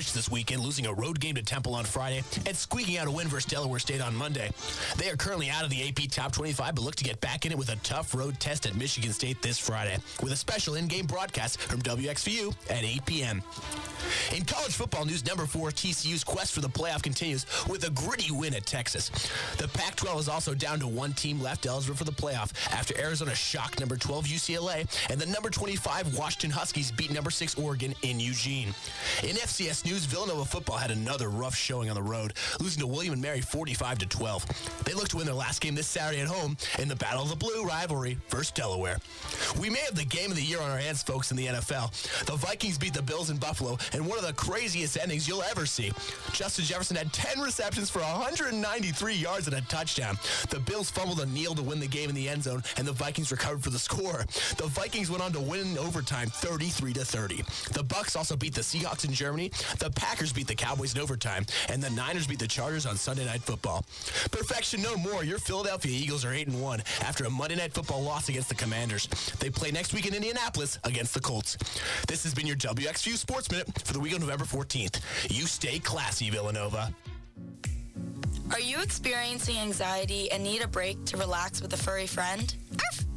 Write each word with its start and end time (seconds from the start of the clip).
stretch 0.00 0.14
this 0.14 0.30
weekend, 0.30 0.62
losing 0.62 0.86
a 0.86 0.92
road 0.92 1.20
game 1.20 1.34
to 1.34 1.42
Temple 1.42 1.74
on 1.74 1.84
Friday 1.84 2.22
and 2.46 2.56
squeaking 2.56 2.96
out 2.96 3.06
a 3.06 3.10
win 3.10 3.28
versus 3.28 3.50
Delaware 3.50 3.78
State 3.78 4.00
on 4.00 4.14
Monday. 4.14 4.50
They 4.96 5.10
are 5.10 5.16
currently 5.16 5.50
out 5.50 5.64
of 5.64 5.70
the 5.70 5.88
AP 5.88 6.10
Top 6.10 6.32
25, 6.32 6.74
but 6.74 6.82
look 6.82 6.94
to 6.96 7.04
get 7.04 7.20
back 7.20 7.44
in 7.44 7.52
it 7.52 7.58
with 7.58 7.68
a 7.68 7.76
tough 7.76 8.14
road 8.14 8.38
test 8.40 8.66
at 8.66 8.74
Michigan 8.74 9.12
State 9.12 9.42
this 9.42 9.58
Friday, 9.58 9.98
with 10.22 10.32
a 10.32 10.36
special 10.36 10.76
in-game 10.76 11.06
broadcast 11.06 11.60
from 11.60 11.82
WXVU 11.82 12.54
at 12.70 12.82
8 12.82 13.04
p.m. 13.04 13.42
In 14.34 14.44
college 14.44 14.72
football 14.72 15.04
news, 15.04 15.26
number 15.26 15.44
four 15.46 15.70
TCU's 15.70 16.24
quest 16.24 16.52
for 16.52 16.60
the 16.60 16.68
playoff 16.68 17.02
continues 17.02 17.46
with 17.68 17.86
a 17.86 17.90
gritty 17.90 18.32
win 18.32 18.54
at 18.54 18.66
Texas. 18.66 19.10
The 19.58 19.68
Pac-12 19.68 20.20
is 20.20 20.28
also 20.28 20.54
down 20.54 20.80
to 20.80 20.86
one 20.86 21.12
team 21.12 21.40
left 21.40 21.66
eligible 21.66 21.96
for 21.96 22.04
the 22.04 22.12
playoff 22.12 22.52
after 22.72 22.98
Arizona 22.98 23.34
shocked 23.34 23.80
number 23.80 23.96
12 23.96 24.26
UCLA 24.26 25.10
and 25.10 25.20
the 25.20 25.26
number 25.26 25.50
25 25.50 26.16
Washington 26.16 26.50
Huskies 26.50 26.90
beat 26.90 27.12
number 27.12 27.30
six 27.30 27.58
Oregon 27.58 27.94
in 28.02 28.18
Eugene. 28.18 28.68
In 29.22 29.36
FCS 29.36 29.84
news, 29.84 29.89
Villanova 29.98 30.44
football 30.44 30.76
had 30.76 30.90
another 30.90 31.28
rough 31.28 31.56
showing 31.56 31.90
on 31.90 31.96
the 31.96 32.02
road, 32.02 32.34
losing 32.60 32.80
to 32.80 32.86
William 32.86 33.12
and 33.14 33.22
Mary 33.22 33.40
45 33.40 33.98
to 33.98 34.06
12. 34.06 34.82
They 34.84 34.94
look 34.94 35.08
to 35.08 35.16
win 35.16 35.26
their 35.26 35.34
last 35.34 35.60
game 35.60 35.74
this 35.74 35.88
Saturday 35.88 36.20
at 36.20 36.28
home 36.28 36.56
in 36.78 36.88
the 36.88 36.96
Battle 36.96 37.22
of 37.22 37.28
the 37.28 37.36
Blue 37.36 37.64
rivalry 37.64 38.16
versus 38.28 38.52
Delaware. 38.52 38.98
We 39.60 39.68
may 39.68 39.80
have 39.80 39.96
the 39.96 40.04
game 40.04 40.30
of 40.30 40.36
the 40.36 40.42
year 40.42 40.60
on 40.60 40.70
our 40.70 40.78
hands, 40.78 41.02
folks, 41.02 41.30
in 41.30 41.36
the 41.36 41.46
NFL. 41.46 41.90
The 42.26 42.36
Vikings 42.36 42.78
beat 42.78 42.94
the 42.94 43.02
Bills 43.02 43.30
in 43.30 43.36
Buffalo, 43.38 43.78
in 43.92 44.04
one 44.04 44.18
of 44.18 44.26
the 44.26 44.32
craziest 44.32 44.96
endings 44.96 45.26
you'll 45.26 45.42
ever 45.42 45.66
see. 45.66 45.92
Justin 46.32 46.64
Jefferson 46.64 46.96
had 46.96 47.12
10 47.12 47.40
receptions 47.40 47.90
for 47.90 48.00
193 48.00 49.14
yards 49.14 49.46
and 49.48 49.56
a 49.56 49.60
touchdown. 49.62 50.16
The 50.50 50.60
Bills 50.60 50.90
fumbled 50.90 51.20
a 51.20 51.26
kneel 51.26 51.54
to 51.54 51.62
win 51.62 51.80
the 51.80 51.88
game 51.88 52.08
in 52.08 52.14
the 52.14 52.28
end 52.28 52.44
zone, 52.44 52.62
and 52.76 52.86
the 52.86 52.92
Vikings 52.92 53.32
recovered 53.32 53.62
for 53.64 53.70
the 53.70 53.78
score. 53.78 54.24
The 54.56 54.68
Vikings 54.68 55.10
went 55.10 55.22
on 55.22 55.32
to 55.32 55.40
win 55.40 55.60
in 55.72 55.78
overtime 55.78 56.28
33 56.28 56.92
to 56.94 57.04
30. 57.04 57.42
The 57.72 57.82
Bucks 57.82 58.14
also 58.16 58.36
beat 58.36 58.54
the 58.54 58.60
Seahawks 58.60 59.04
in 59.04 59.12
Germany. 59.12 59.50
The 59.80 59.90
Packers 59.90 60.30
beat 60.30 60.46
the 60.46 60.54
Cowboys 60.54 60.94
in 60.94 61.00
overtime, 61.00 61.46
and 61.70 61.82
the 61.82 61.88
Niners 61.88 62.26
beat 62.26 62.38
the 62.38 62.46
Chargers 62.46 62.84
on 62.84 62.96
Sunday 62.96 63.24
Night 63.24 63.40
Football. 63.40 63.82
Perfection 64.30 64.82
no 64.82 64.94
more. 64.98 65.24
Your 65.24 65.38
Philadelphia 65.38 65.90
Eagles 65.90 66.22
are 66.22 66.34
8 66.34 66.48
and 66.48 66.60
1 66.60 66.82
after 67.00 67.24
a 67.24 67.30
Monday 67.30 67.56
Night 67.56 67.72
Football 67.72 68.02
loss 68.02 68.28
against 68.28 68.50
the 68.50 68.54
Commanders. 68.54 69.06
They 69.38 69.48
play 69.48 69.70
next 69.70 69.94
week 69.94 70.06
in 70.06 70.14
Indianapolis 70.14 70.78
against 70.84 71.14
the 71.14 71.20
Colts. 71.20 71.56
This 72.06 72.22
has 72.24 72.34
been 72.34 72.46
your 72.46 72.56
WXVU 72.56 73.16
Sports 73.16 73.50
Minute 73.50 73.68
for 73.82 73.94
the 73.94 74.00
week 74.00 74.12
of 74.12 74.20
November 74.20 74.44
14th. 74.44 75.00
You 75.30 75.46
stay 75.46 75.78
classy, 75.78 76.28
Villanova. 76.28 76.94
Are 78.52 78.60
you 78.60 78.82
experiencing 78.82 79.56
anxiety 79.56 80.30
and 80.30 80.42
need 80.42 80.60
a 80.60 80.68
break 80.68 81.06
to 81.06 81.16
relax 81.16 81.62
with 81.62 81.72
a 81.72 81.78
furry 81.78 82.06
friend? 82.06 82.54
Arf. 82.72 83.09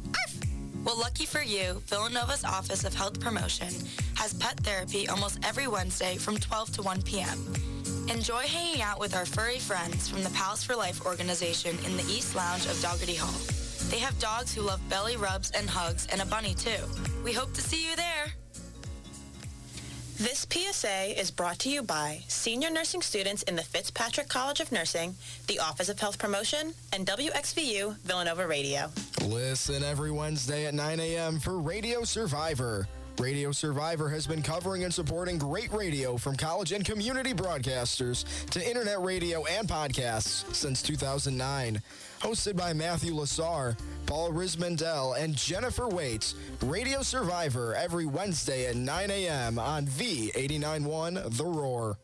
Well, 0.84 0.98
lucky 0.98 1.24
for 1.24 1.40
you, 1.40 1.82
Villanova's 1.86 2.44
Office 2.44 2.84
of 2.84 2.92
Health 2.92 3.18
Promotion 3.18 3.68
has 4.16 4.34
pet 4.34 4.60
therapy 4.60 5.08
almost 5.08 5.38
every 5.42 5.66
Wednesday 5.66 6.16
from 6.16 6.36
12 6.36 6.72
to 6.74 6.82
1 6.82 7.02
p.m. 7.02 7.54
Enjoy 8.10 8.42
hanging 8.42 8.82
out 8.82 9.00
with 9.00 9.16
our 9.16 9.24
furry 9.24 9.58
friends 9.58 10.10
from 10.10 10.22
the 10.22 10.28
Pals 10.30 10.62
for 10.62 10.76
Life 10.76 11.06
organization 11.06 11.78
in 11.86 11.96
the 11.96 12.02
East 12.02 12.36
Lounge 12.36 12.66
of 12.66 12.78
Dougherty 12.82 13.14
Hall. 13.14 13.40
They 13.88 13.98
have 13.98 14.18
dogs 14.18 14.54
who 14.54 14.60
love 14.60 14.86
belly 14.90 15.16
rubs 15.16 15.50
and 15.52 15.70
hugs 15.70 16.06
and 16.12 16.20
a 16.20 16.26
bunny 16.26 16.52
too. 16.52 16.84
We 17.24 17.32
hope 17.32 17.54
to 17.54 17.62
see 17.62 17.88
you 17.88 17.96
there. 17.96 18.43
This 20.16 20.46
PSA 20.48 21.18
is 21.18 21.32
brought 21.32 21.58
to 21.60 21.68
you 21.68 21.82
by 21.82 22.20
senior 22.28 22.70
nursing 22.70 23.02
students 23.02 23.42
in 23.42 23.56
the 23.56 23.62
Fitzpatrick 23.62 24.28
College 24.28 24.60
of 24.60 24.70
Nursing, 24.70 25.16
the 25.48 25.58
Office 25.58 25.88
of 25.88 25.98
Health 25.98 26.20
Promotion, 26.20 26.72
and 26.92 27.04
WXVU 27.04 27.98
Villanova 27.98 28.46
Radio. 28.46 28.92
Listen 29.24 29.82
every 29.82 30.12
Wednesday 30.12 30.66
at 30.66 30.74
9 30.74 31.00
a.m. 31.00 31.40
for 31.40 31.58
Radio 31.58 32.04
Survivor. 32.04 32.86
Radio 33.18 33.50
Survivor 33.50 34.08
has 34.08 34.24
been 34.24 34.40
covering 34.40 34.84
and 34.84 34.94
supporting 34.94 35.36
great 35.36 35.72
radio 35.72 36.16
from 36.16 36.36
college 36.36 36.70
and 36.70 36.84
community 36.84 37.32
broadcasters 37.32 38.24
to 38.50 38.64
internet 38.68 39.00
radio 39.00 39.44
and 39.46 39.66
podcasts 39.68 40.52
since 40.54 40.80
2009. 40.80 41.82
Hosted 42.24 42.56
by 42.56 42.72
Matthew 42.72 43.12
Lasar, 43.12 43.78
Paul 44.06 44.32
Riismandel, 44.32 45.22
and 45.22 45.36
Jennifer 45.36 45.86
Waits, 45.86 46.34
Radio 46.62 47.02
Survivor 47.02 47.74
every 47.74 48.06
Wednesday 48.06 48.64
at 48.64 48.76
9 48.76 49.10
a.m. 49.10 49.58
on 49.58 49.84
V891 49.86 51.36
The 51.36 51.44
Roar. 51.44 51.98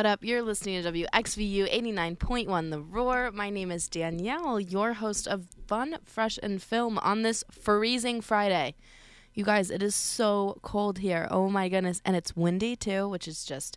What 0.00 0.06
up? 0.06 0.24
You're 0.24 0.40
listening 0.40 0.82
to 0.82 0.90
WXVU 0.90 1.70
89.1 1.70 2.70
The 2.70 2.80
Roar. 2.80 3.30
My 3.32 3.50
name 3.50 3.70
is 3.70 3.86
Danielle, 3.86 4.58
your 4.58 4.94
host 4.94 5.28
of 5.28 5.46
Fun, 5.66 5.98
Fresh, 6.06 6.38
and 6.42 6.62
Film 6.62 6.96
on 7.00 7.20
this 7.20 7.44
freezing 7.50 8.22
Friday. 8.22 8.76
You 9.34 9.44
guys, 9.44 9.70
it 9.70 9.82
is 9.82 9.94
so 9.94 10.58
cold 10.62 11.00
here. 11.00 11.28
Oh 11.30 11.50
my 11.50 11.68
goodness. 11.68 12.00
And 12.02 12.16
it's 12.16 12.34
windy 12.34 12.76
too, 12.76 13.10
which 13.10 13.28
is 13.28 13.44
just. 13.44 13.76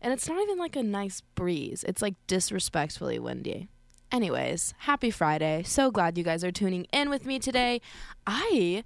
And 0.00 0.12
it's 0.12 0.28
not 0.28 0.40
even 0.40 0.56
like 0.56 0.76
a 0.76 0.84
nice 0.84 1.20
breeze, 1.34 1.84
it's 1.88 2.00
like 2.00 2.14
disrespectfully 2.28 3.18
windy. 3.18 3.66
Anyways, 4.12 4.74
happy 4.78 5.10
Friday. 5.10 5.64
So 5.64 5.90
glad 5.90 6.16
you 6.16 6.22
guys 6.22 6.44
are 6.44 6.52
tuning 6.52 6.86
in 6.92 7.10
with 7.10 7.26
me 7.26 7.40
today. 7.40 7.80
I 8.24 8.84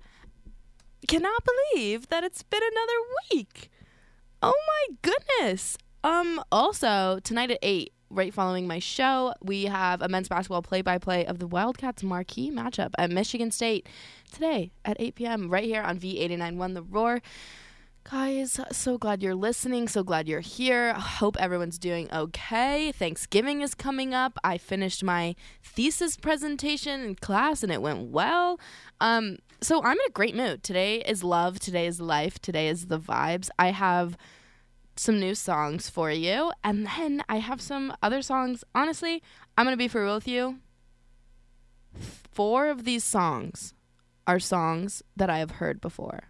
cannot 1.08 1.42
believe 1.44 2.08
that 2.08 2.24
it's 2.24 2.42
been 2.42 2.62
another 2.62 3.00
week. 3.34 3.70
Oh 4.40 4.58
my 4.66 4.96
goodness. 5.02 5.76
Um, 6.04 6.38
also, 6.52 7.18
tonight 7.24 7.50
at 7.50 7.58
8, 7.62 7.90
right 8.10 8.32
following 8.32 8.66
my 8.66 8.78
show, 8.78 9.32
we 9.40 9.64
have 9.64 10.02
a 10.02 10.08
men's 10.08 10.28
basketball 10.28 10.60
play 10.60 10.82
by 10.82 10.98
play 10.98 11.24
of 11.24 11.38
the 11.38 11.46
Wildcats 11.46 12.02
marquee 12.02 12.50
matchup 12.50 12.90
at 12.98 13.10
Michigan 13.10 13.50
State 13.50 13.88
today 14.30 14.70
at 14.84 14.98
8 15.00 15.14
p.m. 15.14 15.48
right 15.48 15.64
here 15.64 15.82
on 15.82 15.98
V891 15.98 16.74
The 16.74 16.82
Roar. 16.82 17.22
Guys, 18.10 18.60
so 18.70 18.98
glad 18.98 19.22
you're 19.22 19.34
listening. 19.34 19.88
So 19.88 20.02
glad 20.02 20.28
you're 20.28 20.40
here. 20.40 20.92
Hope 20.92 21.38
everyone's 21.40 21.78
doing 21.78 22.12
okay. 22.12 22.92
Thanksgiving 22.92 23.62
is 23.62 23.74
coming 23.74 24.12
up. 24.12 24.38
I 24.44 24.58
finished 24.58 25.02
my 25.02 25.34
thesis 25.62 26.18
presentation 26.18 27.00
in 27.00 27.14
class 27.14 27.62
and 27.62 27.72
it 27.72 27.80
went 27.80 28.10
well. 28.10 28.60
Um, 29.00 29.38
so 29.62 29.82
I'm 29.82 29.92
in 29.92 30.06
a 30.06 30.12
great 30.12 30.36
mood. 30.36 30.62
Today 30.62 30.96
is 30.96 31.24
love. 31.24 31.58
Today 31.58 31.86
is 31.86 31.98
life. 31.98 32.38
Today 32.38 32.68
is 32.68 32.88
the 32.88 33.00
vibes. 33.00 33.48
I 33.58 33.70
have 33.70 34.18
some 34.96 35.18
new 35.18 35.34
songs 35.34 35.88
for 35.88 36.10
you. 36.10 36.52
And 36.62 36.86
then 36.86 37.22
I 37.28 37.38
have 37.38 37.60
some 37.60 37.94
other 38.02 38.22
songs. 38.22 38.64
Honestly, 38.74 39.22
I'm 39.56 39.64
going 39.64 39.74
to 39.74 39.78
be 39.78 39.88
for 39.88 40.04
real 40.04 40.14
with 40.14 40.28
you. 40.28 40.58
Four 42.32 42.68
of 42.68 42.84
these 42.84 43.04
songs 43.04 43.74
are 44.26 44.40
songs 44.40 45.02
that 45.16 45.30
I 45.30 45.38
have 45.38 45.52
heard 45.52 45.80
before. 45.80 46.24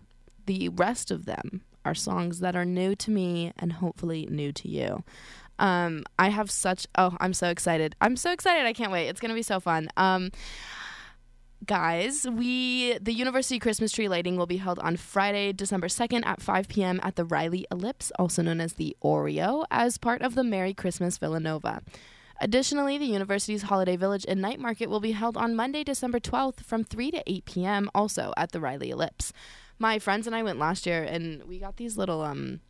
The 0.46 0.68
rest 0.68 1.10
of 1.10 1.24
them 1.24 1.62
are 1.84 1.94
songs 1.94 2.40
that 2.40 2.56
are 2.56 2.64
new 2.64 2.94
to 2.96 3.10
me 3.10 3.52
and 3.58 3.74
hopefully 3.74 4.26
new 4.30 4.52
to 4.52 4.68
you. 4.68 5.04
Um, 5.58 6.04
I 6.18 6.30
have 6.30 6.50
such 6.50 6.86
oh, 6.98 7.16
I'm 7.20 7.32
so 7.32 7.48
excited. 7.48 7.94
I'm 8.00 8.16
so 8.16 8.32
excited. 8.32 8.66
I 8.66 8.72
can't 8.72 8.90
wait. 8.90 9.08
It's 9.08 9.20
going 9.20 9.30
to 9.30 9.36
be 9.36 9.42
so 9.42 9.60
fun. 9.60 9.88
Um, 9.96 10.32
guys, 11.66 12.26
we 12.28 12.98
the 12.98 13.12
University 13.12 13.58
Christmas 13.58 13.92
tree 13.92 14.08
lighting 14.08 14.36
will 14.36 14.46
be 14.46 14.58
held 14.58 14.78
on 14.80 14.96
Friday, 14.96 15.52
December 15.52 15.88
2nd 15.88 16.24
at 16.26 16.40
5 16.40 16.68
p.m. 16.68 17.00
at 17.02 17.16
the 17.16 17.24
Riley 17.24 17.66
Ellipse, 17.70 18.12
also 18.18 18.42
known 18.42 18.60
as 18.60 18.74
the 18.74 18.96
Oreo, 19.02 19.64
as 19.70 19.98
part 19.98 20.22
of 20.22 20.34
the 20.34 20.44
Merry 20.44 20.74
Christmas 20.74 21.18
Villanova. 21.18 21.82
Additionally, 22.40 22.98
the 22.98 23.06
university's 23.06 23.62
Holiday 23.62 23.96
Village 23.96 24.26
and 24.28 24.42
Night 24.42 24.58
Market 24.58 24.90
will 24.90 25.00
be 25.00 25.12
held 25.12 25.36
on 25.36 25.54
Monday, 25.54 25.84
December 25.84 26.18
12th 26.18 26.64
from 26.64 26.84
3 26.84 27.10
to 27.12 27.22
8 27.26 27.44
p.m. 27.44 27.90
also 27.94 28.32
at 28.36 28.52
the 28.52 28.60
Riley 28.60 28.90
Ellipse. 28.90 29.32
My 29.78 29.98
friends 29.98 30.26
and 30.26 30.34
I 30.34 30.42
went 30.42 30.58
last 30.58 30.86
year 30.86 31.02
and 31.02 31.44
we 31.44 31.58
got 31.58 31.76
these 31.76 31.96
little 31.96 32.22
um 32.22 32.60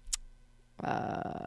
uh 0.82 1.44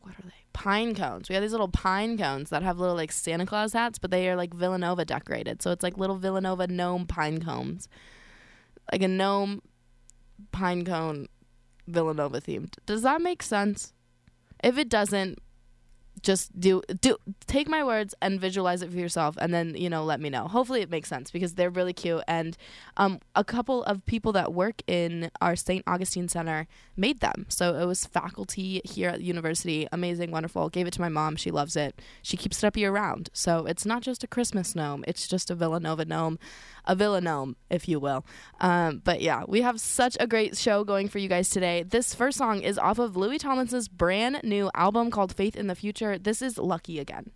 what 0.00 0.14
are 0.14 0.22
they? 0.24 0.37
Pine 0.58 0.92
cones. 0.92 1.28
We 1.28 1.36
have 1.36 1.42
these 1.42 1.52
little 1.52 1.68
pine 1.68 2.18
cones 2.18 2.50
that 2.50 2.64
have 2.64 2.80
little 2.80 2.96
like 2.96 3.12
Santa 3.12 3.46
Claus 3.46 3.72
hats, 3.72 3.96
but 4.00 4.10
they 4.10 4.28
are 4.28 4.34
like 4.34 4.52
Villanova 4.52 5.04
decorated. 5.04 5.62
So 5.62 5.70
it's 5.70 5.84
like 5.84 5.96
little 5.96 6.16
Villanova 6.16 6.66
gnome 6.66 7.06
pine 7.06 7.40
cones. 7.40 7.88
Like 8.90 9.02
a 9.02 9.06
gnome 9.06 9.62
pine 10.50 10.84
cone 10.84 11.28
Villanova 11.86 12.40
themed. 12.40 12.74
Does 12.86 13.02
that 13.02 13.22
make 13.22 13.44
sense? 13.44 13.92
If 14.64 14.78
it 14.78 14.88
doesn't, 14.88 15.38
just 16.22 16.58
do 16.58 16.82
do 17.00 17.16
take 17.46 17.68
my 17.68 17.84
words 17.84 18.14
and 18.20 18.40
visualize 18.40 18.82
it 18.82 18.90
for 18.90 18.96
yourself 18.96 19.36
and 19.40 19.52
then 19.52 19.74
you 19.74 19.90
know 19.90 20.04
let 20.04 20.20
me 20.20 20.30
know. 20.30 20.48
Hopefully 20.48 20.80
it 20.80 20.90
makes 20.90 21.08
sense 21.08 21.30
because 21.30 21.54
they're 21.54 21.70
really 21.70 21.92
cute. 21.92 22.22
And 22.28 22.56
um, 22.96 23.20
a 23.34 23.44
couple 23.44 23.84
of 23.84 24.04
people 24.06 24.32
that 24.32 24.52
work 24.52 24.82
in 24.86 25.30
our 25.40 25.56
st 25.56 25.84
augustine 25.86 26.28
center 26.28 26.66
made 26.96 27.20
them. 27.20 27.46
So 27.48 27.76
it 27.76 27.86
was 27.86 28.06
faculty 28.06 28.80
here 28.84 29.10
at 29.10 29.18
the 29.18 29.24
university. 29.24 29.86
Amazing 29.92 30.30
wonderful. 30.30 30.68
Gave 30.68 30.86
it 30.86 30.92
to 30.94 31.00
my 31.00 31.08
mom. 31.08 31.36
She 31.36 31.50
loves 31.50 31.76
it. 31.76 32.00
She 32.22 32.36
keeps 32.36 32.62
it 32.62 32.66
up 32.66 32.76
year 32.76 32.90
round 32.90 33.30
so 33.32 33.66
it's 33.66 33.86
not 33.86 34.02
just 34.02 34.24
a 34.24 34.26
christmas 34.26 34.74
gnome. 34.74 35.04
It's 35.06 35.26
just 35.26 35.50
a 35.50 35.54
villanova 35.54 36.04
gnome 36.04 36.38
a 36.86 36.94
villanome 36.94 37.56
if 37.70 37.88
you 37.88 38.00
will. 38.00 38.24
Um, 38.60 39.02
but 39.04 39.20
yeah 39.20 39.44
we 39.46 39.62
have 39.62 39.80
such 39.80 40.16
a 40.20 40.26
great 40.26 40.56
show 40.56 40.84
going 40.84 41.08
for 41.08 41.18
you 41.18 41.28
guys 41.28 41.48
today. 41.50 41.82
This 41.82 42.14
first 42.14 42.38
song 42.38 42.60
is 42.62 42.78
off 42.78 42.98
of 42.98 43.16
louis 43.16 43.38
tomlinson's 43.38 43.88
brand 43.88 44.40
new 44.42 44.70
album 44.74 45.10
called 45.10 45.34
faith 45.34 45.56
in 45.56 45.66
the 45.66 45.74
future 45.74 46.17
this 46.18 46.42
is 46.42 46.58
Lucky 46.58 46.98
Again. 46.98 47.30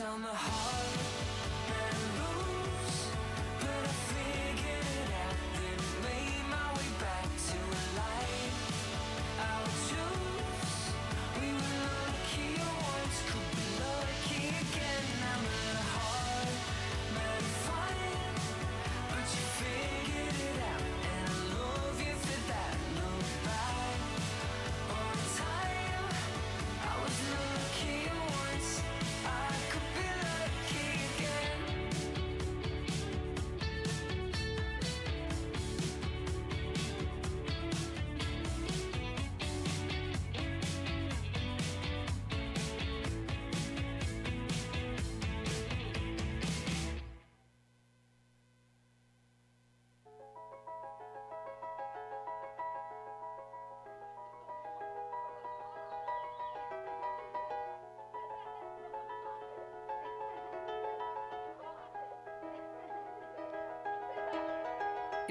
Sound 0.00 0.24
the 0.24 0.28
heart 0.28 0.79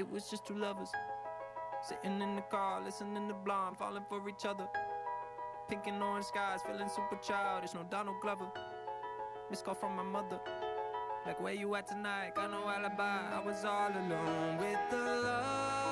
It 0.00 0.10
was 0.10 0.30
just 0.30 0.46
two 0.46 0.54
lovers 0.54 0.90
sitting 1.86 2.22
in 2.22 2.34
the 2.34 2.40
car, 2.40 2.82
listening 2.82 3.28
to 3.28 3.34
Blonde, 3.34 3.76
falling 3.76 4.02
for 4.08 4.26
each 4.30 4.46
other. 4.46 4.66
Pink 5.68 5.88
and 5.88 6.02
orange 6.02 6.24
skies, 6.24 6.60
feeling 6.66 6.88
super 6.88 7.16
childish. 7.16 7.74
No 7.74 7.82
Donald 7.90 8.16
Glover. 8.22 8.50
Missed 9.50 9.66
call 9.66 9.74
from 9.74 9.96
my 9.96 10.02
mother. 10.02 10.40
Like, 11.26 11.38
where 11.42 11.52
you 11.52 11.74
at 11.74 11.86
tonight? 11.86 12.34
Got 12.34 12.50
no 12.50 12.66
alibi. 12.66 13.36
I 13.36 13.42
was 13.44 13.62
all 13.66 13.90
alone 13.90 14.56
with 14.56 14.78
the 14.90 14.96
love 14.96 15.89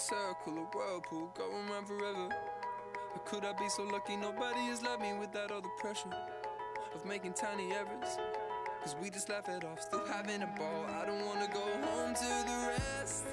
circle, 0.00 0.56
a 0.56 0.76
whirlpool, 0.76 1.30
going 1.36 1.68
round 1.68 1.86
forever. 1.86 2.28
How 3.12 3.20
could 3.26 3.44
I 3.44 3.52
be 3.52 3.68
so 3.68 3.82
lucky? 3.82 4.16
Nobody 4.16 4.60
has 4.70 4.82
loved 4.82 5.02
me 5.02 5.12
without 5.12 5.52
all 5.52 5.60
the 5.60 5.68
pressure 5.78 6.08
of 6.94 7.04
making 7.04 7.34
tiny 7.34 7.70
errors. 7.72 8.16
Cause 8.82 8.96
we 9.02 9.10
just 9.10 9.28
laugh 9.28 9.46
it 9.50 9.62
off, 9.62 9.82
still 9.82 10.06
having 10.06 10.40
a 10.40 10.46
ball. 10.46 10.86
I 10.88 11.04
don't 11.04 11.26
wanna 11.26 11.48
go 11.52 11.60
home 11.60 12.14
to 12.14 12.30
the 12.48 12.72
rest 12.78 13.24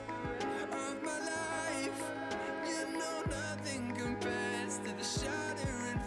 of 0.74 1.04
my 1.04 1.20
life. 1.20 2.04
You 2.68 3.00
know, 3.00 3.24
nothing 3.30 3.96
compares 3.96 4.80
to 4.80 4.92
the 4.92 5.04
shattering 5.04 6.02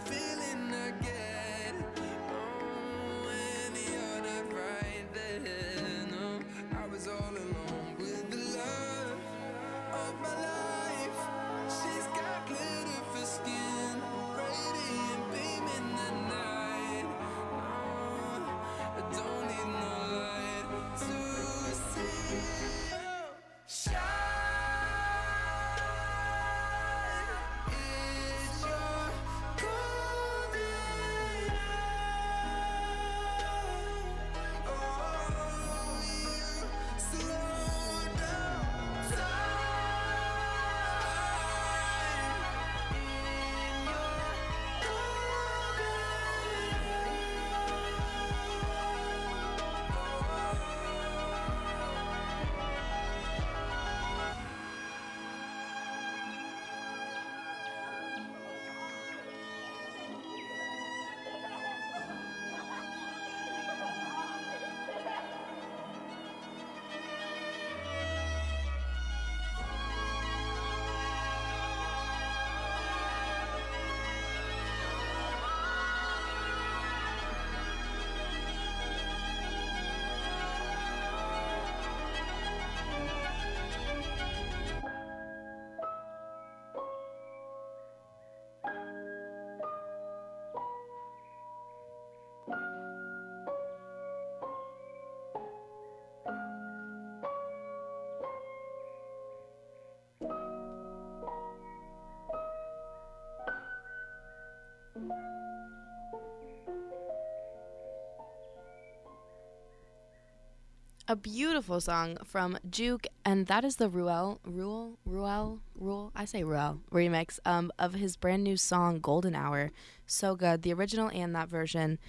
A 111.11 111.15
beautiful 111.17 111.81
song 111.81 112.15
from 112.23 112.57
Juke, 112.69 113.05
and 113.25 113.47
that 113.47 113.65
is 113.65 113.75
the 113.75 113.89
Ruel, 113.89 114.39
Ruel, 114.45 114.97
Ruel, 115.03 115.59
Ruel, 115.75 116.13
I 116.15 116.23
say 116.23 116.45
Ruel 116.45 116.79
remix 116.89 117.37
um, 117.43 117.69
of 117.77 117.95
his 117.95 118.15
brand 118.15 118.45
new 118.45 118.55
song 118.55 119.01
Golden 119.01 119.35
Hour. 119.35 119.71
So 120.05 120.37
good, 120.37 120.61
the 120.61 120.71
original 120.71 121.09
and 121.13 121.35
that 121.35 121.49
version. 121.49 121.99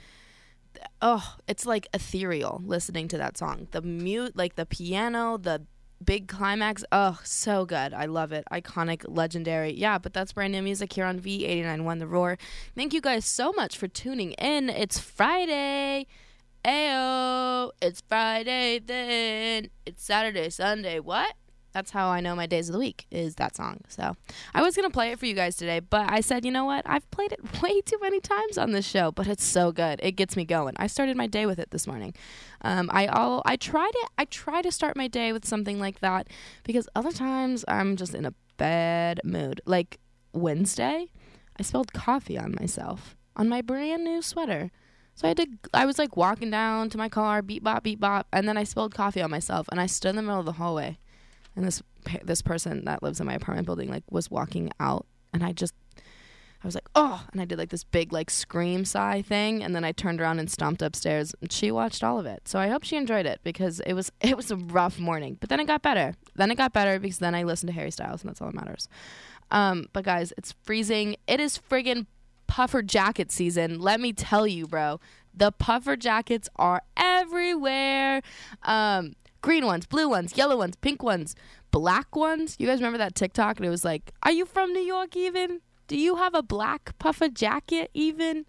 Oh, 1.01 1.35
it's 1.49 1.67
like 1.67 1.89
ethereal 1.93 2.63
listening 2.65 3.09
to 3.09 3.19
that 3.19 3.37
song. 3.37 3.67
The 3.73 3.83
mute, 3.83 4.37
like 4.37 4.55
the 4.55 4.67
piano, 4.67 5.37
the 5.37 5.67
big 6.05 6.29
climax. 6.29 6.85
Oh, 6.93 7.19
so 7.25 7.67
good. 7.67 7.93
I 7.93 8.05
love 8.05 8.31
it. 8.31 8.45
Iconic, 8.53 9.05
legendary. 9.09 9.73
Yeah, 9.73 9.99
but 9.99 10.13
that's 10.13 10.33
brand 10.33 10.53
new 10.53 10.63
music 10.63 10.93
here 10.93 11.07
on 11.07 11.19
V891 11.19 11.99
The 11.99 12.07
Roar. 12.07 12.39
Thank 12.77 12.95
you 12.95 13.01
guys 13.01 13.25
so 13.25 13.51
much 13.51 13.77
for 13.77 13.89
tuning 13.89 14.31
in. 14.35 14.71
It's 14.71 15.01
Friday. 15.01 16.07
Ayo, 16.65 17.73
it's 17.81 18.01
Friday 18.09 18.79
then. 18.79 19.69
It's 19.85 20.05
Saturday, 20.05 20.49
Sunday. 20.49 21.01
What? 21.01 21.35
That's 21.73 21.91
how 21.91 22.09
I 22.09 22.21
know 22.21 22.37
my 22.37 22.47
days 22.47 22.69
of 22.69 22.75
the 22.75 22.79
week 22.79 23.07
is 23.11 23.35
that 23.37 23.57
song. 23.57 23.81
So 23.89 24.15
I 24.55 24.63
was 24.63 24.77
gonna 24.77 24.91
play 24.91 25.11
it 25.11 25.19
for 25.19 25.27
you 25.27 25.35
guys 25.35 25.57
today, 25.57 25.81
but 25.81 26.13
I 26.13 26.21
said, 26.21 26.45
you 26.45 26.53
know 26.53 26.65
what? 26.65 26.85
I've 26.87 27.11
played 27.11 27.33
it 27.33 27.41
way 27.63 27.81
too 27.81 27.99
many 28.01 28.21
times 28.21 28.59
on 28.59 28.71
this 28.71 28.87
show, 28.87 29.11
but 29.11 29.27
it's 29.27 29.43
so 29.43 29.73
good. 29.73 29.99
It 30.05 30.13
gets 30.13 30.37
me 30.37 30.45
going. 30.45 30.75
I 30.77 30.87
started 30.87 31.17
my 31.17 31.27
day 31.27 31.47
with 31.47 31.59
it 31.59 31.73
this 31.73 31.89
morning. 31.89 32.15
Um, 32.61 32.89
I 32.93 33.07
all 33.09 33.43
I 33.45 33.57
try 33.57 33.91
to 33.91 34.09
I 34.17 34.27
try 34.27 34.63
to 34.63 34.71
start 34.71 34.97
my 34.97 35.09
day 35.09 35.33
with 35.33 35.45
something 35.45 35.81
like 35.81 35.99
that 35.99 36.29
because 36.63 36.89
other 36.95 37.11
times 37.11 37.65
I'm 37.67 37.97
just 37.97 38.15
in 38.15 38.25
a 38.25 38.35
bad 38.57 39.21
mood. 39.25 39.61
Like 39.67 39.99
Wednesday, 40.33 41.07
I 41.59 41.63
spilled 41.65 41.93
coffee 41.93 42.39
on 42.39 42.55
myself 42.61 43.17
on 43.35 43.49
my 43.49 43.63
brand 43.63 44.05
new 44.05 44.23
sweater. 44.23 44.71
So 45.15 45.27
I 45.27 45.29
had 45.29 45.37
to, 45.39 45.47
I 45.75 45.87
was 45.87 45.99
like 45.99 46.17
walking 46.17 46.51
down 46.51 46.91
to 46.91 46.99
my 46.99 47.09
car, 47.09 47.43
beep 47.43 47.63
bop, 47.63 47.83
beep 47.83 48.01
bop, 48.01 48.27
and 48.33 48.49
then 48.49 48.57
I 48.57 48.65
spilled 48.65 48.95
coffee 48.95 49.23
on 49.23 49.31
myself, 49.31 49.69
and 49.71 49.81
I 49.81 49.87
stood 49.87 50.11
in 50.11 50.17
the 50.17 50.23
middle 50.23 50.41
of 50.41 50.47
the 50.47 50.53
hallway, 50.53 50.99
and 51.55 51.65
this 51.65 51.83
this 52.25 52.43
person 52.43 52.85
that 52.87 53.03
lives 53.03 53.21
in 53.21 53.27
my 53.27 53.35
apartment 53.35 53.67
building 53.67 53.89
like 53.89 54.05
was 54.11 54.31
walking 54.31 54.71
out, 54.81 55.07
and 55.33 55.45
I 55.45 55.53
just, 55.53 55.75
I 55.97 56.67
was 56.67 56.75
like, 56.75 56.89
oh, 56.95 57.25
and 57.31 57.41
I 57.41 57.45
did 57.45 57.59
like 57.59 57.69
this 57.69 57.85
big 57.85 58.13
like 58.13 58.31
scream 58.31 58.85
sigh 58.85 59.23
thing, 59.23 59.63
and 59.63 59.77
then 59.77 59.85
I 59.85 59.93
turned 59.93 60.21
around 60.21 60.39
and 60.39 60.51
stomped 60.51 60.83
upstairs, 60.83 61.35
and 61.41 61.53
she 61.53 61.71
watched 61.71 62.03
all 62.03 62.19
of 62.19 62.27
it. 62.27 62.49
So 62.49 62.59
I 62.59 62.69
hope 62.69 62.83
she 62.83 62.97
enjoyed 62.97 63.27
it 63.27 63.41
because 63.45 63.81
it 63.81 63.93
was 63.93 64.11
it 64.21 64.37
was 64.37 64.51
a 64.51 64.57
rough 64.57 64.99
morning, 64.99 65.37
but 65.39 65.51
then 65.51 65.61
it 65.61 65.67
got 65.67 65.83
better. 65.83 66.15
Then 66.35 66.51
it 66.51 66.57
got 66.57 66.73
better 66.73 66.99
because 66.99 67.19
then 67.19 67.35
I 67.35 67.43
listened 67.43 67.69
to 67.69 67.75
Harry 67.75 67.91
Styles, 67.91 68.23
and 68.23 68.31
that's 68.31 68.41
all 68.41 68.51
that 68.51 68.57
matters. 68.57 68.89
Um, 69.51 69.89
but 69.93 70.05
guys, 70.05 70.33
it's 70.39 70.55
freezing. 70.65 71.17
It 71.27 71.39
is 71.39 71.59
friggin' 71.59 72.07
puffer 72.53 72.83
jacket 72.83 73.33
season. 73.33 73.81
Let 73.81 73.99
me 73.99 74.13
tell 74.13 74.47
you, 74.47 74.67
bro. 74.67 75.01
The 75.33 75.53
puffer 75.53 75.97
jackets 75.97 76.51
are 76.57 76.83
everywhere. 76.99 78.21
Um, 78.63 79.15
green 79.41 79.65
ones, 79.65 79.87
blue 79.87 80.07
ones, 80.07 80.37
yellow 80.37 80.59
ones, 80.59 80.77
pink 80.77 81.03
ones, 81.03 81.35
black 81.71 82.15
ones. 82.15 82.57
You 82.59 82.67
guys 82.67 82.79
remember 82.81 82.99
that 82.99 83.15
TikTok? 83.15 83.57
And 83.57 83.65
it 83.65 83.71
was 83.71 83.87
like, 83.87 84.13
Are 84.23 84.33
you 84.33 84.45
from 84.45 84.75
New 84.75 84.83
York 84.83 85.17
even? 85.17 85.63
Do 85.89 85.97
you 85.97 86.17
have 86.17 86.35
a 86.35 86.43
black 86.43 86.93
puffer 86.99 87.31
jacket 87.31 87.91
even? 87.95 88.45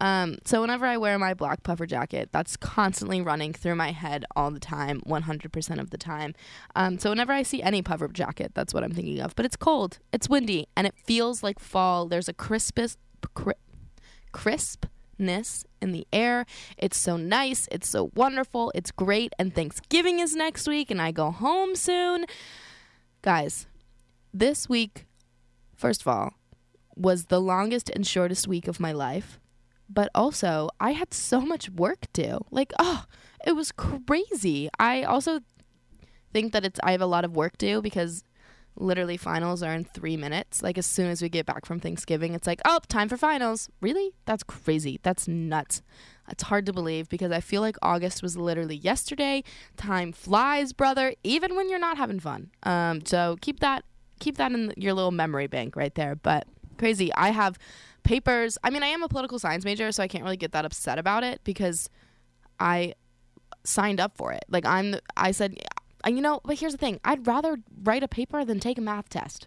Um, 0.00 0.38
so 0.46 0.62
whenever 0.62 0.86
I 0.86 0.96
wear 0.96 1.18
my 1.18 1.34
black 1.34 1.62
puffer 1.62 1.84
jacket, 1.84 2.30
that's 2.32 2.56
constantly 2.56 3.20
running 3.20 3.52
through 3.52 3.74
my 3.74 3.92
head 3.92 4.24
all 4.34 4.50
the 4.50 4.60
time, 4.60 5.02
100% 5.06 5.78
of 5.78 5.90
the 5.90 5.98
time. 5.98 6.34
Um, 6.74 6.98
so 6.98 7.10
whenever 7.10 7.34
I 7.34 7.42
see 7.42 7.62
any 7.62 7.82
puffer 7.82 8.08
jacket, 8.08 8.52
that's 8.54 8.72
what 8.72 8.82
I'm 8.82 8.92
thinking 8.92 9.20
of. 9.20 9.36
But 9.36 9.44
it's 9.44 9.56
cold, 9.56 9.98
it's 10.10 10.30
windy, 10.30 10.68
and 10.74 10.86
it 10.86 10.94
feels 11.04 11.42
like 11.42 11.58
fall. 11.58 12.06
There's 12.08 12.30
a 12.30 12.32
crispest, 12.32 12.98
cri- 13.34 13.54
crispness 14.32 15.64
in 15.80 15.92
the 15.92 16.06
air. 16.12 16.46
It's 16.76 16.96
so 16.96 17.16
nice. 17.16 17.68
It's 17.70 17.88
so 17.88 18.10
wonderful. 18.14 18.72
It's 18.74 18.90
great. 18.90 19.32
And 19.38 19.54
Thanksgiving 19.54 20.20
is 20.20 20.34
next 20.34 20.66
week, 20.66 20.90
and 20.90 21.00
I 21.00 21.12
go 21.12 21.30
home 21.30 21.76
soon. 21.76 22.26
Guys, 23.22 23.66
this 24.32 24.68
week, 24.68 25.06
first 25.76 26.02
of 26.02 26.08
all, 26.08 26.34
was 26.96 27.26
the 27.26 27.40
longest 27.40 27.90
and 27.90 28.06
shortest 28.06 28.48
week 28.48 28.68
of 28.68 28.80
my 28.80 28.92
life. 28.92 29.38
But 29.88 30.10
also, 30.14 30.70
I 30.80 30.92
had 30.92 31.12
so 31.12 31.40
much 31.40 31.68
work 31.68 32.06
to. 32.14 32.40
Like, 32.50 32.72
oh, 32.78 33.04
it 33.46 33.52
was 33.52 33.72
crazy. 33.72 34.70
I 34.78 35.02
also 35.02 35.40
think 36.32 36.52
that 36.52 36.64
it's 36.64 36.80
I 36.82 36.92
have 36.92 37.02
a 37.02 37.06
lot 37.06 37.24
of 37.24 37.36
work 37.36 37.58
due 37.58 37.82
because 37.82 38.24
literally 38.76 39.16
finals 39.16 39.62
are 39.62 39.72
in 39.72 39.84
three 39.84 40.16
minutes. 40.16 40.62
Like 40.62 40.78
as 40.78 40.86
soon 40.86 41.10
as 41.10 41.22
we 41.22 41.28
get 41.28 41.46
back 41.46 41.66
from 41.66 41.80
Thanksgiving, 41.80 42.34
it's 42.34 42.46
like, 42.46 42.60
oh, 42.64 42.80
time 42.88 43.08
for 43.08 43.16
finals. 43.16 43.68
Really? 43.80 44.12
That's 44.24 44.42
crazy. 44.42 44.98
That's 45.02 45.28
nuts. 45.28 45.82
It's 46.28 46.44
hard 46.44 46.66
to 46.66 46.72
believe 46.72 47.08
because 47.08 47.32
I 47.32 47.40
feel 47.40 47.60
like 47.60 47.76
August 47.82 48.22
was 48.22 48.36
literally 48.36 48.76
yesterday. 48.76 49.42
Time 49.76 50.12
flies, 50.12 50.72
brother, 50.72 51.14
even 51.24 51.56
when 51.56 51.68
you're 51.68 51.78
not 51.78 51.96
having 51.96 52.20
fun. 52.20 52.50
Um, 52.62 53.04
so 53.04 53.36
keep 53.40 53.60
that 53.60 53.84
keep 54.20 54.36
that 54.36 54.52
in 54.52 54.72
your 54.76 54.94
little 54.94 55.10
memory 55.10 55.48
bank 55.48 55.74
right 55.74 55.94
there. 55.94 56.14
But 56.14 56.46
crazy. 56.78 57.12
I 57.14 57.30
have 57.30 57.58
papers. 58.04 58.56
I 58.62 58.70
mean, 58.70 58.82
I 58.82 58.86
am 58.86 59.02
a 59.02 59.08
political 59.08 59.38
science 59.38 59.64
major, 59.64 59.90
so 59.92 60.02
I 60.02 60.08
can't 60.08 60.24
really 60.24 60.36
get 60.36 60.52
that 60.52 60.64
upset 60.64 60.98
about 60.98 61.24
it 61.24 61.40
because 61.44 61.90
I 62.60 62.94
signed 63.64 64.00
up 64.00 64.16
for 64.16 64.32
it. 64.32 64.44
Like 64.48 64.64
I'm 64.64 64.96
I 65.16 65.32
said 65.32 65.58
you 66.08 66.20
know, 66.20 66.40
but 66.44 66.58
here's 66.58 66.72
the 66.72 66.78
thing. 66.78 67.00
I'd 67.04 67.26
rather 67.26 67.58
write 67.82 68.02
a 68.02 68.08
paper 68.08 68.44
than 68.44 68.60
take 68.60 68.78
a 68.78 68.80
math 68.82 69.08
test. 69.08 69.46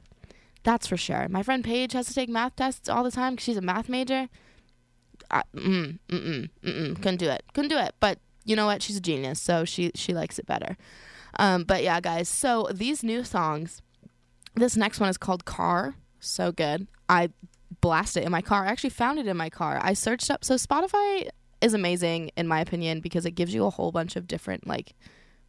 That's 0.64 0.88
for 0.88 0.98
sure. 0.98 1.28
My 1.30 1.44
friend 1.44 1.64
Paige 1.64 1.94
has 1.94 2.08
to 2.08 2.14
take 2.14 2.30
math 2.30 2.56
tests 2.56 2.90
all 2.90 3.04
the 3.04 3.12
time 3.12 3.34
because 3.34 3.46
she's 3.46 3.58
a 3.58 3.62
math 3.62 3.88
major. 3.88 4.30
I, 5.30 5.44
mm, 5.56 6.00
mm, 6.10 6.26
mm, 6.28 6.50
mm, 6.64 6.96
couldn't 6.96 7.18
do 7.18 7.30
it. 7.30 7.44
Couldn't 7.54 7.70
do 7.70 7.78
it. 7.78 7.94
But 8.00 8.20
you 8.46 8.56
know 8.56 8.66
what? 8.66 8.82
She's 8.82 8.98
a 8.98 9.02
genius, 9.02 9.42
so 9.42 9.66
she 9.66 9.92
she 9.96 10.14
likes 10.14 10.40
it 10.40 10.46
better. 10.46 10.78
Um, 11.38 11.64
but 11.64 11.84
yeah, 11.84 12.00
guys. 12.00 12.30
So 12.30 12.68
these 12.74 13.04
new 13.04 13.24
songs. 13.24 13.82
This 14.56 14.78
next 14.78 15.00
one 15.02 15.10
is 15.10 15.18
called 15.18 15.44
Car. 15.44 15.96
So 16.20 16.52
good. 16.52 16.88
I 17.10 17.30
blast 17.82 18.16
it 18.18 18.24
in 18.24 18.32
my 18.32 18.42
car. 18.42 18.66
I 18.66 18.70
actually 18.70 18.92
found 18.92 19.20
it 19.20 19.28
in 19.28 19.36
my 19.36 19.50
car. 19.50 19.80
I 19.82 19.94
searched 19.94 20.32
up. 20.32 20.46
So 20.46 20.56
Spotify 20.56 21.28
is 21.62 21.74
amazing 21.74 22.32
in 22.38 22.48
my 22.48 22.62
opinion 22.62 23.02
because 23.02 23.26
it 23.26 23.32
gives 23.32 23.54
you 23.54 23.66
a 23.66 23.70
whole 23.70 23.92
bunch 23.92 24.16
of 24.16 24.28
different 24.28 24.66
like 24.68 24.94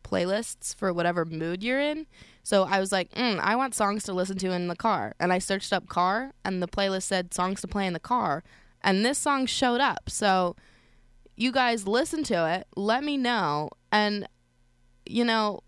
playlists 0.07 0.75
for 0.75 0.93
whatever 0.93 1.25
mood 1.25 1.65
you're 1.65 1.81
in. 1.81 2.07
So 2.43 2.65
I 2.65 2.79
was 2.79 2.93
like, 2.93 3.11
mm, 3.13 3.41
I 3.41 3.57
want 3.57 3.75
songs 3.75 4.05
to 4.05 4.13
listen 4.13 4.39
to 4.39 4.53
in 4.53 4.69
the 4.69 4.77
car. 4.77 5.15
And 5.19 5.33
I 5.33 5.39
searched 5.39 5.73
up 5.73 5.89
car, 5.89 6.33
and 6.45 6.63
the 6.63 6.69
playlist 6.69 7.03
said 7.03 7.35
songs 7.35 7.61
to 7.63 7.67
play 7.67 7.87
in 7.87 7.93
the 7.93 8.01
car. 8.01 8.45
And 8.83 9.05
this 9.05 9.19
song 9.19 9.47
showed 9.47 9.81
up. 9.81 10.09
So 10.09 10.55
you 11.37 11.51
guys 11.51 11.89
listen 11.89 12.23
to 12.25 12.49
it, 12.49 12.67
let 12.77 13.03
me 13.03 13.17
know. 13.17 13.71
And, 13.91 14.29
you 15.05 15.25
know, 15.25 15.61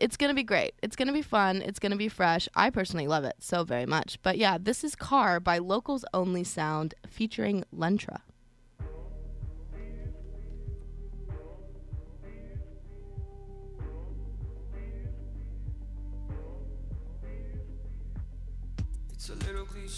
it's 0.00 0.16
going 0.16 0.28
to 0.28 0.34
be 0.34 0.44
great. 0.44 0.74
It's 0.82 0.96
going 0.96 1.08
to 1.08 1.14
be 1.14 1.22
fun. 1.22 1.62
It's 1.62 1.78
going 1.78 1.92
to 1.92 1.98
be 1.98 2.08
fresh. 2.08 2.48
I 2.54 2.70
personally 2.70 3.06
love 3.06 3.24
it 3.24 3.36
so 3.40 3.64
very 3.64 3.86
much. 3.86 4.18
But 4.22 4.38
yeah, 4.38 4.58
this 4.60 4.84
is 4.84 4.94
Car 4.94 5.40
by 5.40 5.58
Locals 5.58 6.04
Only 6.12 6.44
Sound 6.44 6.94
featuring 7.06 7.64
Lentra. 7.74 8.20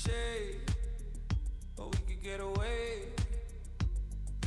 Cliche, 0.03 0.57
but 1.77 1.87
we 1.87 2.15
could 2.15 2.23
get 2.23 2.41
away. 2.41 3.03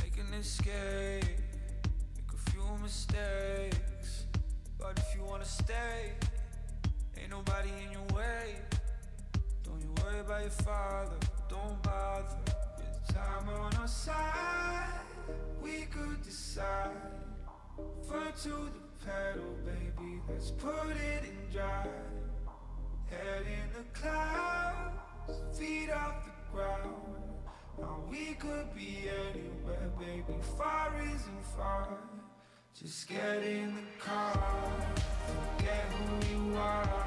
Make 0.00 0.18
an 0.18 0.32
escape, 0.34 1.24
make 2.16 2.30
a 2.32 2.50
few 2.50 2.64
mistakes. 2.82 4.24
But 4.78 4.98
if 4.98 5.14
you 5.16 5.24
wanna 5.24 5.44
stay, 5.44 6.12
ain't 7.18 7.30
nobody 7.30 7.70
in 7.84 7.92
your 7.92 8.16
way. 8.16 8.56
Don't 9.62 9.80
you 9.80 9.92
worry 10.02 10.20
about 10.20 10.42
your 10.42 10.50
father, 10.50 11.16
don't 11.48 11.82
bother. 11.82 12.36
With 12.78 13.14
time 13.14 13.48
on 13.48 13.74
our 13.76 13.88
side, 13.88 15.00
we 15.62 15.86
could 15.90 16.22
decide. 16.22 16.90
Foot 18.08 18.36
to 18.42 18.48
the 18.48 19.04
pedal, 19.04 19.56
baby, 19.64 20.20
let's 20.28 20.50
put 20.52 20.90
it 20.90 21.24
in 21.24 21.52
drive. 21.52 21.88
Head 23.10 23.42
in 23.42 23.72
the 23.72 23.98
clouds, 23.98 25.13
feet 25.56 25.90
off 25.90 26.24
the 26.24 26.32
ground. 26.52 26.94
Now 27.78 28.04
we 28.10 28.34
could 28.34 28.74
be 28.74 29.08
anywhere, 29.08 29.90
baby. 29.98 30.38
Far 30.56 30.94
isn't 31.00 31.44
far. 31.56 31.88
Just 32.74 33.08
get 33.08 33.42
in 33.42 33.74
the 33.74 34.04
car, 34.04 34.36
forget 35.26 35.86
who 35.92 36.50
you 36.50 36.56
are. 36.56 37.03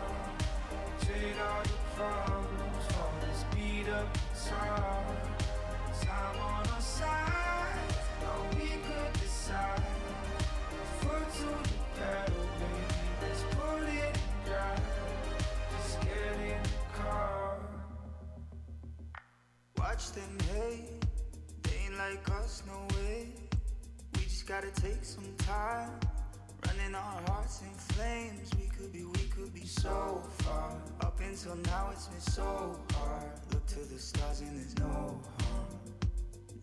until 31.37 31.71
now 31.71 31.89
it's 31.91 32.07
been 32.07 32.19
so 32.19 32.79
hard. 32.93 33.29
Look 33.53 33.65
to 33.67 33.79
the 33.79 33.99
stars 33.99 34.41
and 34.41 34.59
there's 34.59 34.75
no 34.79 34.87
harm. 34.87 35.67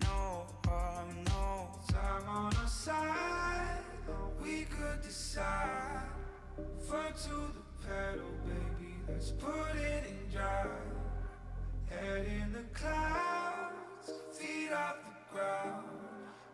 No 0.03 0.47
harm, 0.67 1.25
no 1.27 1.69
time 1.89 2.29
on 2.29 2.57
our 2.57 2.67
side. 2.67 3.79
We 4.43 4.63
could 4.65 5.01
decide. 5.03 6.03
Foot 6.89 7.17
to 7.23 7.29
the 7.29 7.87
pedal, 7.87 8.25
baby. 8.47 8.95
Let's 9.09 9.31
put 9.31 9.77
it 9.77 10.07
in 10.09 10.37
drive. 10.37 10.67
Head 11.89 12.27
in 12.27 12.53
the 12.53 12.65
clouds, 12.73 14.11
feet 14.33 14.73
off 14.73 14.97
the 15.05 15.39
ground. 15.39 15.85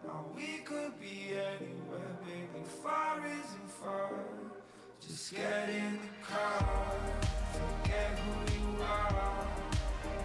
Now 0.07 0.27
we 0.37 0.59
could 0.65 1.01
be 1.01 1.31
anywhere, 1.31 2.17
baby. 2.27 2.65
Far 2.83 3.19
isn't 3.25 3.71
far. 3.83 4.11
Just 5.01 5.35
get 5.35 5.71
in 5.71 5.99
the 5.99 6.27
car 6.27 7.30
forget 7.59 8.19
who 8.19 8.35
you 8.55 8.83
are. 8.83 9.47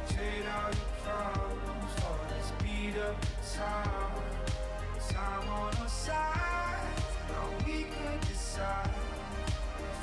Trade 0.09 0.47
all 0.55 0.71
your 0.79 0.91
problems 1.03 1.93
for 1.99 2.17
up 2.99 3.17
time. 3.55 4.11
Time 5.09 5.49
on 5.49 5.75
our 5.81 5.87
side, 5.87 6.87
we 7.65 7.83
could 7.83 8.21
decide. 8.21 8.89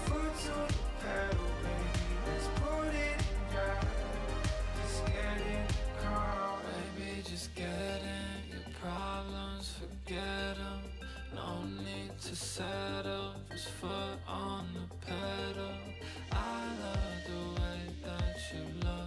Foot 0.05 0.33
to 0.45 0.75
the 0.75 0.83
pedal, 1.03 1.51
baby, 1.63 2.07
let's 2.27 2.49
put 2.61 2.89
it 2.89 3.19
in. 3.19 3.23
Just 4.81 5.05
get 5.07 5.25
in 5.55 5.65
just 7.23 7.55
your 8.51 8.67
problems, 8.81 9.75
forget 9.79 10.57
them. 10.57 10.83
No 11.35 11.63
need 11.63 12.02
to 12.29 12.37
settle, 12.37 13.33
his 13.51 13.65
foot 13.65 14.19
on 14.29 14.65
the 14.75 15.07
pedal. 15.07 15.75
I 16.31 16.67
love 16.81 17.25
the 17.27 17.61
way 17.61 17.81
that 18.05 18.39
you 18.53 18.87
look. 18.87 19.02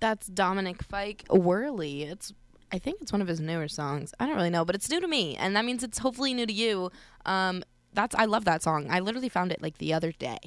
That's 0.00 0.26
Dominic 0.26 0.82
Fike 0.82 1.24
Whirly. 1.30 2.04
It's 2.04 2.32
I 2.72 2.78
think 2.78 3.00
it's 3.00 3.12
one 3.12 3.20
of 3.20 3.28
his 3.28 3.40
newer 3.40 3.68
songs. 3.68 4.14
I 4.20 4.26
don't 4.26 4.36
really 4.36 4.50
know, 4.50 4.64
but 4.64 4.74
it's 4.74 4.88
new 4.90 5.00
to 5.00 5.08
me, 5.08 5.36
and 5.36 5.56
that 5.56 5.64
means 5.64 5.82
it's 5.82 5.98
hopefully 5.98 6.34
new 6.34 6.46
to 6.46 6.52
you. 6.52 6.90
Um, 7.26 7.62
that's 7.92 8.14
I 8.14 8.24
love 8.24 8.44
that 8.44 8.62
song. 8.62 8.86
I 8.90 9.00
literally 9.00 9.28
found 9.28 9.52
it 9.52 9.62
like 9.62 9.78
the 9.78 9.92
other 9.92 10.12
day. 10.12 10.38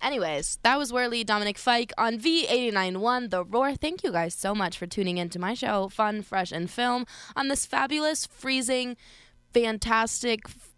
Anyways, 0.00 0.58
that 0.62 0.78
was 0.78 0.92
Whirly 0.92 1.24
Dominic 1.24 1.58
Fike 1.58 1.92
on 1.98 2.18
V891 2.18 3.30
The 3.30 3.44
Roar. 3.44 3.74
Thank 3.74 4.04
you 4.04 4.12
guys 4.12 4.32
so 4.32 4.54
much 4.54 4.78
for 4.78 4.86
tuning 4.86 5.18
in 5.18 5.28
to 5.30 5.40
my 5.40 5.54
show, 5.54 5.88
Fun, 5.88 6.22
Fresh, 6.22 6.52
and 6.52 6.70
Film, 6.70 7.04
on 7.34 7.48
this 7.48 7.66
fabulous, 7.66 8.24
freezing, 8.24 8.96
fantastic, 9.52 10.42
f- 10.46 10.70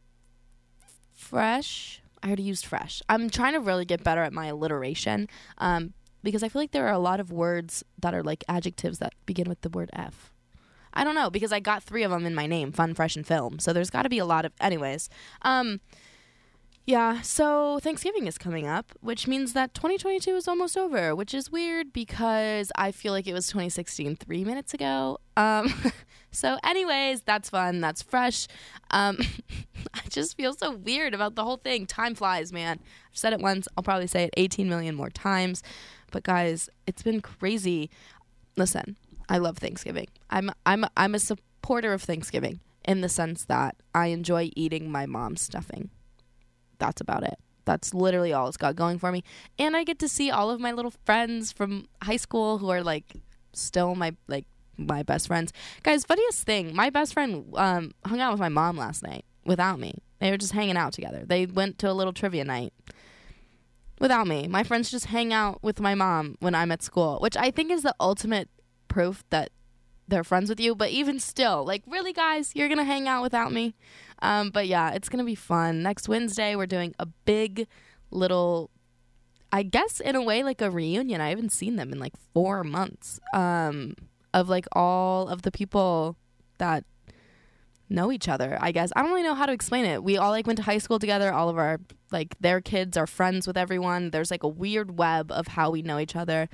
fresh. 1.13 2.01
I 2.23 2.29
already 2.29 2.45
used 2.45 2.65
fresh. 2.65 3.03
I'm 3.11 3.29
trying 3.29 3.53
to 3.53 3.61
really 3.61 3.85
get 3.85 4.03
better 4.03 4.23
at 4.23 4.33
my 4.33 4.47
alliteration. 4.47 5.29
Um, 5.59 5.93
because 6.23 6.43
I 6.43 6.49
feel 6.49 6.63
like 6.63 6.73
there 6.73 6.87
are 6.87 6.93
a 6.93 6.99
lot 6.99 7.21
of 7.21 7.33
words 7.33 7.85
that 7.99 8.15
are 8.15 8.23
like 8.23 8.45
adjectives 8.49 8.99
that 8.99 9.15
begin 9.27 9.49
with 9.49 9.61
the 9.63 9.69
word 9.69 9.91
F. 9.93 10.31
I 10.93 11.05
don't 11.05 11.15
know 11.15 11.31
because 11.31 11.53
I 11.53 11.61
got 11.61 11.83
three 11.83 12.03
of 12.03 12.11
them 12.11 12.27
in 12.27 12.35
my 12.35 12.47
name: 12.47 12.73
fun, 12.73 12.95
fresh, 12.95 13.17
and 13.17 13.27
film. 13.27 13.59
So 13.59 13.73
there's 13.73 13.91
got 13.91 14.03
to 14.03 14.09
be 14.09 14.19
a 14.19 14.25
lot 14.25 14.45
of, 14.45 14.53
anyways. 14.61 15.09
Um, 15.43 15.81
yeah. 16.87 17.21
So 17.23 17.79
Thanksgiving 17.81 18.27
is 18.27 18.39
coming 18.39 18.67
up, 18.67 18.93
which 19.01 19.29
means 19.29 19.53
that 19.53 19.75
2022 19.75 20.35
is 20.37 20.49
almost 20.49 20.77
over, 20.77 21.15
which 21.15 21.35
is 21.35 21.51
weird 21.51 21.93
because 21.93 22.73
I 22.77 22.91
feel 22.91 23.13
like 23.13 23.27
it 23.27 23.33
was 23.33 23.47
2016 23.49 24.17
three 24.17 24.45
minutes 24.45 24.75
ago. 24.75 25.19
Um, 25.37 25.73
so, 26.31 26.59
anyways, 26.65 27.23
that's 27.23 27.51
fun. 27.51 27.81
That's 27.81 28.03
fresh. 28.03 28.49
Um, 28.91 29.19
I 29.95 30.01
just 30.09 30.37
feel 30.37 30.55
so 30.55 30.73
weird 30.73 31.15
about 31.15 31.35
the 31.35 31.45
whole 31.45 31.59
thing. 31.59 31.87
Time 31.87 32.15
flies, 32.15 32.53
man. 32.53 32.81
I've 33.11 33.19
said 33.19 33.33
it 33.33 33.41
once. 33.41 33.69
I'll 33.77 33.85
probably 33.85 34.07
say 34.07 34.25
it 34.25 34.35
18 34.37 34.69
million 34.69 34.95
more 34.95 35.11
times. 35.11 35.63
But 36.11 36.25
guys, 36.25 36.69
it's 36.87 37.03
been 37.03 37.21
crazy. 37.21 37.91
Listen, 38.57 38.97
I 39.29 39.39
love 39.39 39.59
Thanksgiving. 39.59 40.09
I'm 40.29 40.51
I'm 40.67 40.85
I'm 40.97 41.15
a 41.15 41.21
supporter 41.21 41.93
of 41.93 42.03
Thanksgiving 42.03 42.61
in 42.85 43.01
the 43.01 43.09
sense 43.09 43.45
that 43.45 43.77
I 43.95 44.07
enjoy 44.09 44.51
eating 44.57 44.91
my 44.91 45.07
mom's 45.07 45.43
stuffing. 45.43 45.91
That's 46.81 47.01
about 47.01 47.23
it. 47.23 47.39
That's 47.65 47.95
literally 47.95 48.33
all 48.33 48.49
it's 48.49 48.57
got 48.57 48.75
going 48.75 48.99
for 48.99 49.13
me. 49.13 49.23
And 49.57 49.77
I 49.77 49.85
get 49.85 50.01
to 50.01 50.09
see 50.09 50.31
all 50.31 50.51
of 50.51 50.61
my 50.61 50.73
little 50.73 50.93
friends 51.05 51.53
from 51.53 51.87
high 52.03 52.17
school 52.17 52.59
who 52.59 52.69
are 52.71 52.83
like 52.83 53.15
still 53.53 53.95
my 53.95 54.17
like 54.27 54.47
my 54.77 55.05
best 55.05 55.29
friends. 55.29 55.53
Guys, 55.85 56.05
funniest 56.05 56.45
thing, 56.45 56.75
my 56.75 56.91
best 56.91 57.13
friend 57.13 57.45
um, 57.55 57.93
hung 58.05 58.21
out 58.21 58.33
with 58.33 58.41
my 58.41 58.49
mom 58.49 58.77
last 58.77 59.05
night 59.05 59.25
without 59.45 59.79
me. 59.79 59.95
They 60.19 60.31
were 60.31 60.39
just 60.39 60.53
hanging 60.53 60.77
out 60.77 60.93
together. 60.93 61.23
They 61.25 61.47
went 61.47 61.79
to 61.79 61.91
a 61.91 61.93
little 61.93 62.13
trivia 62.13 62.45
night 62.45 62.73
without 64.01 64.27
me. 64.27 64.49
My 64.49 64.65
friends 64.65 64.91
just 64.91 65.07
hang 65.07 65.33
out 65.33 65.63
with 65.63 65.81
my 65.81 65.95
mom 65.95 66.37
when 66.41 66.55
I'm 66.55 66.73
at 66.73 66.83
school, 66.83 67.19
which 67.21 67.37
I 67.37 67.51
think 67.51 67.71
is 67.71 67.83
the 67.83 67.95
ultimate 68.01 68.49
proof 68.89 69.23
that 69.31 69.51
they're 70.09 70.25
friends 70.25 70.51
with 70.51 70.61
you. 70.61 70.75
But 70.75 70.91
even 70.91 71.21
still, 71.21 71.65
like, 71.65 71.83
really, 71.87 72.13
guys, 72.13 72.53
you're 72.55 72.69
going 72.69 72.79
to 72.79 72.85
hang 72.85 73.07
out 73.09 73.23
without 73.23 73.53
me? 73.53 73.75
Um, 74.23 74.51
but 74.51 74.67
yeah, 74.67 74.93
it's 74.93 75.09
going 75.09 75.19
to 75.19 75.25
be 75.25 75.35
fun. 75.35 75.83
Next 75.83 76.09
Wednesday, 76.09 76.55
we're 76.57 76.67
doing 76.67 76.95
a 76.99 77.07
big 77.07 77.67
little, 78.11 78.71
I 79.53 79.63
guess, 79.63 80.01
in 80.01 80.15
a 80.15 80.23
way, 80.23 80.43
like 80.43 80.61
a 80.61 80.71
reunion. 80.71 81.21
I 81.21 81.31
haven't 81.31 81.53
seen 81.53 81.77
them 81.77 81.93
in 81.93 81.99
like 81.99 82.15
four 82.35 82.63
months 82.65 83.21
um, 83.33 83.95
of 84.35 84.49
like 84.49 84.67
all 84.73 85.29
of 85.29 85.43
the 85.43 85.51
people 85.51 86.17
that 86.59 86.85
know 87.93 88.13
each 88.13 88.29
other 88.29 88.57
i 88.61 88.71
guess. 88.71 88.93
I 88.95 89.03
don't 89.03 89.11
really 89.11 89.25
know 89.25 89.35
how 89.35 89.47
to 89.47 89.53
explain 89.53 89.85
it. 89.85 90.05
We 90.05 90.17
all 90.17 90.31
like 90.31 90.47
went 90.47 90.59
to 90.59 90.63
high 90.63 90.79
school 90.79 91.01
together. 91.01 91.33
All 91.33 91.49
of 91.49 91.59
our 91.59 91.81
like 92.13 92.37
their 92.41 92.61
kids 92.61 92.97
are 92.97 93.07
friends 93.07 93.47
with 93.49 93.57
everyone. 93.57 94.11
There's 94.11 94.31
like 94.31 94.45
a 94.45 94.49
weird 94.49 94.97
web 94.97 95.33
of 95.33 95.49
how 95.49 95.71
we 95.71 95.83
know 95.83 95.99
each 95.99 96.15
other 96.15 96.49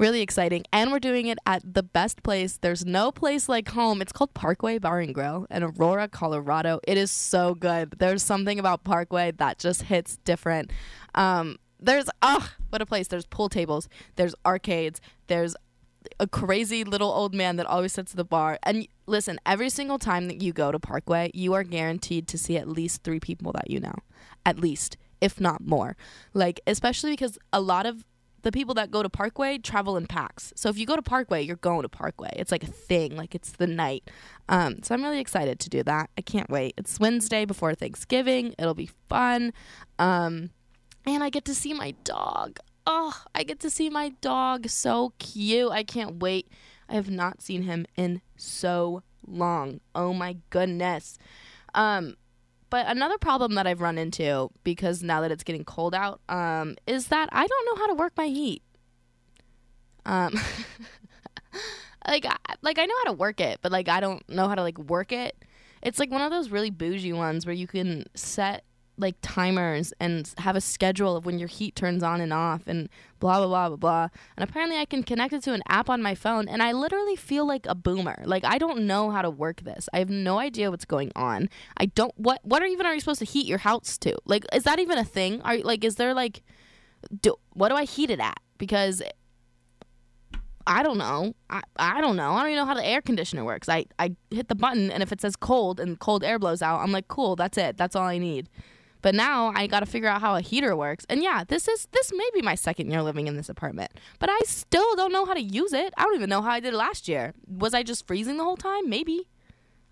really 0.00 0.22
exciting. 0.22 0.64
And 0.72 0.90
we're 0.90 0.98
doing 0.98 1.26
it 1.26 1.38
at 1.46 1.62
the 1.74 1.82
best 1.82 2.22
place. 2.22 2.58
There's 2.60 2.84
no 2.84 3.12
place 3.12 3.48
like 3.48 3.68
home. 3.68 4.00
It's 4.02 4.12
called 4.12 4.34
parkway 4.34 4.78
bar 4.78 4.98
and 4.98 5.14
grill 5.14 5.46
in 5.50 5.62
aurora 5.62 6.08
colorado. 6.08 6.80
It 6.88 6.96
is 6.96 7.10
so 7.10 7.54
good. 7.54 7.94
There's 7.98 8.22
something 8.22 8.58
about 8.58 8.82
parkway 8.82 9.30
that 9.32 9.58
just 9.58 9.82
hits 9.82 10.16
different. 10.24 10.72
Um 11.14 11.58
there's 11.78 12.08
ah 12.22 12.54
what 12.70 12.82
a 12.82 12.86
place. 12.86 13.08
There's 13.08 13.26
pool 13.26 13.48
tables. 13.48 13.88
There's 14.16 14.34
arcades. 14.44 15.00
There's 15.26 15.54
a 16.18 16.26
crazy 16.26 16.82
little 16.84 17.10
old 17.10 17.34
man 17.34 17.56
that 17.56 17.66
always 17.66 17.92
sits 17.92 18.12
at 18.12 18.16
the 18.16 18.24
bar. 18.24 18.58
And 18.62 18.88
listen, 19.06 19.38
every 19.44 19.68
single 19.68 19.98
time 19.98 20.28
that 20.28 20.40
you 20.40 20.52
go 20.52 20.72
to 20.72 20.78
Parkway, 20.78 21.30
you 21.34 21.52
are 21.52 21.62
guaranteed 21.62 22.26
to 22.28 22.38
see 22.38 22.56
at 22.56 22.68
least 22.68 23.02
three 23.02 23.20
people 23.20 23.52
that 23.52 23.70
you 23.70 23.80
know, 23.80 23.94
at 24.46 24.58
least, 24.58 24.96
if 25.20 25.40
not 25.40 25.66
more. 25.66 25.96
Like, 26.32 26.60
especially 26.66 27.10
because 27.10 27.38
a 27.52 27.60
lot 27.60 27.84
of 27.84 28.04
the 28.42 28.52
people 28.52 28.74
that 28.74 28.90
go 28.90 29.02
to 29.02 29.08
Parkway 29.08 29.58
travel 29.58 29.96
in 29.96 30.06
packs. 30.06 30.52
So 30.56 30.68
if 30.68 30.78
you 30.78 30.86
go 30.86 30.96
to 30.96 31.02
Parkway, 31.02 31.42
you're 31.42 31.56
going 31.56 31.82
to 31.82 31.88
Parkway. 31.88 32.30
It's 32.36 32.52
like 32.52 32.62
a 32.62 32.68
thing, 32.68 33.16
like 33.16 33.34
it's 33.34 33.50
the 33.52 33.66
night. 33.66 34.10
Um, 34.48 34.82
so 34.82 34.94
I'm 34.94 35.02
really 35.02 35.20
excited 35.20 35.60
to 35.60 35.70
do 35.70 35.82
that. 35.84 36.10
I 36.16 36.22
can't 36.22 36.50
wait. 36.50 36.74
It's 36.76 36.98
Wednesday 36.98 37.44
before 37.44 37.74
Thanksgiving. 37.74 38.54
It'll 38.58 38.74
be 38.74 38.90
fun. 39.08 39.52
Um, 39.98 40.50
and 41.06 41.22
I 41.22 41.30
get 41.30 41.44
to 41.46 41.54
see 41.54 41.72
my 41.72 41.94
dog 42.04 42.58
oh, 42.86 43.22
I 43.34 43.44
get 43.44 43.60
to 43.60 43.70
see 43.70 43.88
my 43.88 44.10
dog. 44.20 44.68
So 44.68 45.12
cute. 45.18 45.70
I 45.70 45.84
can't 45.84 46.20
wait. 46.20 46.48
I 46.88 46.94
have 46.94 47.10
not 47.10 47.40
seen 47.40 47.62
him 47.62 47.86
in 47.96 48.20
so 48.36 49.02
long. 49.26 49.80
Oh 49.94 50.12
my 50.12 50.36
goodness. 50.50 51.18
Um, 51.74 52.16
but 52.70 52.86
another 52.86 53.18
problem 53.18 53.54
that 53.54 53.66
I've 53.66 53.80
run 53.80 53.98
into 53.98 54.50
because 54.64 55.02
now 55.02 55.20
that 55.20 55.32
it's 55.32 55.42
getting 55.42 55.64
cold 55.64 55.94
out, 55.94 56.20
um, 56.28 56.76
is 56.86 57.08
that 57.08 57.28
I 57.32 57.46
don't 57.46 57.66
know 57.66 57.82
how 57.82 57.88
to 57.88 57.94
work 57.94 58.12
my 58.16 58.26
heat. 58.26 58.62
Um, 60.06 60.34
like, 62.08 62.24
I, 62.24 62.36
like 62.62 62.78
I 62.78 62.86
know 62.86 62.94
how 63.04 63.10
to 63.10 63.16
work 63.16 63.40
it, 63.40 63.58
but 63.60 63.72
like 63.72 63.88
I 63.88 64.00
don't 64.00 64.26
know 64.28 64.48
how 64.48 64.54
to 64.54 64.62
like 64.62 64.78
work 64.78 65.12
it. 65.12 65.36
It's 65.82 65.98
like 65.98 66.10
one 66.10 66.22
of 66.22 66.30
those 66.30 66.50
really 66.50 66.70
bougie 66.70 67.12
ones 67.12 67.44
where 67.44 67.54
you 67.54 67.66
can 67.66 68.06
set 68.14 68.64
like 69.00 69.16
timers 69.22 69.92
and 69.98 70.32
have 70.38 70.56
a 70.56 70.60
schedule 70.60 71.16
of 71.16 71.26
when 71.26 71.38
your 71.38 71.48
heat 71.48 71.74
turns 71.74 72.02
on 72.02 72.20
and 72.20 72.32
off 72.32 72.62
and 72.66 72.88
blah 73.18 73.38
blah 73.38 73.46
blah 73.46 73.68
blah 73.68 73.76
blah. 73.76 74.08
And 74.36 74.48
apparently 74.48 74.78
I 74.78 74.84
can 74.84 75.02
connect 75.02 75.32
it 75.32 75.42
to 75.44 75.52
an 75.52 75.62
app 75.68 75.88
on 75.88 76.02
my 76.02 76.14
phone 76.14 76.48
and 76.48 76.62
I 76.62 76.72
literally 76.72 77.16
feel 77.16 77.46
like 77.46 77.66
a 77.66 77.74
boomer. 77.74 78.22
Like 78.24 78.44
I 78.44 78.58
don't 78.58 78.86
know 78.86 79.10
how 79.10 79.22
to 79.22 79.30
work 79.30 79.62
this. 79.62 79.88
I 79.92 79.98
have 79.98 80.10
no 80.10 80.38
idea 80.38 80.70
what's 80.70 80.84
going 80.84 81.12
on. 81.16 81.48
I 81.76 81.86
don't 81.86 82.12
what 82.16 82.40
what 82.42 82.62
are 82.62 82.66
even 82.66 82.86
are 82.86 82.94
you 82.94 83.00
supposed 83.00 83.20
to 83.20 83.24
heat 83.24 83.46
your 83.46 83.58
house 83.58 83.98
to? 83.98 84.16
Like 84.24 84.44
is 84.52 84.64
that 84.64 84.78
even 84.78 84.98
a 84.98 85.04
thing? 85.04 85.40
Are 85.42 85.58
like 85.58 85.84
is 85.84 85.96
there 85.96 86.14
like 86.14 86.42
do 87.22 87.36
what 87.54 87.68
do 87.68 87.74
I 87.74 87.84
heat 87.84 88.10
it 88.10 88.20
at? 88.20 88.38
Because 88.58 89.02
I 90.66 90.82
don't 90.82 90.98
know. 90.98 91.34
I, 91.48 91.62
I 91.76 92.00
don't 92.00 92.16
know. 92.16 92.32
I 92.32 92.42
don't 92.42 92.52
even 92.52 92.62
know 92.62 92.66
how 92.66 92.74
the 92.74 92.86
air 92.86 93.00
conditioner 93.00 93.44
works. 93.44 93.68
I, 93.68 93.86
I 93.98 94.14
hit 94.30 94.48
the 94.48 94.54
button 94.54 94.90
and 94.90 95.02
if 95.02 95.10
it 95.10 95.20
says 95.20 95.34
cold 95.34 95.80
and 95.80 95.98
cold 95.98 96.22
air 96.22 96.38
blows 96.38 96.62
out, 96.62 96.80
I'm 96.80 96.92
like, 96.92 97.08
cool, 97.08 97.34
that's 97.34 97.58
it. 97.58 97.76
That's 97.76 97.96
all 97.96 98.06
I 98.06 98.18
need. 98.18 98.48
But 99.02 99.14
now 99.14 99.52
I 99.54 99.66
got 99.66 99.80
to 99.80 99.86
figure 99.86 100.08
out 100.08 100.20
how 100.20 100.36
a 100.36 100.40
heater 100.40 100.76
works. 100.76 101.06
And 101.08 101.22
yeah, 101.22 101.44
this 101.44 101.68
is 101.68 101.88
this 101.92 102.12
may 102.12 102.28
be 102.34 102.42
my 102.42 102.54
second 102.54 102.90
year 102.90 103.02
living 103.02 103.26
in 103.26 103.36
this 103.36 103.48
apartment, 103.48 103.92
but 104.18 104.28
I 104.30 104.38
still 104.44 104.94
don't 104.96 105.12
know 105.12 105.24
how 105.24 105.34
to 105.34 105.42
use 105.42 105.72
it. 105.72 105.92
I 105.96 106.04
don't 106.04 106.16
even 106.16 106.30
know 106.30 106.42
how 106.42 106.50
I 106.50 106.60
did 106.60 106.74
last 106.74 107.08
year. 107.08 107.32
Was 107.46 107.74
I 107.74 107.82
just 107.82 108.06
freezing 108.06 108.36
the 108.36 108.44
whole 108.44 108.56
time? 108.56 108.88
Maybe. 108.88 109.28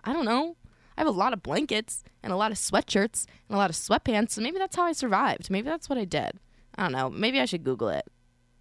I 0.04 0.12
don't 0.12 0.24
know. 0.24 0.56
I 0.96 1.02
have 1.02 1.08
a 1.08 1.12
lot 1.12 1.32
of 1.32 1.42
blankets 1.42 2.02
and 2.22 2.32
a 2.32 2.36
lot 2.36 2.50
of 2.50 2.58
sweatshirts 2.58 3.26
and 3.48 3.54
a 3.54 3.58
lot 3.58 3.70
of 3.70 3.76
sweatpants, 3.76 4.32
so 4.32 4.40
maybe 4.40 4.58
that's 4.58 4.74
how 4.74 4.82
I 4.82 4.92
survived. 4.92 5.48
Maybe 5.48 5.68
that's 5.68 5.88
what 5.88 5.98
I 5.98 6.04
did. 6.04 6.32
I 6.76 6.82
don't 6.82 6.92
know. 6.92 7.08
Maybe 7.08 7.40
I 7.40 7.44
should 7.44 7.62
Google 7.62 7.88
it. 7.88 8.04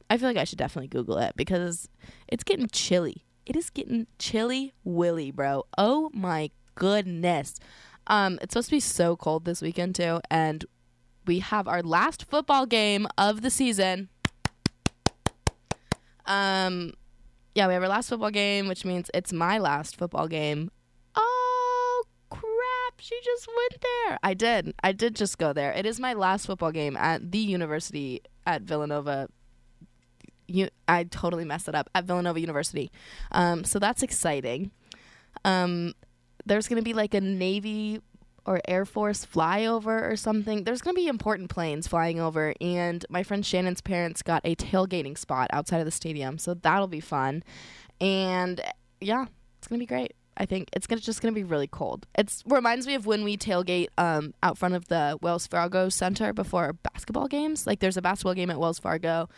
I 0.09 0.17
feel 0.17 0.27
like 0.29 0.37
I 0.37 0.43
should 0.43 0.59
definitely 0.59 0.87
Google 0.87 1.17
it 1.17 1.33
because 1.35 1.89
it's 2.27 2.43
getting 2.43 2.67
chilly. 2.67 3.25
It 3.45 3.55
is 3.55 3.69
getting 3.69 4.07
chilly 4.19 4.73
willy, 4.83 5.31
bro. 5.31 5.63
Oh 5.77 6.11
my 6.13 6.51
goodness. 6.75 7.55
Um, 8.07 8.39
it's 8.41 8.53
supposed 8.53 8.69
to 8.69 8.75
be 8.75 8.79
so 8.79 9.15
cold 9.15 9.45
this 9.45 9.61
weekend 9.61 9.95
too, 9.95 10.21
and 10.31 10.65
we 11.25 11.39
have 11.39 11.67
our 11.67 11.83
last 11.83 12.25
football 12.25 12.65
game 12.65 13.07
of 13.17 13.41
the 13.41 13.49
season. 13.49 14.09
Um, 16.25 16.93
yeah, 17.53 17.67
we 17.67 17.73
have 17.73 17.83
our 17.83 17.89
last 17.89 18.09
football 18.09 18.31
game, 18.31 18.67
which 18.67 18.85
means 18.85 19.11
it's 19.13 19.33
my 19.33 19.57
last 19.57 19.95
football 19.97 20.27
game. 20.27 20.71
Oh 21.15 22.03
crap! 22.29 22.99
She 22.99 23.19
just 23.23 23.47
went 23.47 23.81
there. 23.81 24.19
I 24.23 24.33
did. 24.33 24.73
I 24.83 24.93
did 24.93 25.15
just 25.15 25.37
go 25.37 25.53
there. 25.53 25.71
It 25.73 25.85
is 25.85 25.99
my 25.99 26.13
last 26.13 26.45
football 26.45 26.71
game 26.71 26.95
at 26.95 27.31
the 27.31 27.39
university 27.39 28.21
at 28.45 28.61
Villanova. 28.61 29.27
You, 30.47 30.69
I 30.87 31.03
totally 31.03 31.43
messed 31.43 31.67
it 31.67 31.75
up 31.75 31.89
at 31.93 32.05
Villanova 32.05 32.39
University. 32.39 32.89
Um, 33.33 33.65
so 33.65 33.79
that's 33.79 34.01
exciting. 34.01 34.71
Um, 35.43 35.93
there's 36.47 36.67
going 36.67 36.77
to 36.77 36.83
be 36.83 36.93
like 36.93 37.13
a 37.13 37.21
Navy 37.21 38.01
or 38.45 38.61
Air 38.67 38.85
Force 38.85 39.25
flyover 39.25 40.09
or 40.09 40.15
something. 40.15 40.63
There's 40.63 40.81
going 40.81 40.95
to 40.95 41.01
be 41.01 41.07
important 41.07 41.49
planes 41.49 41.87
flying 41.87 42.19
over, 42.19 42.53
and 42.61 43.05
my 43.09 43.23
friend 43.23 43.45
Shannon's 43.45 43.81
parents 43.81 44.21
got 44.21 44.41
a 44.45 44.55
tailgating 44.55 45.17
spot 45.17 45.49
outside 45.51 45.79
of 45.79 45.85
the 45.85 45.91
stadium, 45.91 46.37
so 46.37 46.53
that'll 46.53 46.87
be 46.87 47.01
fun. 47.01 47.43
And 47.99 48.61
yeah, 49.01 49.25
it's 49.57 49.67
going 49.67 49.79
to 49.79 49.83
be 49.83 49.87
great. 49.87 50.13
I 50.37 50.45
think 50.45 50.69
it's 50.73 50.85
gonna 50.85 51.01
just 51.01 51.21
gonna 51.21 51.33
be 51.33 51.43
really 51.43 51.67
cold. 51.67 52.05
It 52.15 52.43
reminds 52.45 52.85
me 52.85 52.93
of 52.93 53.05
when 53.05 53.23
we 53.23 53.37
tailgate 53.37 53.87
um, 53.97 54.33
out 54.43 54.57
front 54.57 54.75
of 54.75 54.87
the 54.87 55.17
Wells 55.21 55.47
Fargo 55.47 55.89
Center 55.89 56.31
before 56.31 56.73
basketball 56.73 57.27
games. 57.27 57.65
Like 57.65 57.79
there's 57.79 57.97
a 57.97 58.01
basketball 58.01 58.35
game 58.35 58.51
at 58.51 58.59
Wells 58.59 58.77
Fargo 58.79 59.29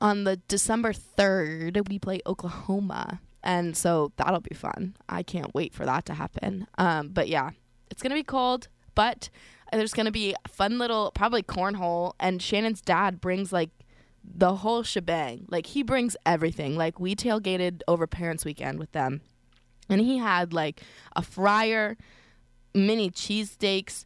on 0.00 0.24
the 0.24 0.36
December 0.36 0.92
third. 0.92 1.80
We 1.88 1.98
play 1.98 2.20
Oklahoma, 2.26 3.20
and 3.42 3.76
so 3.76 4.12
that'll 4.16 4.40
be 4.40 4.54
fun. 4.54 4.96
I 5.08 5.22
can't 5.22 5.54
wait 5.54 5.74
for 5.74 5.84
that 5.84 6.06
to 6.06 6.14
happen. 6.14 6.66
Um, 6.76 7.08
but 7.08 7.28
yeah, 7.28 7.50
it's 7.90 8.02
gonna 8.02 8.14
be 8.14 8.22
cold, 8.22 8.68
but 8.94 9.30
there's 9.72 9.94
gonna 9.94 10.10
be 10.10 10.34
a 10.44 10.48
fun 10.48 10.78
little 10.78 11.12
probably 11.14 11.42
cornhole, 11.42 12.14
and 12.18 12.42
Shannon's 12.42 12.80
dad 12.80 13.20
brings 13.20 13.52
like 13.52 13.70
the 14.24 14.56
whole 14.56 14.82
shebang. 14.82 15.46
Like 15.48 15.66
he 15.66 15.82
brings 15.82 16.16
everything. 16.26 16.76
Like 16.76 16.98
we 16.98 17.14
tailgated 17.14 17.82
over 17.88 18.06
Parents 18.06 18.44
Weekend 18.44 18.78
with 18.78 18.92
them, 18.92 19.20
and 19.88 20.00
he 20.00 20.18
had 20.18 20.52
like 20.52 20.82
a 21.14 21.22
fryer, 21.22 21.96
mini 22.74 23.10
cheesesteaks, 23.10 24.04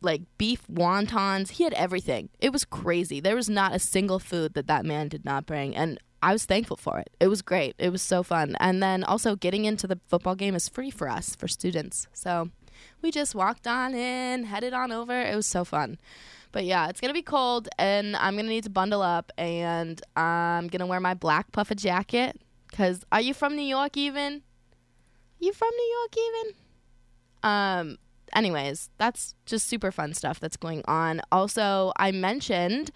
like 0.00 0.22
beef 0.38 0.66
wontons. 0.68 1.50
He 1.50 1.64
had 1.64 1.74
everything. 1.74 2.30
It 2.38 2.52
was 2.52 2.64
crazy. 2.64 3.20
There 3.20 3.36
was 3.36 3.50
not 3.50 3.74
a 3.74 3.78
single 3.78 4.18
food 4.18 4.54
that 4.54 4.66
that 4.68 4.84
man 4.84 5.08
did 5.08 5.24
not 5.24 5.46
bring. 5.46 5.74
And 5.74 5.98
I 6.22 6.32
was 6.32 6.44
thankful 6.44 6.76
for 6.76 6.98
it. 6.98 7.10
It 7.18 7.28
was 7.28 7.42
great. 7.42 7.74
It 7.78 7.90
was 7.90 8.02
so 8.02 8.22
fun. 8.22 8.56
And 8.60 8.82
then 8.82 9.04
also 9.04 9.36
getting 9.36 9.64
into 9.64 9.86
the 9.86 9.98
football 10.08 10.34
game 10.34 10.54
is 10.54 10.68
free 10.68 10.90
for 10.90 11.08
us, 11.08 11.34
for 11.34 11.48
students. 11.48 12.06
So 12.12 12.50
we 13.02 13.10
just 13.10 13.34
walked 13.34 13.66
on 13.66 13.94
in, 13.94 14.44
headed 14.44 14.72
on 14.72 14.92
over. 14.92 15.18
It 15.20 15.34
was 15.34 15.46
so 15.46 15.64
fun. 15.64 15.98
But 16.52 16.64
yeah, 16.64 16.88
it's 16.88 17.00
gonna 17.00 17.14
be 17.14 17.22
cold, 17.22 17.68
and 17.78 18.16
I'm 18.16 18.36
gonna 18.36 18.48
need 18.48 18.64
to 18.64 18.70
bundle 18.70 19.02
up, 19.02 19.30
and 19.38 20.00
I'm 20.16 20.66
gonna 20.66 20.86
wear 20.86 21.00
my 21.00 21.14
black 21.14 21.52
puffer 21.52 21.76
jacket. 21.76 22.40
Cause 22.72 23.04
are 23.12 23.20
you 23.20 23.34
from 23.34 23.56
New 23.56 23.62
York 23.62 23.96
even? 23.96 24.42
You 25.38 25.52
from 25.52 25.70
New 25.70 25.98
York 25.98 26.16
even? 26.16 26.54
Um. 27.42 27.98
Anyways, 28.32 28.90
that's 28.96 29.34
just 29.44 29.66
super 29.66 29.90
fun 29.90 30.14
stuff 30.14 30.38
that's 30.38 30.56
going 30.56 30.82
on. 30.86 31.20
Also, 31.32 31.92
I 31.96 32.12
mentioned 32.12 32.92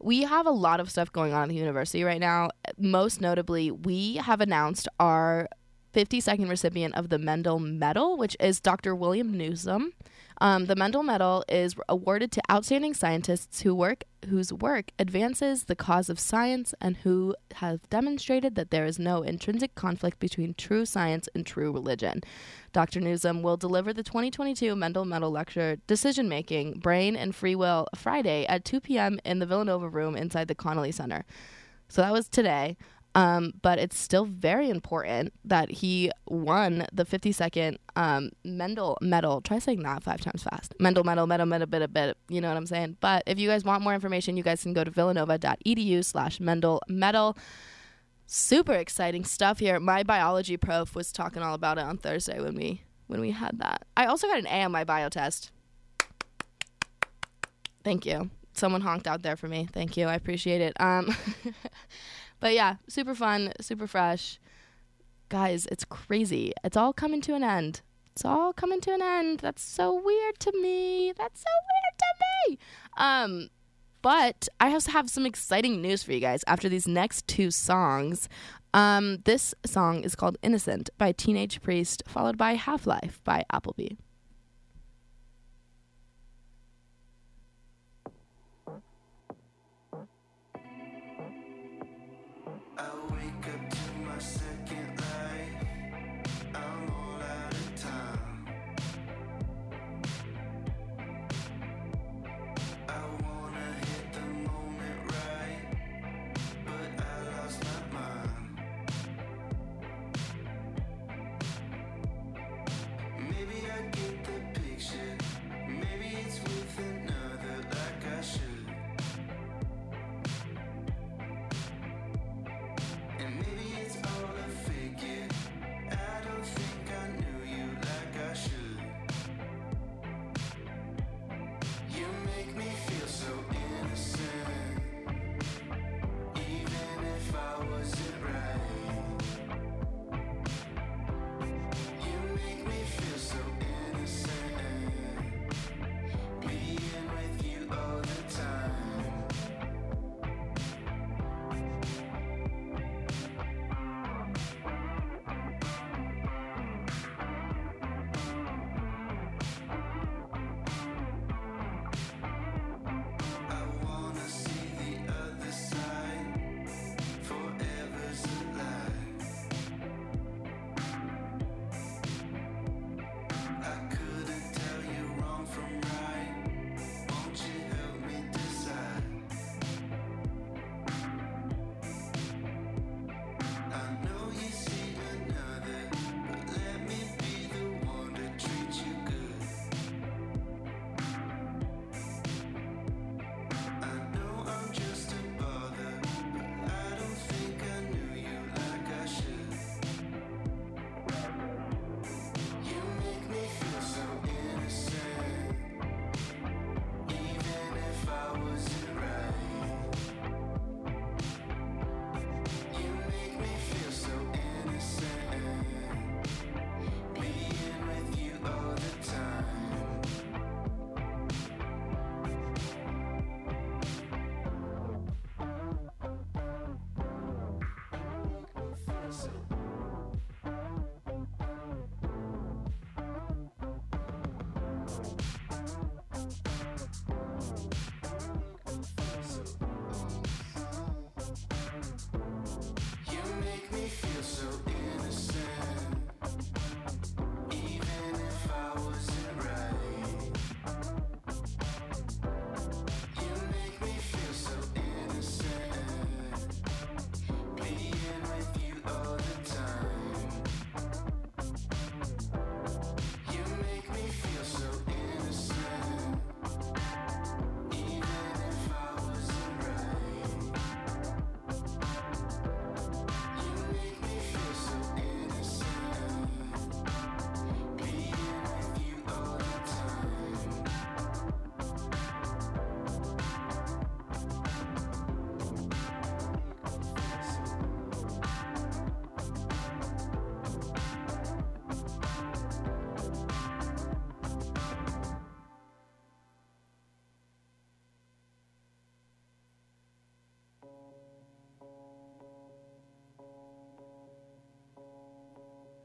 we 0.00 0.22
have 0.22 0.46
a 0.46 0.50
lot 0.50 0.80
of 0.80 0.90
stuff 0.90 1.12
going 1.12 1.32
on 1.32 1.42
at 1.42 1.48
the 1.48 1.54
university 1.54 2.04
right 2.04 2.20
now. 2.20 2.50
Most 2.78 3.20
notably, 3.20 3.70
we 3.70 4.16
have 4.16 4.40
announced 4.40 4.88
our 4.98 5.48
52nd 5.94 6.48
recipient 6.48 6.94
of 6.94 7.08
the 7.08 7.18
Mendel 7.18 7.58
Medal, 7.58 8.16
which 8.16 8.36
is 8.40 8.60
Dr. 8.60 8.94
William 8.94 9.36
Newsome. 9.36 9.92
Um, 10.42 10.66
the 10.66 10.76
Mendel 10.76 11.02
Medal 11.02 11.44
is 11.50 11.74
awarded 11.88 12.32
to 12.32 12.42
outstanding 12.50 12.94
scientists 12.94 13.60
who 13.60 13.74
work 13.74 14.04
whose 14.28 14.52
work 14.52 14.90
advances 14.98 15.64
the 15.64 15.76
cause 15.76 16.10
of 16.10 16.18
science 16.18 16.74
and 16.80 16.98
who 16.98 17.34
have 17.54 17.88
demonstrated 17.88 18.54
that 18.54 18.70
there 18.70 18.84
is 18.84 18.98
no 18.98 19.22
intrinsic 19.22 19.74
conflict 19.74 20.18
between 20.18 20.54
true 20.54 20.84
science 20.84 21.28
and 21.34 21.46
true 21.46 21.72
religion. 21.72 22.20
Dr. 22.72 23.00
Newsome 23.00 23.42
will 23.42 23.56
deliver 23.56 23.92
the 23.92 24.02
2022 24.02 24.76
Mendel 24.76 25.06
Medal 25.06 25.30
lecture 25.30 25.76
Decision 25.86 26.28
Making, 26.28 26.80
Brain 26.80 27.16
and 27.16 27.34
Free 27.34 27.54
Will 27.54 27.86
Friday 27.94 28.46
at 28.46 28.64
2 28.64 28.80
p.m. 28.80 29.18
in 29.24 29.38
the 29.38 29.46
Villanova 29.46 29.88
room 29.88 30.16
inside 30.16 30.48
the 30.48 30.54
Connolly 30.54 30.92
Center. 30.92 31.24
So 31.88 32.02
that 32.02 32.12
was 32.12 32.28
today. 32.28 32.76
Um, 33.14 33.54
but 33.62 33.78
it's 33.78 33.98
still 33.98 34.24
very 34.24 34.70
important 34.70 35.32
that 35.44 35.70
he 35.70 36.12
won 36.26 36.86
the 36.92 37.04
52nd 37.04 37.76
um, 37.96 38.30
Mendel 38.44 38.98
medal. 39.00 39.40
Try 39.40 39.58
saying 39.58 39.82
that 39.82 40.02
five 40.02 40.20
times 40.20 40.44
fast. 40.44 40.74
Mendel 40.78 41.02
medal, 41.02 41.26
medal, 41.26 41.46
medal, 41.46 41.66
bit, 41.66 41.82
a 41.82 41.88
bit. 41.88 42.16
You 42.28 42.40
know 42.40 42.48
what 42.48 42.56
I'm 42.56 42.66
saying? 42.66 42.98
But 43.00 43.24
if 43.26 43.38
you 43.38 43.48
guys 43.48 43.64
want 43.64 43.82
more 43.82 43.94
information, 43.94 44.36
you 44.36 44.44
guys 44.44 44.62
can 44.62 44.72
go 44.72 44.84
to 44.84 44.90
villanova.edu 44.90 46.04
slash 46.04 46.38
Mendel 46.38 46.80
medal. 46.88 47.36
Super 48.26 48.74
exciting 48.74 49.24
stuff 49.24 49.58
here. 49.58 49.80
My 49.80 50.04
biology 50.04 50.56
prof 50.56 50.94
was 50.94 51.10
talking 51.10 51.42
all 51.42 51.54
about 51.54 51.78
it 51.78 51.84
on 51.84 51.98
Thursday 51.98 52.40
when 52.40 52.54
we 52.54 52.82
when 53.08 53.20
we 53.20 53.32
had 53.32 53.58
that. 53.58 53.84
I 53.96 54.06
also 54.06 54.28
got 54.28 54.38
an 54.38 54.46
A 54.46 54.62
on 54.62 54.70
my 54.70 54.84
bio 54.84 55.08
test. 55.08 55.50
Thank 57.82 58.06
you. 58.06 58.30
Someone 58.52 58.82
honked 58.82 59.08
out 59.08 59.22
there 59.22 59.36
for 59.36 59.48
me. 59.48 59.68
Thank 59.72 59.96
you. 59.96 60.06
I 60.06 60.14
appreciate 60.14 60.60
it. 60.60 60.80
Um 60.80 61.12
But 62.40 62.54
yeah, 62.54 62.76
super 62.88 63.14
fun, 63.14 63.52
super 63.60 63.86
fresh. 63.86 64.40
Guys, 65.28 65.66
it's 65.66 65.84
crazy. 65.84 66.52
It's 66.64 66.76
all 66.76 66.92
coming 66.92 67.20
to 67.22 67.34
an 67.34 67.44
end. 67.44 67.82
It's 68.12 68.24
all 68.24 68.52
coming 68.52 68.80
to 68.80 68.92
an 68.92 69.02
end. 69.02 69.40
That's 69.40 69.62
so 69.62 69.94
weird 69.94 70.38
to 70.40 70.52
me. 70.60 71.12
That's 71.16 71.40
so 71.40 71.50
weird 71.70 71.98
to 71.98 72.50
me. 72.50 72.58
Um, 72.96 73.48
but 74.02 74.48
I 74.58 74.72
also 74.72 74.90
have 74.92 75.10
some 75.10 75.26
exciting 75.26 75.80
news 75.80 76.02
for 76.02 76.12
you 76.12 76.20
guys 76.20 76.42
after 76.46 76.68
these 76.68 76.88
next 76.88 77.28
two 77.28 77.50
songs. 77.50 78.28
Um, 78.72 79.18
this 79.24 79.54
song 79.66 80.02
is 80.04 80.14
called 80.14 80.38
Innocent 80.42 80.90
by 80.96 81.12
Teenage 81.12 81.60
Priest, 81.60 82.02
followed 82.06 82.38
by 82.38 82.54
Half 82.54 82.86
Life 82.86 83.20
by 83.24 83.44
Appleby. 83.52 83.90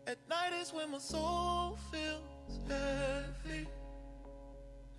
At 0.08 0.20
night 0.30 0.54
is 0.62 0.72
when 0.72 0.92
my 0.92 1.00
soul 1.00 1.80
feels 1.92 2.60
heavy, 2.70 3.66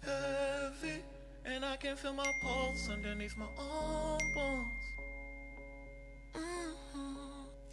heavy, 0.03 1.01
and 1.45 1.65
I 1.65 1.77
can 1.77 1.95
feel 1.95 2.13
my 2.13 2.27
pulse 2.43 2.91
underneath 2.91 3.37
my 3.39 3.47
own 3.57 4.19
bones. 4.35 4.67
Mm-hmm. 6.35 7.15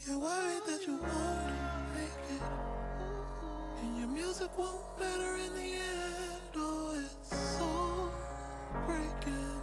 You're 0.05 0.19
worried 0.19 0.61
that 0.67 0.85
you 0.85 0.97
won't 0.97 1.93
make 1.95 2.23
it, 2.35 2.41
and 3.81 3.97
your 3.97 4.09
music 4.09 4.55
won't 4.55 4.99
matter 4.99 5.35
in 5.37 5.53
the 5.55 5.73
end. 5.73 6.55
Oh, 6.55 7.03
it's 7.03 7.35
so 7.57 8.11
breaking. 8.85 9.59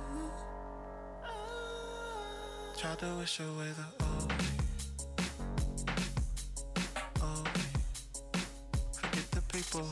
Try 2.76 2.94
to 2.96 3.14
wish 3.18 3.38
away 3.38 3.70
the. 3.76 4.04
Old 4.04 4.32
Now 9.72 9.82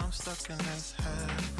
I'm 0.00 0.12
stuck 0.12 0.48
in 0.48 0.58
this 0.58 0.94
half 0.96 1.55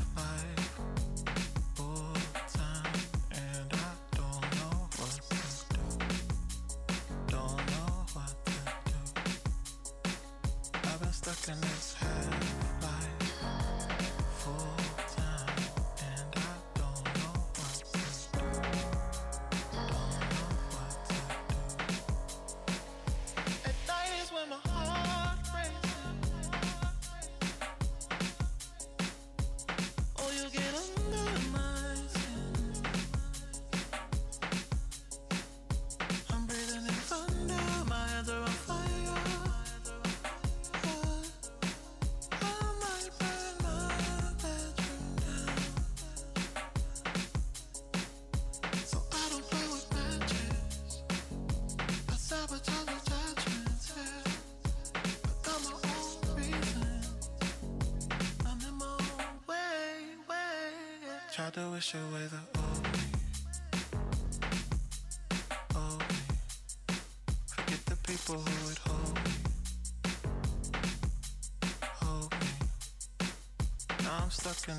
I've 74.69 74.77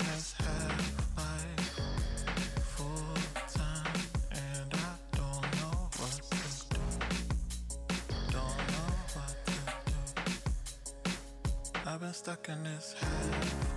been 12.00 12.12
stuck 12.12 12.48
in 12.50 12.62
this 12.64 12.94
half 13.00 13.67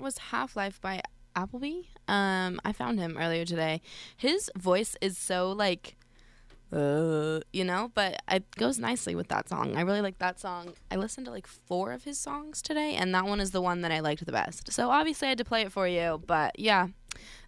That 0.00 0.04
was 0.04 0.16
Half 0.16 0.56
Life 0.56 0.80
by 0.80 1.02
Appleby. 1.36 1.82
Um, 2.08 2.58
I 2.64 2.72
found 2.72 2.98
him 2.98 3.18
earlier 3.20 3.44
today. 3.44 3.82
His 4.16 4.50
voice 4.56 4.96
is 5.02 5.18
so 5.18 5.52
like, 5.52 5.98
uh, 6.72 7.40
you 7.52 7.64
know, 7.64 7.90
but 7.94 8.22
it 8.30 8.50
goes 8.56 8.78
nicely 8.78 9.14
with 9.14 9.28
that 9.28 9.50
song. 9.50 9.76
I 9.76 9.82
really 9.82 10.00
like 10.00 10.16
that 10.16 10.40
song. 10.40 10.72
I 10.90 10.96
listened 10.96 11.26
to 11.26 11.30
like 11.30 11.46
four 11.46 11.92
of 11.92 12.04
his 12.04 12.18
songs 12.18 12.62
today, 12.62 12.94
and 12.94 13.14
that 13.14 13.26
one 13.26 13.40
is 13.40 13.50
the 13.50 13.60
one 13.60 13.82
that 13.82 13.92
I 13.92 14.00
liked 14.00 14.24
the 14.24 14.32
best. 14.32 14.72
So 14.72 14.88
obviously 14.88 15.26
I 15.26 15.32
had 15.32 15.38
to 15.38 15.44
play 15.44 15.60
it 15.60 15.70
for 15.70 15.86
you, 15.86 16.22
but 16.26 16.58
yeah. 16.58 16.88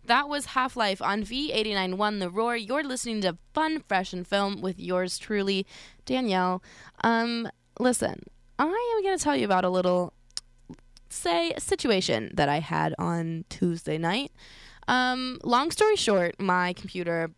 That 0.05 0.29
was 0.29 0.45
Half 0.45 0.77
Life 0.77 1.01
on 1.01 1.23
V891 1.23 2.19
The 2.21 2.29
Roar. 2.29 2.55
You're 2.55 2.85
listening 2.85 3.23
to 3.23 3.39
Fun, 3.55 3.83
Fresh, 3.89 4.13
and 4.13 4.27
Film 4.27 4.61
with 4.61 4.79
yours 4.79 5.17
truly, 5.17 5.67
Danielle. 6.05 6.63
Um, 7.03 7.49
listen, 7.79 8.25
I 8.59 8.67
am 8.67 9.03
going 9.03 9.17
to 9.17 9.25
tell 9.25 9.37
you 9.37 9.47
about 9.47 9.65
a 9.65 9.71
little 9.71 10.13
say 11.13 11.53
a 11.53 11.61
situation 11.61 12.31
that 12.35 12.49
I 12.49 12.61
had 12.61 12.95
on 12.99 13.45
Tuesday 13.49 13.99
night. 13.99 14.33
Um, 14.89 15.39
long 15.45 15.71
story 15.71 15.97
short, 15.97 16.41
my 16.41 16.73
computer 16.73 17.31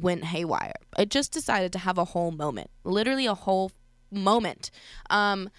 went 0.00 0.24
haywire. 0.24 0.74
It 0.98 1.10
just 1.10 1.32
decided 1.32 1.72
to 1.72 1.78
have 1.78 1.98
a 1.98 2.04
whole 2.04 2.30
moment, 2.30 2.70
literally 2.84 3.26
a 3.26 3.34
whole 3.34 3.72
moment. 4.10 4.70
Um, 5.10 5.50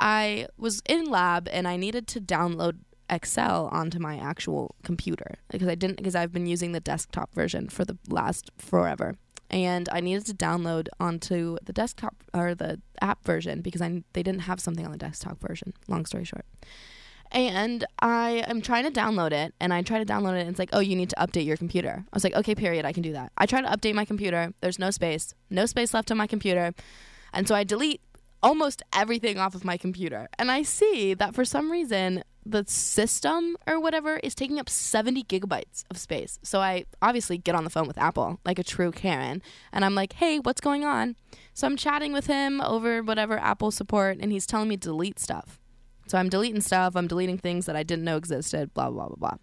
I 0.00 0.46
was 0.56 0.82
in 0.88 1.10
lab 1.10 1.48
and 1.52 1.68
I 1.68 1.76
needed 1.76 2.06
to 2.08 2.20
download 2.20 2.78
Excel 3.10 3.68
onto 3.72 3.98
my 3.98 4.18
actual 4.18 4.76
computer 4.84 5.34
because 5.50 5.68
I 5.68 5.74
didn't 5.74 5.96
because 5.96 6.14
I've 6.14 6.32
been 6.32 6.46
using 6.46 6.72
the 6.72 6.80
desktop 6.80 7.34
version 7.34 7.68
for 7.68 7.84
the 7.84 7.98
last 8.08 8.50
forever. 8.56 9.16
And 9.50 9.88
I 9.90 9.98
needed 9.98 10.26
to 10.26 10.34
download 10.34 10.86
onto 11.00 11.58
the 11.64 11.72
desktop 11.72 12.14
or 12.32 12.54
the 12.54 12.80
app 13.00 13.24
version 13.24 13.62
because 13.62 13.82
I 13.82 14.04
they 14.12 14.22
didn't 14.22 14.42
have 14.42 14.60
something 14.60 14.84
on 14.84 14.92
the 14.92 14.98
desktop 14.98 15.40
version. 15.40 15.74
Long 15.88 16.06
story 16.06 16.24
short. 16.24 16.46
And 17.32 17.84
I 18.00 18.44
am 18.48 18.60
trying 18.60 18.84
to 18.84 18.90
download 18.90 19.32
it, 19.32 19.54
and 19.60 19.72
I 19.72 19.82
try 19.82 19.98
to 19.98 20.04
download 20.04 20.36
it, 20.36 20.40
and 20.40 20.50
it's 20.50 20.58
like, 20.58 20.70
oh, 20.72 20.80
you 20.80 20.96
need 20.96 21.10
to 21.10 21.16
update 21.16 21.44
your 21.44 21.56
computer. 21.56 22.04
I 22.04 22.16
was 22.16 22.24
like, 22.24 22.34
okay, 22.34 22.54
period, 22.54 22.84
I 22.84 22.92
can 22.92 23.02
do 23.02 23.12
that. 23.12 23.32
I 23.38 23.46
try 23.46 23.60
to 23.60 23.68
update 23.68 23.94
my 23.94 24.04
computer. 24.04 24.52
There's 24.60 24.78
no 24.78 24.90
space, 24.90 25.34
no 25.48 25.66
space 25.66 25.94
left 25.94 26.10
on 26.10 26.16
my 26.16 26.26
computer, 26.26 26.74
and 27.32 27.46
so 27.46 27.54
I 27.54 27.64
delete 27.64 28.00
almost 28.42 28.82
everything 28.92 29.38
off 29.38 29.54
of 29.54 29.64
my 29.64 29.76
computer. 29.76 30.28
And 30.38 30.50
I 30.50 30.62
see 30.62 31.14
that 31.14 31.34
for 31.34 31.44
some 31.44 31.70
reason 31.70 32.24
the 32.44 32.64
system 32.66 33.56
or 33.66 33.78
whatever 33.78 34.16
is 34.16 34.34
taking 34.34 34.58
up 34.58 34.68
70 34.68 35.24
gigabytes 35.24 35.84
of 35.90 35.98
space. 35.98 36.38
So 36.42 36.60
I 36.60 36.86
obviously 37.02 37.36
get 37.36 37.54
on 37.54 37.64
the 37.64 37.70
phone 37.70 37.86
with 37.86 37.98
Apple 37.98 38.40
like 38.44 38.58
a 38.58 38.64
true 38.64 38.90
Karen 38.92 39.42
and 39.72 39.84
I'm 39.84 39.94
like, 39.94 40.14
"Hey, 40.14 40.38
what's 40.38 40.60
going 40.60 40.84
on?" 40.84 41.16
So 41.52 41.66
I'm 41.66 41.76
chatting 41.76 42.12
with 42.12 42.26
him 42.26 42.60
over 42.60 43.02
whatever 43.02 43.38
Apple 43.38 43.70
support 43.70 44.18
and 44.20 44.32
he's 44.32 44.46
telling 44.46 44.68
me 44.68 44.76
to 44.76 44.88
delete 44.88 45.18
stuff. 45.18 45.59
So 46.10 46.18
I'm 46.18 46.28
deleting 46.28 46.60
stuff, 46.60 46.96
I'm 46.96 47.06
deleting 47.06 47.38
things 47.38 47.66
that 47.66 47.76
I 47.76 47.84
didn't 47.84 48.02
know 48.02 48.16
existed, 48.16 48.74
blah 48.74 48.90
blah 48.90 49.06
blah 49.06 49.16
blah. 49.16 49.36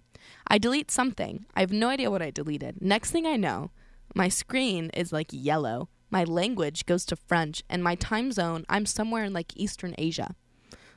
I 0.50 0.58
delete 0.58 0.92
something. 0.92 1.46
I 1.56 1.62
have 1.62 1.72
no 1.72 1.88
idea 1.88 2.12
what 2.12 2.22
I 2.22 2.30
deleted. 2.30 2.82
Next 2.82 3.12
thing 3.12 3.26
I 3.26 3.38
know, 3.38 3.72
my 4.14 4.28
screen 4.28 4.90
is 4.94 5.14
like 5.14 5.28
yellow. 5.32 5.88
My 6.10 6.26
language 6.26 6.86
goes 6.86 7.06
to 7.06 7.16
French 7.16 7.64
and 7.70 7.82
my 7.82 7.96
time 7.96 8.34
zone, 8.34 8.66
I'm 8.68 8.86
somewhere 8.86 9.24
in 9.24 9.32
like 9.32 9.54
Eastern 9.56 9.96
Asia. 9.98 10.36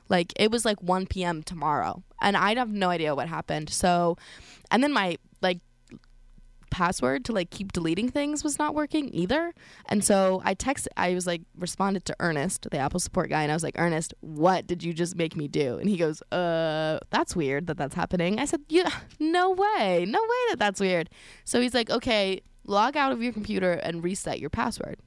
Like 0.09 0.33
it 0.35 0.51
was 0.51 0.65
like 0.65 0.83
1 0.83 1.07
p.m. 1.07 1.41
tomorrow, 1.41 2.03
and 2.21 2.35
I 2.35 2.53
have 2.55 2.73
no 2.73 2.89
idea 2.89 3.15
what 3.15 3.29
happened. 3.29 3.69
So, 3.69 4.17
and 4.71 4.83
then 4.83 4.91
my 4.91 5.19
like 5.41 5.61
password 6.71 7.23
to 7.25 7.33
like 7.33 7.51
keep 7.51 7.71
deleting 7.71 8.09
things 8.09 8.43
was 8.43 8.57
not 8.57 8.73
working 8.73 9.13
either. 9.13 9.53
And 9.85 10.03
so 10.03 10.41
I 10.43 10.55
texted, 10.55 10.87
I 10.97 11.13
was 11.13 11.27
like, 11.27 11.41
responded 11.55 12.05
to 12.05 12.15
Ernest, 12.19 12.67
the 12.71 12.77
Apple 12.77 12.99
support 12.99 13.29
guy, 13.29 13.43
and 13.43 13.51
I 13.51 13.55
was 13.55 13.63
like, 13.63 13.75
Ernest, 13.77 14.13
what 14.21 14.65
did 14.65 14.83
you 14.83 14.93
just 14.93 15.15
make 15.15 15.35
me 15.35 15.47
do? 15.47 15.77
And 15.77 15.87
he 15.87 15.97
goes, 15.97 16.21
uh, 16.31 16.99
that's 17.11 17.35
weird 17.35 17.67
that 17.67 17.77
that's 17.77 17.95
happening. 17.95 18.39
I 18.39 18.45
said, 18.45 18.61
yeah, 18.69 18.89
no 19.19 19.51
way, 19.51 20.05
no 20.07 20.19
way 20.19 20.41
that 20.49 20.57
that's 20.57 20.79
weird. 20.79 21.09
So 21.45 21.61
he's 21.61 21.75
like, 21.75 21.91
okay, 21.91 22.41
log 22.65 22.97
out 22.97 23.11
of 23.11 23.21
your 23.21 23.33
computer 23.33 23.73
and 23.73 24.03
reset 24.03 24.39
your 24.39 24.49
password. 24.49 24.97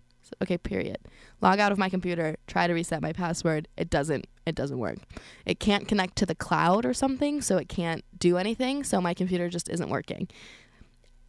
Okay, 0.43 0.59
period. 0.59 0.99
Log 1.41 1.61
out 1.61 1.71
of 1.71 1.79
my 1.79 1.89
computer, 1.89 2.37
try 2.47 2.67
to 2.67 2.73
reset 2.73 3.03
my 3.03 3.13
password. 3.13 3.69
It 3.77 3.91
doesn't 3.91 4.27
it 4.47 4.55
doesn't 4.55 4.79
work. 4.79 4.99
It 5.47 5.59
can't 5.59 5.89
connect 5.89 6.17
to 6.17 6.27
the 6.27 6.35
cloud 6.35 6.85
or 6.85 6.93
something, 6.93 7.41
so 7.41 7.57
it 7.57 7.69
can't 7.69 8.05
do 8.19 8.37
anything, 8.37 8.85
so 8.85 9.01
my 9.01 9.15
computer 9.15 9.49
just 9.49 9.69
isn't 9.69 9.89
working. 9.89 10.29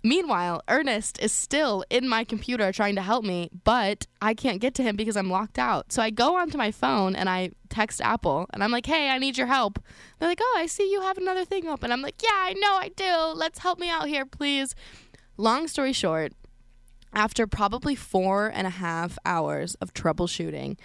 Meanwhile, 0.05 0.61
Ernest 0.69 1.17
is 1.19 1.31
still 1.31 1.83
in 1.89 2.07
my 2.07 2.23
computer 2.23 2.71
trying 2.71 2.93
to 2.93 3.01
help 3.01 3.25
me, 3.25 3.49
but 3.63 4.05
I 4.21 4.35
can't 4.35 4.61
get 4.61 4.75
to 4.75 4.83
him 4.83 4.95
because 4.95 5.17
I'm 5.17 5.31
locked 5.31 5.57
out. 5.57 5.91
So 5.91 5.99
I 5.99 6.11
go 6.11 6.35
onto 6.37 6.59
my 6.59 6.69
phone 6.69 7.15
and 7.15 7.27
I 7.27 7.53
text 7.69 8.01
Apple 8.01 8.45
and 8.53 8.63
I'm 8.63 8.69
like, 8.69 8.85
hey, 8.85 9.09
I 9.09 9.17
need 9.17 9.35
your 9.35 9.47
help. 9.47 9.79
They're 10.19 10.29
like, 10.29 10.37
oh, 10.39 10.57
I 10.59 10.67
see 10.67 10.91
you 10.91 11.01
have 11.01 11.17
another 11.17 11.43
thing 11.43 11.67
open. 11.67 11.91
I'm 11.91 12.03
like, 12.03 12.21
yeah, 12.21 12.29
I 12.35 12.53
know 12.53 12.75
I 12.75 12.89
do. 12.89 13.33
Let's 13.35 13.57
help 13.57 13.79
me 13.79 13.89
out 13.89 14.07
here, 14.07 14.27
please. 14.27 14.75
Long 15.37 15.67
story 15.67 15.91
short, 15.91 16.33
after 17.11 17.47
probably 17.47 17.95
four 17.95 18.51
and 18.53 18.67
a 18.67 18.77
half 18.77 19.17
hours 19.25 19.73
of 19.81 19.91
troubleshooting, 19.95 20.77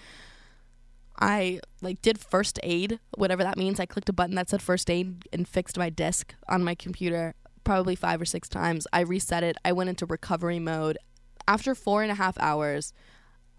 I 1.20 1.60
like 1.82 2.00
did 2.00 2.16
first 2.16 2.58
aid, 2.62 3.00
whatever 3.18 3.42
that 3.42 3.58
means. 3.58 3.80
I 3.80 3.84
clicked 3.84 4.08
a 4.08 4.14
button 4.14 4.36
that 4.36 4.48
said 4.48 4.62
first 4.62 4.88
aid 4.88 5.28
and 5.30 5.46
fixed 5.46 5.76
my 5.76 5.90
disk 5.90 6.34
on 6.48 6.64
my 6.64 6.74
computer 6.74 7.34
probably 7.70 7.94
five 7.94 8.20
or 8.20 8.24
six 8.24 8.48
times. 8.48 8.84
I 8.92 8.98
reset 9.02 9.44
it. 9.44 9.56
I 9.64 9.70
went 9.70 9.90
into 9.90 10.04
recovery 10.04 10.58
mode. 10.58 10.98
After 11.46 11.76
four 11.76 12.02
and 12.02 12.10
a 12.10 12.16
half 12.16 12.36
hours, 12.40 12.92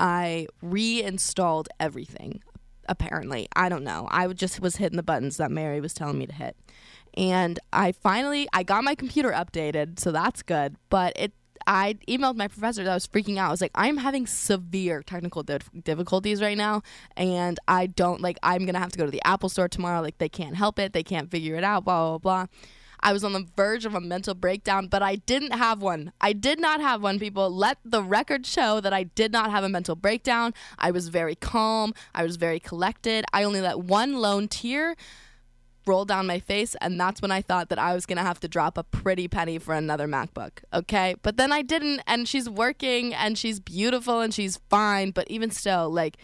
I 0.02 0.48
reinstalled 0.62 1.70
everything. 1.80 2.44
Apparently, 2.90 3.48
I 3.56 3.70
don't 3.70 3.86
know. 3.86 4.10
I 4.12 4.28
just 4.34 4.60
was 4.60 4.76
hitting 4.76 4.98
the 4.98 5.02
buttons 5.02 5.38
that 5.38 5.50
Mary 5.50 5.80
was 5.80 5.94
telling 5.94 6.20
me 6.20 6.26
to 6.26 6.34
hit, 6.34 6.58
and 7.16 7.58
I 7.72 7.94
finally 7.94 8.50
I 8.52 8.64
got 8.64 8.84
my 8.84 8.96
computer 8.96 9.32
updated, 9.32 9.98
so 9.98 10.12
that's 10.12 10.44
good. 10.44 10.76
But 10.90 11.14
it 11.16 11.32
I 11.66 11.94
emailed 12.10 12.36
my 12.36 12.50
professor 12.50 12.84
that 12.84 12.92
I 12.92 12.96
was 12.96 13.08
freaking 13.08 13.38
out. 13.38 13.48
I 13.48 13.52
was 13.52 13.62
like, 13.62 13.72
I'm 13.76 13.96
having 13.96 14.28
severe 14.28 15.04
technical 15.04 15.42
dif- 15.42 15.70
difficulties 15.86 16.42
right 16.42 16.58
now, 16.58 16.82
and 17.16 17.58
I 17.70 17.86
don't 17.86 18.20
like. 18.20 18.40
I'm 18.44 18.66
gonna 18.66 18.80
have 18.80 18.92
to 18.92 18.98
go 18.98 19.06
to 19.06 19.12
the 19.12 19.26
Apple 19.26 19.48
store 19.48 19.70
tomorrow. 19.70 20.02
Like, 20.02 20.18
they 20.18 20.28
can't 20.28 20.58
help 20.58 20.80
it. 20.80 20.92
They 20.92 21.04
can't 21.04 21.32
figure 21.32 21.56
it 21.56 21.64
out. 21.64 21.86
Blah 21.86 22.18
blah 22.18 22.18
blah. 22.18 22.48
I 23.04 23.14
was 23.14 23.24
on 23.24 23.34
the 23.34 23.48
verge 23.56 23.86
of 23.86 23.96
a 23.96 24.02
mental 24.02 24.34
breakdown, 24.34 24.88
but 24.88 25.02
I 25.02 25.16
didn't 25.16 25.54
have 25.54 25.82
one. 25.82 26.12
I 26.22 26.34
did 26.34 26.60
not 26.60 26.82
have 26.82 27.02
one, 27.02 27.20
people. 27.20 27.50
Let 27.50 27.80
the 27.84 28.04
record 28.04 28.46
show 28.46 28.80
that 28.80 28.94
I 28.94 29.04
did 29.04 29.32
not 29.32 29.52
have 29.52 29.64
a 29.64 29.70
mental 29.70 29.96
breakdown. 29.96 30.54
I 30.78 30.92
was 30.92 31.08
very 31.08 31.36
calm. 31.36 31.94
I 32.14 32.24
was 32.24 32.36
very 32.36 32.60
collected. 32.60 33.26
I 33.34 33.44
only 33.44 33.62
let 33.62 33.80
one 33.80 34.14
lone 34.14 34.48
tear 34.48 34.96
roll 35.88 36.06
down 36.06 36.28
my 36.28 36.40
face 36.40 36.76
and 36.80 37.00
that's 37.00 37.22
when 37.22 37.32
I 37.32 37.42
thought 37.42 37.70
that 37.70 37.80
I 37.80 37.96
was 37.96 38.06
going 38.06 38.18
to 38.18 38.24
have 38.24 38.40
to 38.42 38.48
drop 38.48 38.78
a 38.78 38.84
pretty 38.84 39.28
penny 39.28 39.58
for 39.58 39.74
another 39.74 40.08
MacBook. 40.08 40.60
Okay? 40.74 41.16
But 41.24 41.38
then 41.38 41.52
I 41.52 41.64
didn't 41.64 42.02
and 42.06 42.28
she's 42.28 42.50
working 42.50 43.14
and 43.14 43.38
she's 43.38 43.60
beautiful 43.60 44.22
and 44.22 44.34
she's 44.34 44.58
fine, 44.70 45.12
but 45.12 45.30
even 45.30 45.50
still 45.50 45.90
like 45.90 46.18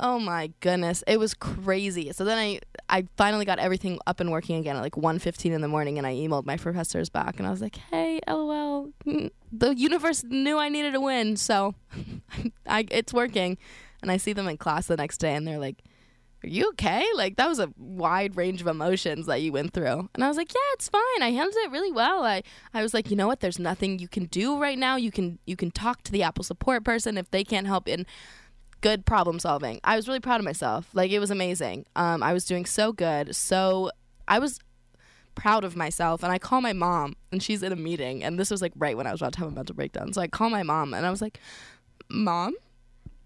oh 0.00 0.18
my 0.18 0.50
goodness, 0.60 1.04
it 1.06 1.20
was 1.20 1.34
crazy. 1.34 2.10
So 2.12 2.24
then 2.24 2.38
I 2.38 2.60
I 2.88 3.06
finally 3.16 3.44
got 3.44 3.58
everything 3.58 3.98
up 4.06 4.18
and 4.18 4.32
working 4.32 4.56
again 4.56 4.76
at 4.76 4.82
like 4.82 4.96
1:15 4.96 5.52
in 5.52 5.60
the 5.60 5.68
morning 5.68 5.98
and 5.98 6.06
I 6.06 6.14
emailed 6.14 6.46
my 6.46 6.56
professors 6.56 7.08
back 7.08 7.38
and 7.38 7.46
I 7.46 7.50
was 7.50 7.60
like, 7.60 7.76
"Hey, 7.76 8.20
LOL, 8.26 8.90
mm, 9.06 9.30
the 9.52 9.76
universe 9.76 10.24
knew 10.24 10.58
I 10.58 10.68
needed 10.68 10.94
a 10.94 11.00
win, 11.00 11.36
so 11.36 11.74
I 12.66 12.86
it's 12.90 13.12
working." 13.12 13.58
And 14.02 14.10
I 14.10 14.16
see 14.16 14.32
them 14.32 14.48
in 14.48 14.56
class 14.56 14.86
the 14.86 14.96
next 14.96 15.18
day 15.18 15.34
and 15.34 15.46
they're 15.46 15.58
like, 15.58 15.82
are 16.42 16.48
you 16.48 16.68
okay? 16.70 17.04
Like 17.14 17.36
that 17.36 17.48
was 17.48 17.58
a 17.58 17.70
wide 17.76 18.36
range 18.36 18.62
of 18.62 18.66
emotions 18.66 19.26
that 19.26 19.42
you 19.42 19.52
went 19.52 19.74
through. 19.74 20.08
And 20.14 20.24
I 20.24 20.28
was 20.28 20.38
like, 20.38 20.52
yeah, 20.54 20.72
it's 20.72 20.88
fine. 20.88 21.22
I 21.22 21.32
handled 21.32 21.62
it 21.64 21.70
really 21.70 21.92
well. 21.92 22.24
I 22.24 22.42
I 22.72 22.82
was 22.82 22.94
like, 22.94 23.10
you 23.10 23.16
know 23.16 23.26
what? 23.26 23.40
There's 23.40 23.58
nothing 23.58 23.98
you 23.98 24.08
can 24.08 24.24
do 24.24 24.58
right 24.58 24.78
now. 24.78 24.96
You 24.96 25.10
can 25.10 25.38
you 25.44 25.56
can 25.56 25.70
talk 25.70 26.02
to 26.04 26.12
the 26.12 26.22
Apple 26.22 26.44
support 26.44 26.82
person 26.82 27.18
if 27.18 27.30
they 27.30 27.44
can't 27.44 27.66
help 27.66 27.86
in 27.86 28.06
good 28.80 29.06
problem 29.06 29.38
solving. 29.38 29.80
I 29.84 29.96
was 29.96 30.08
really 30.08 30.20
proud 30.20 30.40
of 30.40 30.44
myself. 30.44 30.88
Like 30.92 31.10
it 31.10 31.18
was 31.18 31.30
amazing. 31.30 31.86
Um 31.96 32.22
I 32.22 32.32
was 32.32 32.44
doing 32.44 32.66
so 32.66 32.92
good. 32.92 33.34
So 33.34 33.90
I 34.28 34.38
was 34.38 34.58
proud 35.34 35.64
of 35.64 35.76
myself 35.76 36.22
and 36.22 36.32
I 36.32 36.38
call 36.38 36.60
my 36.60 36.72
mom 36.72 37.16
and 37.32 37.42
she's 37.42 37.62
in 37.62 37.72
a 37.72 37.76
meeting 37.76 38.22
and 38.24 38.38
this 38.38 38.50
was 38.50 38.60
like 38.60 38.72
right 38.76 38.96
when 38.96 39.06
I 39.06 39.12
was 39.12 39.20
about 39.20 39.32
to 39.34 39.38
have 39.40 39.48
a 39.48 39.52
mental 39.52 39.74
breakdown. 39.74 40.12
So 40.12 40.20
I 40.20 40.28
call 40.28 40.50
my 40.50 40.62
mom 40.62 40.94
and 40.94 41.06
I 41.06 41.10
was 41.10 41.22
like, 41.22 41.38
"Mom?" 42.08 42.54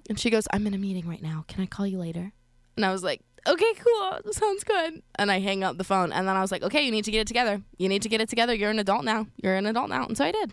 And 0.09 0.19
she 0.19 0.31
goes, 0.31 0.47
"I'm 0.53 0.67
in 0.67 0.75
a 0.75 0.79
meeting 0.79 1.09
right 1.09 1.23
now. 1.23 1.45
Can 1.49 1.63
I 1.63 1.67
call 1.67 1.87
you 1.87 1.99
later?" 1.99 2.33
And 2.77 2.85
I 2.85 2.93
was 2.93 3.05
like, 3.05 3.23
okay, 3.47 3.73
cool. 3.75 4.33
Sounds 4.33 4.65
good. 4.65 5.03
And 5.17 5.31
I 5.31 5.39
hang 5.41 5.63
up 5.65 5.79
the 5.79 5.85
phone. 5.85 6.13
And 6.13 6.27
then 6.27 6.37
I 6.37 6.41
was 6.41 6.51
like, 6.51 6.63
okay, 6.63 6.83
you 6.83 6.91
need 6.91 7.05
to 7.05 7.11
get 7.11 7.21
it 7.21 7.27
together. 7.27 7.63
You 7.79 7.89
need 7.89 8.03
to 8.03 8.09
get 8.09 8.21
it 8.21 8.29
together. 8.29 8.55
You're 8.55 8.71
an 8.71 8.79
adult 8.79 9.05
now. 9.05 9.27
You're 9.43 9.55
an 9.55 9.67
adult 9.67 9.91
now. 9.91 10.07
And 10.07 10.17
so 10.17 10.25
I 10.25 10.33
did. 10.33 10.53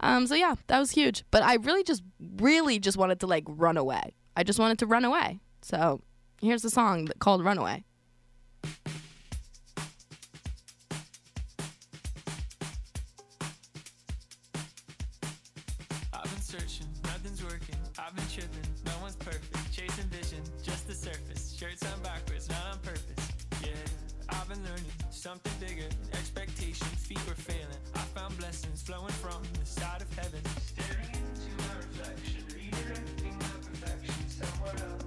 Um, 0.00 0.26
so 0.26 0.34
yeah, 0.34 0.54
that 0.66 0.78
was 0.78 0.90
huge. 0.90 1.24
But 1.30 1.42
I 1.42 1.54
really 1.56 1.84
just, 1.84 2.02
really 2.36 2.78
just 2.78 2.96
wanted 2.96 3.20
to 3.20 3.26
like 3.26 3.44
run 3.46 3.76
away. 3.76 4.14
I 4.36 4.42
just 4.42 4.58
wanted 4.58 4.78
to 4.80 4.86
run 4.86 5.04
away. 5.04 5.40
So 5.62 6.00
here's 6.40 6.62
the 6.62 6.70
song 6.70 7.08
called 7.18 7.44
Runaway. 7.44 7.84
Searching, 16.40 16.86
nothing's 17.02 17.42
working. 17.42 17.74
I've 17.98 18.14
been 18.14 18.24
tripping, 18.32 18.68
no 18.86 18.92
one's 19.02 19.16
perfect. 19.16 19.72
Chasing 19.72 20.04
vision, 20.04 20.38
just 20.62 20.86
the 20.86 20.94
surface. 20.94 21.56
Shirts 21.58 21.82
on 21.84 22.00
backwards, 22.00 22.48
not 22.48 22.64
on 22.70 22.78
purpose. 22.78 23.32
Yeah, 23.60 23.70
I've 24.28 24.48
been 24.48 24.62
learning 24.62 24.92
something 25.10 25.52
bigger. 25.58 25.88
Expectations, 26.12 27.06
feet 27.06 27.18
were 27.26 27.34
failing. 27.34 27.82
I 27.96 28.00
found 28.14 28.38
blessings 28.38 28.82
flowing 28.82 29.10
from 29.14 29.42
the 29.58 29.66
side 29.66 30.02
of 30.02 30.16
heaven. 30.16 30.40
Staring 30.62 31.13
somewhere 34.78 35.03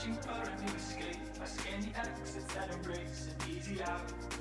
Searching 0.00 0.14
for 0.14 0.30
a 0.30 0.62
new 0.62 0.74
escape. 0.76 1.16
I 1.42 1.44
scan 1.44 1.80
the 1.82 1.98
exits 1.98 2.54
that 2.54 2.72
embrace 2.72 3.28
an 3.28 3.50
easy 3.50 3.82
out. 3.82 4.39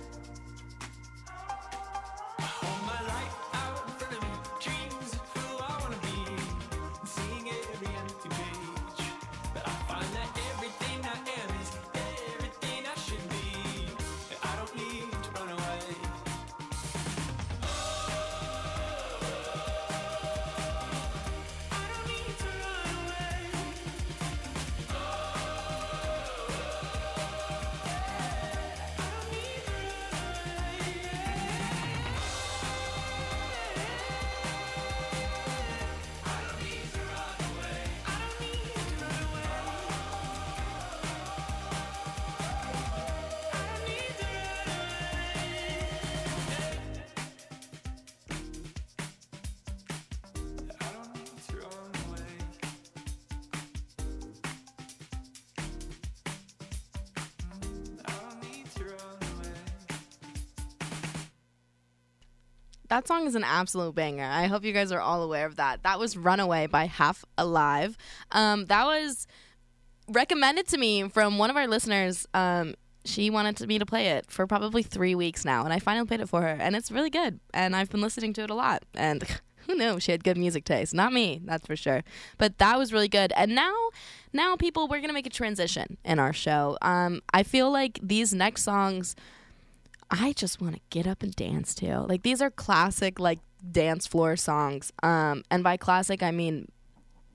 That 62.90 63.08
song 63.08 63.28
is 63.28 63.36
an 63.36 63.44
absolute 63.44 63.94
banger. 63.94 64.26
I 64.26 64.48
hope 64.48 64.64
you 64.64 64.74
guys 64.74 64.92
are 64.92 65.00
all 65.00 65.22
aware 65.22 65.46
of 65.46 65.58
that. 65.58 65.84
That 65.84 66.00
was 66.00 66.18
Runaway 66.18 66.66
by 66.66 66.86
Half 66.86 67.24
Alive. 67.38 67.96
Um, 68.32 68.66
that 68.66 68.86
was 68.86 69.28
recommended 70.08 70.68
to 70.70 70.78
me 70.80 71.08
from 71.08 71.38
one 71.38 71.52
of 71.52 71.56
our 71.56 71.68
listeners. 71.68 72.28
Um, 72.34 72.74
she 73.06 73.30
wanted 73.30 73.58
to, 73.58 73.68
me 73.68 73.78
to 73.78 73.86
play 73.86 74.08
it 74.08 74.32
for 74.32 74.48
probably 74.48 74.82
three 74.82 75.14
weeks 75.14 75.46
now, 75.46 75.64
and 75.64 75.72
I 75.72 75.78
finally 75.78 76.08
played 76.08 76.20
it 76.20 76.30
for 76.30 76.42
her, 76.42 76.48
and 76.48 76.76
it's 76.76 76.92
really 76.92 77.12
good. 77.12 77.40
And 77.54 77.76
I've 77.76 77.92
been 77.92 78.02
listening 78.02 78.34
to 78.34 78.42
it 78.42 78.50
a 78.50 78.56
lot. 78.56 78.84
And 78.96 79.24
who 79.68 79.76
knew 79.76 80.00
she 80.00 80.12
had 80.12 80.24
good 80.24 80.38
music 80.38 80.66
taste? 80.66 80.94
Not 80.94 81.14
me, 81.14 81.42
that's 81.46 81.68
for 81.68 81.76
sure. 81.76 82.04
But 82.40 82.58
that 82.58 82.80
was 82.80 82.92
really 82.92 83.08
good. 83.08 83.32
And 83.36 83.54
now, 83.54 83.76
now 84.34 84.56
people, 84.56 84.88
we're 84.88 85.02
gonna 85.02 85.14
make 85.14 85.28
a 85.28 85.32
transition 85.32 85.98
in 86.04 86.18
our 86.18 86.34
show. 86.34 86.76
Um, 86.82 87.22
I 87.34 87.44
feel 87.44 87.70
like 87.70 88.00
these 88.02 88.34
next 88.34 88.64
songs. 88.64 89.16
I 90.12 90.34
just 90.34 90.60
want 90.62 90.76
to 90.76 90.82
get 90.90 91.08
up 91.08 91.24
and 91.24 91.36
dance 91.36 91.76
to. 91.76 92.02
Like 92.02 92.24
these 92.24 92.42
are 92.42 92.50
classic 92.50 93.20
like 93.20 93.40
dance 93.72 94.08
floor 94.08 94.36
songs. 94.36 94.92
Um 95.04 95.44
and 95.52 95.64
by 95.64 95.78
classic 95.78 96.24
I 96.24 96.32
mean 96.32 96.72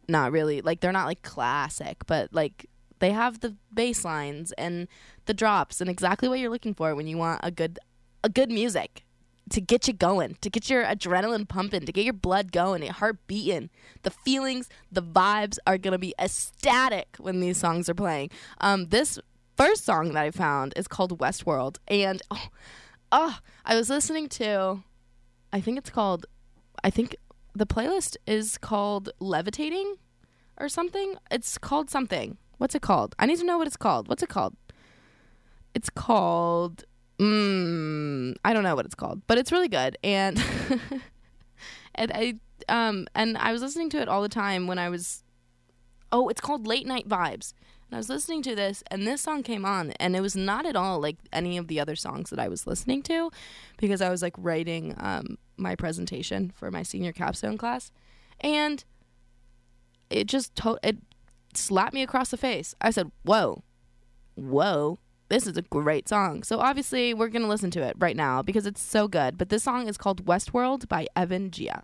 not 0.08 0.32
really 0.32 0.60
like 0.60 0.80
they're 0.80 0.92
not 0.92 1.06
like 1.06 1.22
classic, 1.22 1.98
but 2.06 2.32
like 2.32 2.66
they 2.98 3.10
have 3.10 3.40
the 3.40 3.56
bass 3.72 4.04
lines 4.04 4.52
and 4.52 4.88
the 5.26 5.34
drops 5.34 5.80
and 5.80 5.90
exactly 5.90 6.28
what 6.28 6.38
you're 6.38 6.50
looking 6.50 6.74
for 6.74 6.94
when 6.94 7.06
you 7.06 7.18
want 7.18 7.40
a 7.42 7.50
good 7.50 7.78
a 8.22 8.28
good 8.28 8.50
music 8.50 9.04
to 9.50 9.60
get 9.60 9.86
you 9.86 9.92
going, 9.92 10.36
to 10.40 10.48
get 10.48 10.70
your 10.70 10.84
adrenaline 10.84 11.46
pumping, 11.46 11.84
to 11.84 11.92
get 11.92 12.04
your 12.04 12.14
blood 12.14 12.50
going, 12.50 12.82
your 12.82 12.94
heart 12.94 13.18
beating. 13.26 13.68
The 14.02 14.10
feelings, 14.10 14.70
the 14.90 15.02
vibes 15.02 15.58
are 15.66 15.76
gonna 15.76 15.98
be 15.98 16.14
ecstatic 16.18 17.16
when 17.18 17.40
these 17.40 17.58
songs 17.58 17.88
are 17.88 17.94
playing. 17.94 18.30
Um, 18.60 18.86
this 18.86 19.18
first 19.56 19.84
song 19.84 20.12
that 20.12 20.22
I 20.22 20.30
found 20.30 20.74
is 20.76 20.88
called 20.88 21.18
Westworld, 21.18 21.78
and 21.88 22.20
oh, 22.30 22.48
oh, 23.12 23.38
I 23.64 23.76
was 23.76 23.90
listening 23.90 24.28
to, 24.30 24.82
I 25.52 25.60
think 25.60 25.78
it's 25.78 25.90
called, 25.90 26.26
I 26.82 26.90
think 26.90 27.16
the 27.54 27.66
playlist 27.66 28.16
is 28.26 28.58
called 28.58 29.10
Levitating 29.20 29.96
or 30.58 30.68
something. 30.68 31.14
It's 31.30 31.58
called 31.58 31.90
something. 31.90 32.36
What's 32.58 32.74
it 32.74 32.82
called? 32.82 33.14
I 33.18 33.26
need 33.26 33.38
to 33.38 33.44
know 33.44 33.58
what 33.58 33.66
it's 33.66 33.76
called. 33.76 34.08
What's 34.08 34.22
it 34.22 34.28
called? 34.28 34.56
It's 35.74 35.90
called. 35.90 36.84
Mm, 37.18 38.34
I 38.44 38.52
don't 38.52 38.64
know 38.64 38.74
what 38.74 38.86
it's 38.86 38.94
called, 38.94 39.22
but 39.26 39.38
it's 39.38 39.52
really 39.52 39.68
good, 39.68 39.96
and 40.02 40.42
and 41.94 42.12
I 42.12 42.34
um 42.68 43.06
and 43.14 43.38
I 43.38 43.52
was 43.52 43.62
listening 43.62 43.88
to 43.90 44.00
it 44.00 44.08
all 44.08 44.22
the 44.22 44.28
time 44.28 44.66
when 44.66 44.78
I 44.78 44.88
was. 44.88 45.22
Oh, 46.10 46.28
it's 46.28 46.40
called 46.40 46.66
Late 46.66 46.86
Night 46.86 47.08
Vibes. 47.08 47.54
And 47.90 47.96
I 47.96 47.98
was 47.98 48.08
listening 48.08 48.42
to 48.42 48.54
this, 48.54 48.82
and 48.90 49.06
this 49.06 49.20
song 49.20 49.42
came 49.42 49.64
on, 49.64 49.92
and 49.92 50.16
it 50.16 50.20
was 50.20 50.34
not 50.34 50.66
at 50.66 50.76
all 50.76 51.00
like 51.00 51.16
any 51.32 51.58
of 51.58 51.68
the 51.68 51.78
other 51.80 51.96
songs 51.96 52.30
that 52.30 52.38
I 52.38 52.48
was 52.48 52.66
listening 52.66 53.02
to, 53.04 53.30
because 53.76 54.00
I 54.00 54.10
was 54.10 54.22
like 54.22 54.34
writing 54.38 54.94
um, 54.98 55.38
my 55.56 55.74
presentation 55.76 56.52
for 56.54 56.70
my 56.70 56.82
senior 56.82 57.12
capstone 57.12 57.58
class, 57.58 57.92
and 58.40 58.84
it 60.10 60.26
just 60.26 60.54
to- 60.56 60.78
it 60.82 60.98
slapped 61.54 61.94
me 61.94 62.02
across 62.02 62.30
the 62.30 62.36
face. 62.36 62.74
I 62.80 62.90
said, 62.90 63.10
"Whoa, 63.22 63.62
whoa." 64.34 64.98
This 65.30 65.46
is 65.46 65.56
a 65.56 65.62
great 65.62 66.06
song. 66.08 66.42
So 66.42 66.60
obviously 66.60 67.14
we're 67.14 67.28
going 67.28 67.42
to 67.42 67.48
listen 67.48 67.70
to 67.72 67.82
it 67.82 67.96
right 67.98 68.14
now 68.14 68.42
because 68.42 68.66
it's 68.66 68.80
so 68.80 69.08
good. 69.08 69.38
But 69.38 69.48
this 69.48 69.62
song 69.62 69.88
is 69.88 69.96
called 69.96 70.26
Westworld 70.26 70.86
by 70.86 71.06
Evan 71.16 71.50
Giia. 71.50 71.82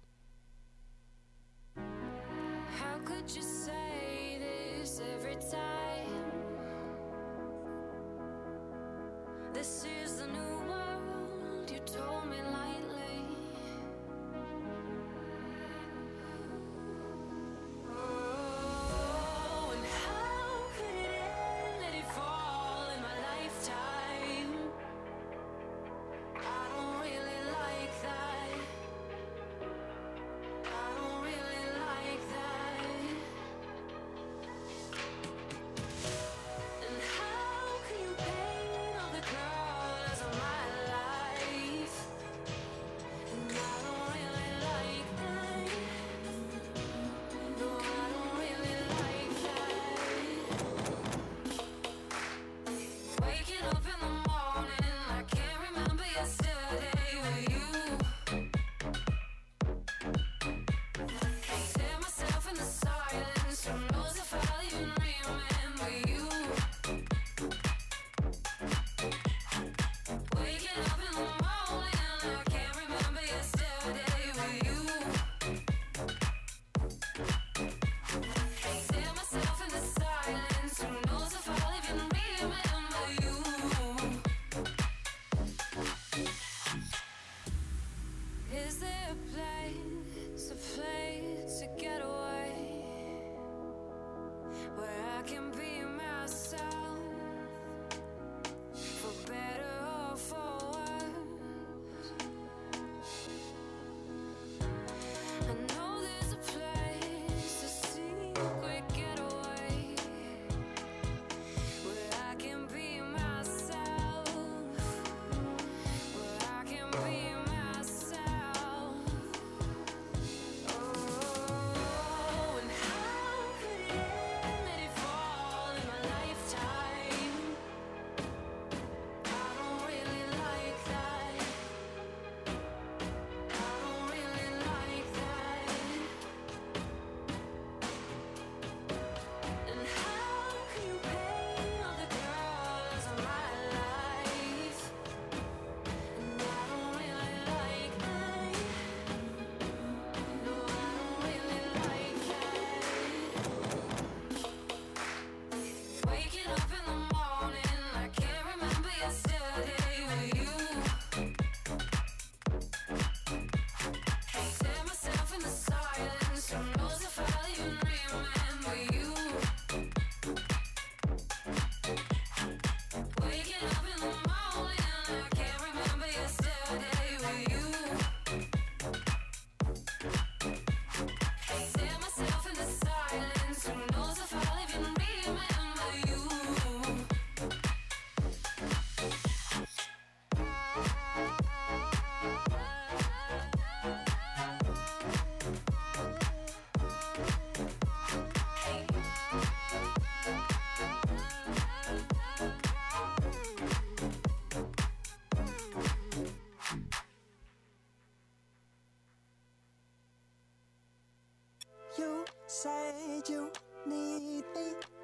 Say 212.62 213.22
you 213.26 213.50
need 213.86 214.44
me, 214.54 214.99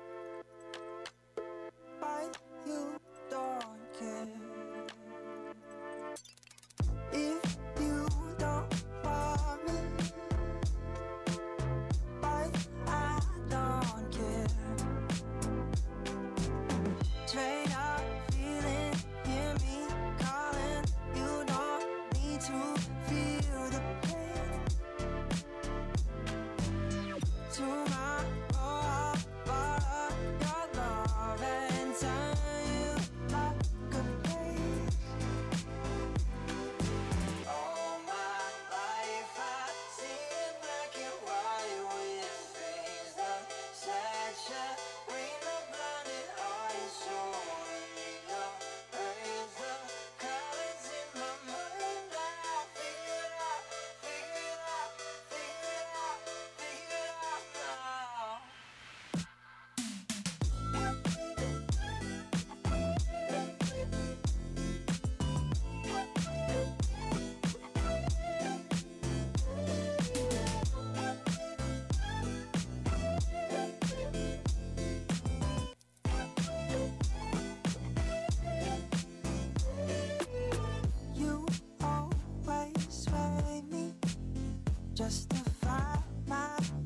justify 84.96 85.98
my 86.26 86.85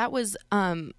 That 0.00 0.12
was 0.12 0.34
um, 0.50 0.92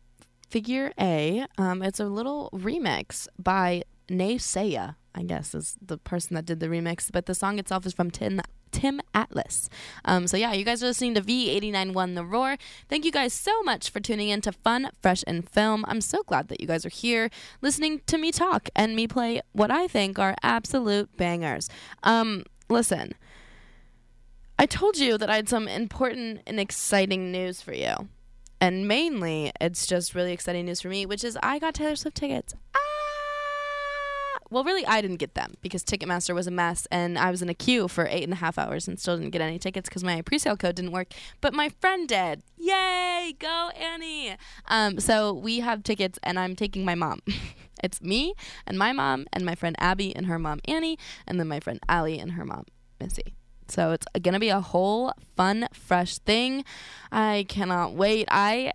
Figure 0.48 0.94
A. 1.00 1.48
Um, 1.58 1.82
it's 1.82 2.00
a 2.00 2.06
little 2.06 2.52
remix 2.54 3.28
by 3.40 3.82
Naysaya, 4.08 4.94
I 5.16 5.24
guess 5.24 5.56
is 5.56 5.76
the 5.84 5.98
person 5.98 6.36
that 6.36 6.46
did 6.46 6.60
the 6.60 6.68
remix. 6.68 7.10
But 7.12 7.26
the 7.26 7.34
song 7.34 7.58
itself 7.58 7.88
is 7.88 7.94
from 7.94 8.12
Tim, 8.12 8.42
Tim 8.72 9.02
Atlas. 9.16 9.70
Um, 10.06 10.28
so 10.28 10.38
yeah, 10.38 10.54
you 10.54 10.64
guys 10.64 10.84
are 10.84 10.86
listening 10.86 11.16
to 11.16 11.22
V891 11.22 12.14
The 12.14 12.24
Roar. 12.24 12.58
Thank 12.90 13.04
you 13.04 13.12
guys 13.12 13.34
so 13.34 13.64
much 13.64 13.90
for 13.90 14.00
tuning 14.00 14.30
in 14.30 14.40
to 14.42 14.52
Fun, 14.52 14.92
Fresh, 15.02 15.24
and 15.26 15.50
Film. 15.50 15.84
I'm 15.88 16.02
so 16.02 16.22
glad 16.22 16.48
that 16.50 16.62
you 16.62 16.68
guys 16.68 16.86
are 16.86 16.90
here 16.90 17.32
listening 17.60 18.02
to 18.06 18.20
me 18.20 18.32
talk 18.32 18.70
and 18.76 18.96
me 18.96 19.08
play 19.08 19.42
what 19.52 19.72
I 19.72 19.88
think 19.88 20.20
are 20.20 20.36
absolute 20.44 21.18
bangers. 21.18 21.70
Um, 22.04 22.44
listen. 22.70 23.14
I 24.60 24.68
told 24.68 25.00
you 25.00 25.18
that 25.18 25.28
I 25.28 25.38
had 25.38 25.50
some 25.50 25.68
important 25.68 26.42
and 26.46 26.60
exciting 26.60 27.32
news 27.32 27.64
for 27.64 27.74
you. 27.74 28.10
And 28.62 28.88
mainly, 28.88 29.52
it's 29.60 29.88
just 29.88 30.14
really 30.14 30.34
exciting 30.34 30.66
news 30.66 30.82
for 30.82 30.88
me, 30.88 31.08
which 31.08 31.24
is 31.24 31.36
I 31.42 31.58
got 31.58 31.74
Taylor 31.74 31.96
Swift 31.96 32.16
tickets. 32.16 32.54
Ah! 32.76 32.80
Well, 34.52 34.64
really, 34.64 34.86
I 34.86 35.02
didn't 35.02 35.18
get 35.18 35.34
them 35.34 35.56
because 35.62 35.84
Ticketmaster 35.84 36.36
was 36.36 36.46
a 36.46 36.52
mess, 36.52 36.88
and 36.92 37.18
I 37.18 37.32
was 37.32 37.42
in 37.42 37.50
a 37.50 37.56
queue 37.56 37.88
for 37.88 38.06
eight 38.06 38.24
and 38.24 38.34
a 38.34 38.36
half 38.36 38.60
hours 38.60 38.88
and 38.88 39.00
still 39.00 39.18
didn't 39.18 39.32
get 39.32 39.42
any 39.42 39.58
tickets 39.58 39.90
because 39.90 40.04
my 40.04 40.22
presale 40.22 40.60
code 40.60 40.76
didn't 40.76 40.92
work. 40.92 41.08
But 41.42 41.56
my 41.56 41.70
friend 41.82 42.08
did. 42.08 42.44
Yay! 42.56 43.34
Go 43.40 43.72
Annie! 43.76 44.36
Um, 44.68 45.00
so 45.00 45.34
we 45.34 45.62
have 45.62 45.82
tickets, 45.82 46.20
and 46.22 46.38
I'm 46.38 46.56
taking 46.56 46.86
my 46.86 46.94
mom. 46.94 47.22
it's 47.84 48.00
me 48.00 48.36
and 48.68 48.78
my 48.78 48.92
mom 48.92 49.26
and 49.34 49.44
my 49.44 49.56
friend 49.56 49.76
Abby 49.80 50.16
and 50.16 50.28
her 50.28 50.38
mom 50.38 50.60
Annie, 50.66 51.00
and 51.26 51.40
then 51.40 51.48
my 51.48 51.60
friend 51.60 51.80
Allie 51.90 52.20
and 52.20 52.34
her 52.34 52.46
mom 52.46 52.66
Missy. 53.00 53.34
So 53.72 53.92
it's 53.92 54.06
going 54.22 54.34
to 54.34 54.40
be 54.40 54.50
a 54.50 54.62
whole 54.62 55.14
fun, 55.36 55.68
fresh 55.74 56.18
thing. 56.20 56.66
I 57.12 57.46
cannot 57.48 57.94
wait. 57.94 58.28
I 58.30 58.74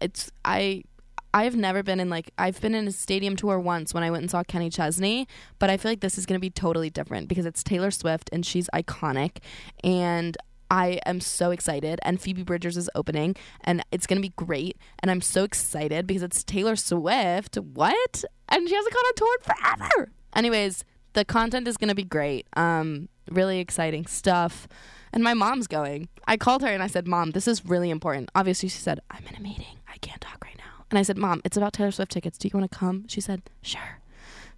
it's 0.00 0.30
I 0.44 0.84
I've 1.32 1.56
never 1.56 1.82
been 1.82 2.00
in 2.00 2.10
like 2.10 2.30
I've 2.38 2.60
been 2.60 2.74
in 2.74 2.88
a 2.88 2.92
stadium 2.92 3.36
tour 3.36 3.58
once 3.58 3.94
when 3.94 4.02
I 4.02 4.10
went 4.10 4.22
and 4.22 4.30
saw 4.30 4.42
Kenny 4.42 4.70
Chesney, 4.70 5.28
but 5.58 5.70
I 5.70 5.76
feel 5.76 5.90
like 5.90 6.00
this 6.00 6.18
is 6.18 6.26
going 6.26 6.38
to 6.38 6.40
be 6.40 6.50
totally 6.50 6.90
different 6.90 7.28
because 7.28 7.46
it's 7.46 7.62
Taylor 7.62 7.90
Swift 7.90 8.30
and 8.32 8.44
she's 8.44 8.68
iconic 8.74 9.38
and 9.84 10.36
I 10.72 11.00
am 11.04 11.20
so 11.20 11.50
excited 11.50 11.98
and 12.02 12.20
Phoebe 12.20 12.42
Bridgers 12.42 12.76
is 12.76 12.88
opening 12.94 13.36
and 13.62 13.84
it's 13.90 14.06
going 14.06 14.20
to 14.20 14.26
be 14.26 14.32
great 14.36 14.76
and 15.00 15.10
I'm 15.10 15.20
so 15.20 15.44
excited 15.44 16.06
because 16.06 16.22
it's 16.22 16.42
Taylor 16.42 16.76
Swift. 16.76 17.56
What? 17.56 18.24
And 18.48 18.68
she 18.68 18.74
hasn't 18.74 18.94
gone 18.94 19.04
on 19.04 19.14
tour 19.14 19.38
forever. 19.42 20.12
Anyways, 20.34 20.84
the 21.12 21.24
content 21.24 21.66
is 21.68 21.76
going 21.76 21.88
to 21.88 21.94
be 21.94 22.04
great. 22.04 22.46
Um 22.56 23.08
really 23.30 23.58
exciting 23.58 24.06
stuff. 24.06 24.68
And 25.12 25.24
my 25.24 25.34
mom's 25.34 25.66
going. 25.66 26.08
I 26.26 26.36
called 26.36 26.62
her 26.62 26.68
and 26.68 26.82
I 26.82 26.86
said, 26.86 27.08
Mom, 27.08 27.32
this 27.32 27.48
is 27.48 27.64
really 27.66 27.90
important. 27.90 28.30
Obviously, 28.34 28.68
she 28.68 28.78
said, 28.78 29.00
I'm 29.10 29.26
in 29.26 29.34
a 29.36 29.40
meeting. 29.40 29.78
I 29.88 29.96
can't 29.98 30.20
talk 30.20 30.44
right 30.44 30.56
now. 30.58 30.84
And 30.90 30.98
I 30.98 31.02
said, 31.02 31.18
Mom, 31.18 31.40
it's 31.44 31.56
about 31.56 31.72
Taylor 31.72 31.90
Swift 31.90 32.12
tickets. 32.12 32.38
Do 32.38 32.48
you 32.48 32.58
want 32.58 32.70
to 32.70 32.78
come? 32.78 33.06
She 33.08 33.20
said, 33.20 33.42
Sure. 33.62 34.00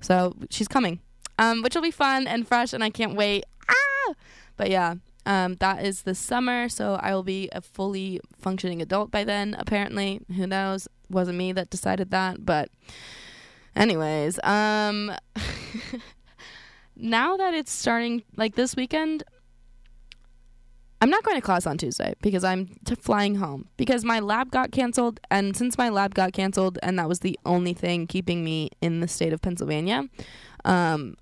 So 0.00 0.36
she's 0.50 0.68
coming, 0.68 1.00
um, 1.38 1.62
which 1.62 1.74
will 1.74 1.82
be 1.82 1.90
fun 1.90 2.26
and 2.26 2.46
fresh, 2.46 2.72
and 2.72 2.82
I 2.82 2.90
can't 2.90 3.14
wait. 3.14 3.44
Ah! 3.68 4.14
But 4.56 4.68
yeah, 4.68 4.96
um, 5.24 5.54
that 5.56 5.84
is 5.84 6.02
the 6.02 6.14
summer. 6.14 6.68
So 6.68 6.98
I 7.00 7.14
will 7.14 7.22
be 7.22 7.48
a 7.52 7.60
fully 7.60 8.20
functioning 8.38 8.82
adult 8.82 9.10
by 9.10 9.24
then, 9.24 9.54
apparently. 9.58 10.20
Who 10.36 10.46
knows? 10.46 10.88
Wasn't 11.08 11.38
me 11.38 11.52
that 11.52 11.70
decided 11.70 12.10
that. 12.10 12.44
But, 12.44 12.68
anyways, 13.76 14.38
um, 14.42 15.12
now 16.96 17.36
that 17.36 17.54
it's 17.54 17.72
starting, 17.72 18.22
like 18.36 18.54
this 18.54 18.76
weekend, 18.76 19.24
I'm 21.00 21.10
not 21.10 21.24
going 21.24 21.36
to 21.36 21.42
class 21.42 21.66
on 21.66 21.78
Tuesday 21.78 22.14
because 22.22 22.44
I'm 22.44 22.68
t- 22.84 22.94
flying 22.94 23.34
home 23.34 23.68
because 23.76 24.04
my 24.04 24.20
lab 24.20 24.52
got 24.52 24.70
canceled. 24.70 25.18
And 25.32 25.56
since 25.56 25.76
my 25.76 25.88
lab 25.88 26.14
got 26.14 26.32
canceled, 26.32 26.78
and 26.80 26.96
that 26.98 27.08
was 27.08 27.20
the 27.20 27.36
only 27.44 27.72
thing 27.72 28.06
keeping 28.06 28.44
me 28.44 28.70
in 28.80 29.00
the 29.00 29.08
state 29.08 29.32
of 29.32 29.42
Pennsylvania, 29.42 30.04
um, 30.64 31.16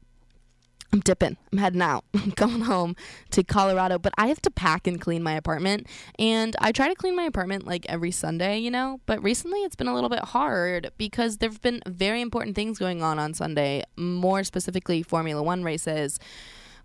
I'm 0.92 1.00
dipping. 1.00 1.36
I'm 1.52 1.58
heading 1.58 1.82
out. 1.82 2.04
I'm 2.14 2.30
going 2.30 2.62
home 2.62 2.96
to 3.30 3.44
Colorado, 3.44 3.98
but 3.98 4.12
I 4.18 4.26
have 4.26 4.42
to 4.42 4.50
pack 4.50 4.86
and 4.86 5.00
clean 5.00 5.22
my 5.22 5.34
apartment. 5.34 5.86
And 6.18 6.56
I 6.60 6.72
try 6.72 6.88
to 6.88 6.94
clean 6.94 7.14
my 7.14 7.24
apartment 7.24 7.66
like 7.66 7.86
every 7.88 8.10
Sunday, 8.10 8.58
you 8.58 8.70
know, 8.70 9.00
but 9.06 9.22
recently 9.22 9.60
it's 9.60 9.76
been 9.76 9.88
a 9.88 9.94
little 9.94 10.10
bit 10.10 10.24
hard 10.24 10.90
because 10.98 11.38
there 11.38 11.48
have 11.48 11.62
been 11.62 11.80
very 11.86 12.20
important 12.20 12.56
things 12.56 12.78
going 12.78 13.02
on 13.02 13.18
on 13.18 13.34
Sunday, 13.34 13.84
more 13.96 14.42
specifically 14.42 15.02
Formula 15.02 15.42
One 15.42 15.62
races. 15.62 16.18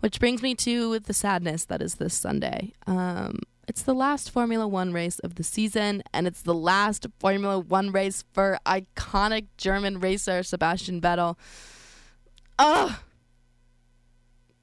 Which 0.00 0.20
brings 0.20 0.42
me 0.42 0.54
to 0.56 0.98
the 1.00 1.14
sadness 1.14 1.64
that 1.64 1.80
is 1.80 1.94
this 1.94 2.12
Sunday. 2.12 2.74
Um, 2.86 3.38
it's 3.66 3.82
the 3.82 3.94
last 3.94 4.30
Formula 4.30 4.68
One 4.68 4.92
race 4.92 5.18
of 5.20 5.36
the 5.36 5.42
season, 5.42 6.02
and 6.12 6.26
it's 6.26 6.42
the 6.42 6.54
last 6.54 7.06
Formula 7.18 7.58
One 7.58 7.90
race 7.90 8.22
for 8.32 8.58
iconic 8.66 9.46
German 9.56 9.98
racer 9.98 10.42
Sebastian 10.42 11.00
Vettel. 11.00 11.36
Ugh. 12.58 12.92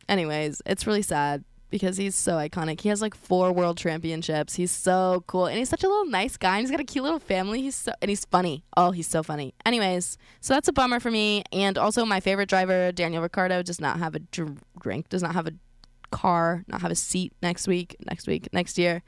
Anyways, 0.09 0.61
it's 0.65 0.85
really 0.85 1.01
sad 1.01 1.43
because 1.69 1.97
he's 1.97 2.15
so 2.15 2.33
iconic. 2.33 2.81
He 2.81 2.89
has 2.89 3.01
like 3.01 3.15
four 3.15 3.51
world 3.51 3.77
championships. 3.77 4.53
He's 4.55 4.69
so 4.69 5.23
cool, 5.25 5.47
and 5.47 5.57
he's 5.57 5.69
such 5.69 5.83
a 5.83 5.87
little 5.87 6.05
nice 6.05 6.37
guy. 6.37 6.57
And 6.57 6.61
he's 6.61 6.69
got 6.69 6.79
a 6.79 6.83
cute 6.83 7.03
little 7.03 7.19
family. 7.19 7.61
He's 7.63 7.75
so 7.75 7.91
and 8.01 8.09
he's 8.09 8.25
funny. 8.25 8.63
Oh, 8.77 8.91
he's 8.91 9.07
so 9.07 9.23
funny. 9.23 9.55
Anyways, 9.65 10.17
so 10.39 10.53
that's 10.53 10.67
a 10.67 10.73
bummer 10.73 10.99
for 10.99 11.09
me. 11.09 11.43
And 11.51 11.77
also, 11.77 12.05
my 12.05 12.19
favorite 12.19 12.47
driver, 12.47 12.91
Daniel 12.91 13.23
Ricciardo, 13.23 13.63
does 13.63 13.81
not 13.81 13.97
have 13.97 14.13
a 14.13 14.19
dr- 14.19 14.59
drink, 14.79 15.09
does 15.09 15.23
not 15.23 15.33
have 15.33 15.47
a 15.47 15.53
car, 16.11 16.63
not 16.67 16.81
have 16.81 16.91
a 16.91 16.95
seat 16.95 17.33
next 17.41 17.67
week, 17.67 17.95
next 18.05 18.27
week, 18.27 18.47
next 18.53 18.77
year. 18.77 19.01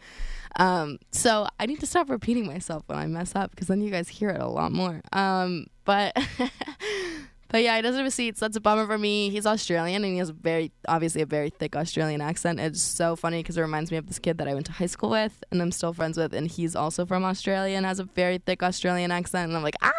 Um, 0.58 0.98
so 1.12 1.48
I 1.60 1.68
need 1.68 1.80
to 1.82 1.86
stop 1.86 2.10
repeating 2.10 2.48
myself 2.48 2.84
when 2.88 2.98
I 2.98 3.06
mess 3.06 3.36
up 3.36 3.52
because 3.52 3.68
then 3.68 3.82
you 3.82 3.92
guys 3.92 4.10
hear 4.10 4.30
it 4.30 4.42
a 4.42 4.48
lot 4.48 4.72
more. 4.72 5.02
Um, 5.14 5.68
but 5.84 6.18
but 7.56 7.64
yeah, 7.64 7.78
he 7.78 7.82
doesn't 7.82 8.04
have 8.04 8.14
so 8.14 8.32
that's 8.32 8.58
a 8.58 8.60
bummer 8.60 8.86
for 8.86 8.98
me. 8.98 9.30
He's 9.30 9.46
Australian 9.46 10.04
and 10.04 10.12
he 10.12 10.18
has 10.18 10.30
very 10.30 10.74
obviously 10.90 11.22
a 11.22 11.26
very 11.26 11.50
thick 11.50 11.74
Australian 11.78 12.20
accent. 12.20 12.60
It's 12.60 12.82
so 12.82 13.16
funny 13.16 13.42
because 13.42 13.58
it 13.58 13.62
reminds 13.62 13.92
me 13.92 13.96
of 13.96 14.08
this 14.08 14.20
kid 14.20 14.40
that 14.40 14.48
I 14.50 14.54
went 14.54 14.66
to 14.66 14.74
high 14.74 14.88
school 14.88 15.12
with 15.12 15.42
and 15.50 15.62
I'm 15.62 15.72
still 15.72 15.94
friends 15.94 16.18
with, 16.18 16.34
and 16.34 16.52
he's 16.52 16.76
also 16.76 17.06
from 17.06 17.24
Australia 17.24 17.78
and 17.78 17.86
has 17.86 18.00
a 18.00 18.04
very 18.04 18.40
thick 18.40 18.62
Australian 18.62 19.10
accent, 19.10 19.48
and 19.48 19.56
I'm 19.56 19.64
like, 19.64 19.78
ah, 19.82 19.94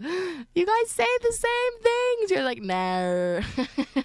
you 0.00 0.66
guys 0.66 0.90
say 0.90 1.06
the 1.22 1.32
same 1.32 1.82
things. 1.84 2.30
You're 2.32 2.42
like, 2.42 2.62
no. 2.62 3.42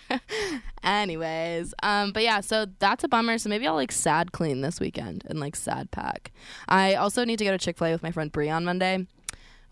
Anyways, 0.83 1.73
um, 1.81 2.11
but 2.11 2.21
yeah, 2.21 2.41
so 2.41 2.67
that's 2.77 3.03
a 3.03 3.07
bummer. 3.07 3.39
So 3.39 3.49
maybe 3.49 3.65
I'll 3.65 3.73
like 3.73 3.91
sad 3.91 4.33
clean 4.33 4.61
this 4.61 4.79
weekend 4.79 5.23
and 5.27 5.39
like 5.39 5.55
sad 5.55 5.89
pack. 5.89 6.31
I 6.69 6.93
also 6.93 7.25
need 7.25 7.39
to 7.39 7.45
go 7.45 7.49
to 7.49 7.57
Chick 7.57 7.79
Fil 7.79 7.87
A 7.87 7.91
with 7.93 8.03
my 8.03 8.11
friend 8.11 8.31
Bree 8.31 8.51
on 8.51 8.63
Monday, 8.63 9.07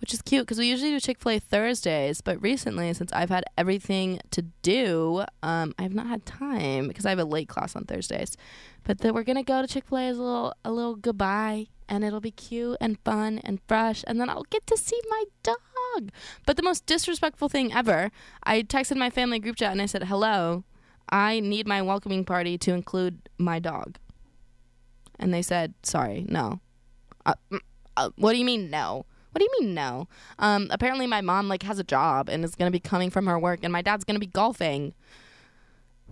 which 0.01 0.13
is 0.15 0.21
cute 0.23 0.41
because 0.45 0.57
we 0.57 0.67
usually 0.67 0.89
do 0.89 0.99
Chick 0.99 1.19
Fil 1.19 1.33
A 1.33 1.39
Thursdays, 1.39 2.21
but 2.21 2.41
recently 2.41 2.91
since 2.93 3.13
I've 3.13 3.29
had 3.29 3.43
everything 3.55 4.19
to 4.31 4.41
do, 4.63 5.23
um, 5.43 5.75
I've 5.77 5.93
not 5.93 6.07
had 6.07 6.25
time 6.25 6.87
because 6.87 7.05
I 7.05 7.09
have 7.09 7.19
a 7.19 7.23
late 7.23 7.47
class 7.47 7.75
on 7.75 7.85
Thursdays. 7.85 8.35
But 8.83 8.97
then 8.97 9.13
we're 9.13 9.23
gonna 9.23 9.43
go 9.43 9.61
to 9.61 9.67
Chick 9.67 9.85
Fil 9.87 9.99
A 9.99 10.07
as 10.07 10.17
a 10.17 10.23
little 10.23 10.53
a 10.65 10.71
little 10.71 10.95
goodbye, 10.95 11.67
and 11.87 12.03
it'll 12.03 12.19
be 12.19 12.31
cute 12.31 12.77
and 12.81 12.97
fun 13.05 13.39
and 13.43 13.59
fresh, 13.67 14.03
and 14.07 14.19
then 14.19 14.27
I'll 14.27 14.47
get 14.49 14.65
to 14.67 14.77
see 14.77 14.99
my 15.07 15.25
dog. 15.43 16.09
But 16.47 16.57
the 16.57 16.63
most 16.63 16.87
disrespectful 16.87 17.47
thing 17.47 17.71
ever, 17.71 18.09
I 18.43 18.63
texted 18.63 18.97
my 18.97 19.11
family 19.11 19.37
group 19.37 19.57
chat 19.57 19.71
and 19.71 19.81
I 19.81 19.85
said, 19.85 20.05
"Hello, 20.05 20.63
I 21.09 21.39
need 21.41 21.67
my 21.67 21.83
welcoming 21.83 22.25
party 22.25 22.57
to 22.57 22.73
include 22.73 23.29
my 23.37 23.59
dog." 23.59 23.97
And 25.19 25.31
they 25.31 25.43
said, 25.43 25.75
"Sorry, 25.83 26.25
no." 26.27 26.59
Uh, 27.23 27.35
mm, 27.51 27.59
uh, 27.95 28.09
what 28.15 28.31
do 28.31 28.39
you 28.39 28.45
mean 28.45 28.71
no? 28.71 29.05
What 29.31 29.39
do 29.39 29.43
you 29.45 29.51
mean 29.59 29.73
no? 29.73 30.07
Um, 30.39 30.67
apparently 30.71 31.07
my 31.07 31.21
mom 31.21 31.47
like 31.47 31.63
has 31.63 31.79
a 31.79 31.83
job 31.83 32.29
and 32.29 32.43
is 32.43 32.55
gonna 32.55 32.71
be 32.71 32.79
coming 32.79 33.09
from 33.09 33.27
her 33.27 33.39
work, 33.39 33.59
and 33.63 33.71
my 33.71 33.81
dad's 33.81 34.03
gonna 34.03 34.19
be 34.19 34.27
golfing. 34.27 34.93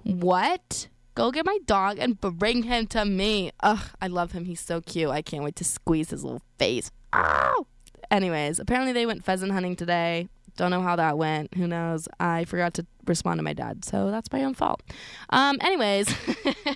What? 0.03 0.87
Go 1.15 1.31
get 1.31 1.45
my 1.45 1.59
dog 1.65 1.97
and 1.99 2.19
bring 2.21 2.63
him 2.63 2.87
to 2.87 3.03
me. 3.03 3.51
Ugh, 3.59 3.89
I 4.01 4.07
love 4.07 4.31
him. 4.31 4.45
He's 4.45 4.61
so 4.61 4.79
cute. 4.79 5.09
I 5.09 5.21
can't 5.21 5.43
wait 5.43 5.57
to 5.57 5.65
squeeze 5.65 6.11
his 6.11 6.23
little 6.23 6.41
face. 6.57 6.91
Ow! 7.13 7.67
Anyways, 8.09 8.59
apparently 8.59 8.93
they 8.93 9.05
went 9.05 9.25
pheasant 9.25 9.51
hunting 9.51 9.75
today. 9.75 10.29
Don't 10.55 10.71
know 10.71 10.81
how 10.81 10.95
that 10.95 11.17
went. 11.17 11.53
Who 11.55 11.67
knows? 11.67 12.07
I 12.19 12.45
forgot 12.45 12.73
to 12.75 12.85
respond 13.05 13.39
to 13.39 13.43
my 13.43 13.53
dad, 13.53 13.85
so 13.85 14.11
that's 14.11 14.31
my 14.31 14.43
own 14.43 14.53
fault. 14.53 14.81
Um, 15.29 15.57
anyways. 15.61 16.13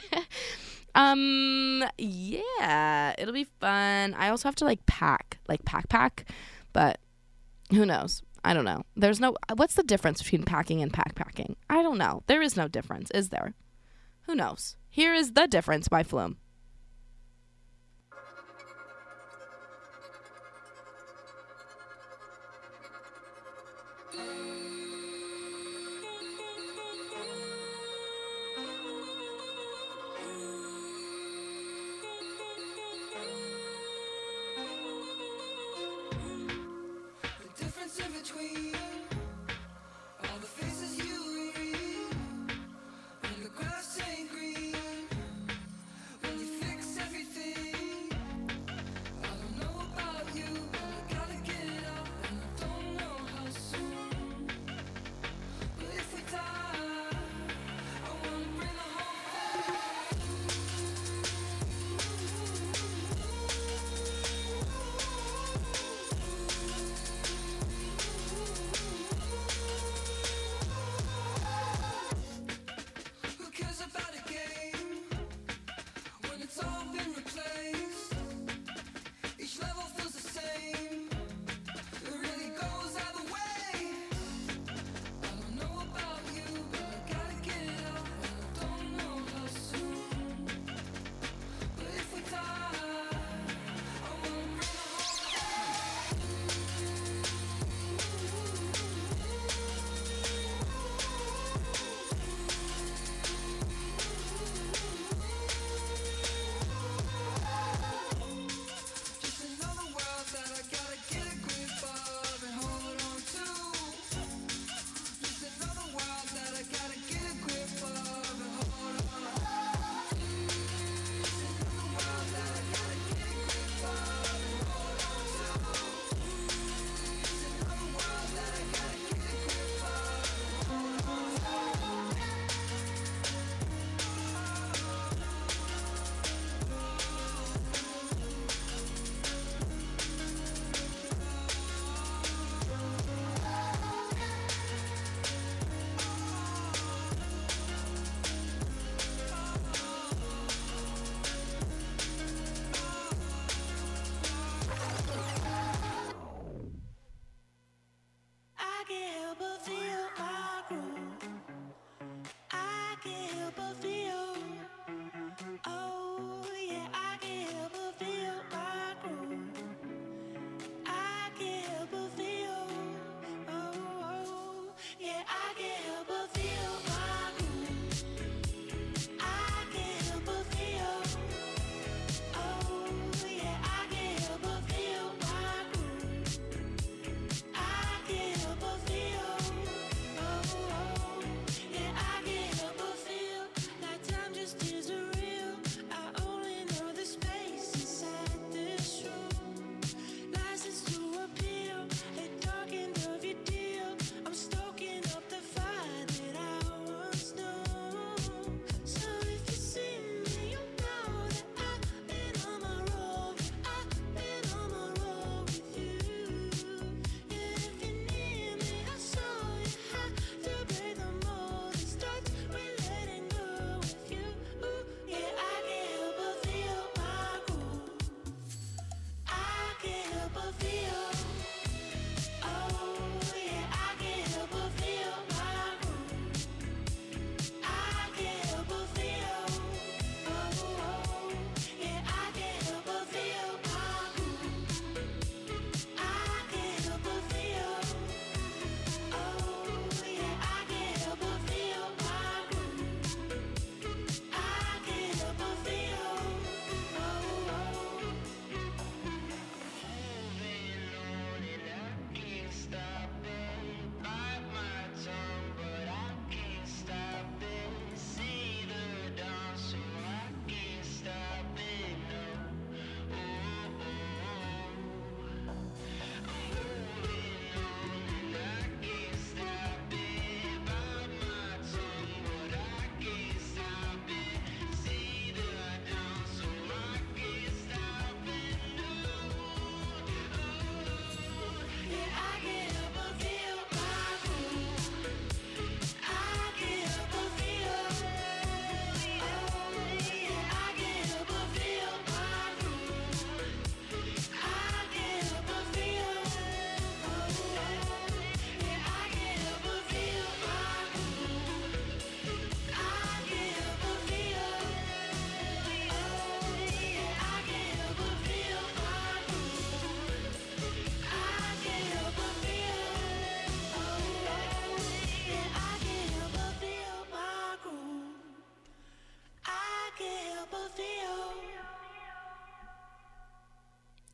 um 0.95 1.83
yeah, 1.97 3.15
it'll 3.17 3.33
be 3.33 3.47
fun. 3.59 4.13
I 4.13 4.29
also 4.29 4.47
have 4.47 4.55
to 4.55 4.65
like 4.65 4.85
pack, 4.85 5.39
like 5.47 5.65
pack 5.65 5.89
pack, 5.89 6.25
but 6.71 6.99
who 7.71 7.85
knows? 7.85 8.21
I 8.45 8.53
don't 8.53 8.65
know. 8.65 8.83
There's 8.95 9.19
no 9.19 9.35
what's 9.55 9.75
the 9.75 9.83
difference 9.83 10.21
between 10.21 10.43
packing 10.43 10.81
and 10.81 10.91
pack 10.91 11.15
packing? 11.15 11.55
I 11.69 11.81
don't 11.81 11.97
know. 11.97 12.23
There 12.27 12.41
is 12.41 12.57
no 12.57 12.67
difference, 12.67 13.09
is 13.11 13.29
there? 13.29 13.53
Who 14.23 14.35
knows? 14.35 14.75
Here 14.89 15.13
is 15.13 15.33
the 15.33 15.47
difference 15.47 15.87
by 15.87 16.03
Flume. 16.03 16.37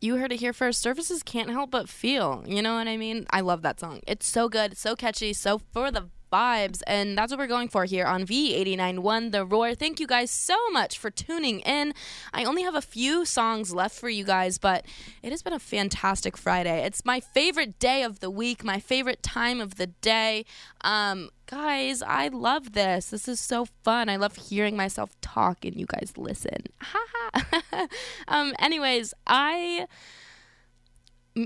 You 0.10 0.18
heard 0.18 0.32
it 0.32 0.39
here 0.39 0.53
first. 0.53 0.82
Services 0.82 1.22
can't 1.22 1.51
help 1.51 1.70
but 1.70 1.88
feel. 1.88 2.43
You 2.47 2.64
know 2.64 2.74
what 2.74 2.88
I 2.88 2.97
mean? 2.97 3.28
I 3.30 3.41
love 3.41 3.62
that 3.62 3.80
song. 3.80 3.99
It's 4.07 4.28
so 4.28 4.49
good, 4.49 4.76
so 4.76 4.95
catchy, 4.95 5.34
so 5.34 5.60
for 5.60 5.91
the 5.91 6.10
vibes, 6.32 6.82
and 6.88 7.18
that's 7.18 7.32
what 7.32 7.40
we're 7.40 7.48
going 7.48 7.70
for 7.70 7.86
here 7.86 8.06
on 8.06 8.26
V891 8.26 9.32
The 9.32 9.46
Roar. 9.46 9.76
Thank 9.76 10.00
you 10.00 10.08
guys 10.08 10.32
so 10.32 10.58
much 10.72 10.98
for 10.98 11.10
tuning 11.10 11.60
in. 11.62 11.94
I 12.34 12.44
only 12.44 12.64
have 12.64 12.76
a 12.76 12.82
few 12.82 13.26
songs 13.26 13.74
left 13.74 14.00
for 14.00 14.10
you 14.10 14.24
guys, 14.24 14.58
but 14.58 14.86
it 15.24 15.32
has 15.32 15.42
been 15.42 15.54
a 15.54 15.60
fantastic 15.60 16.38
Friday. 16.38 16.86
It's 16.86 17.06
my 17.06 17.20
favorite 17.20 17.80
day 17.80 18.04
of 18.04 18.20
the 18.20 18.30
week, 18.30 18.64
my 18.64 18.80
favorite 18.80 19.24
time 19.24 19.60
of 19.62 19.76
the 19.76 19.88
day. 19.88 20.46
Um, 20.82 21.30
guys, 21.46 22.01
I 22.01 22.28
love 22.28 22.74
this. 22.74 23.10
This 23.10 23.28
is 23.28 23.39
so 23.39 23.66
fun. 23.84 24.10
I 24.10 24.18
love 24.18 24.36
hearing 24.36 24.78
myself 24.78 25.20
talk 25.22 25.66
and 25.66 25.76
you 25.76 25.86
guys 25.86 26.14
listen. 26.18 26.64
Ha 26.82 27.00
ha. 27.34 27.88
um, 28.28 28.54
anyways, 28.60 29.14
I 29.28 29.88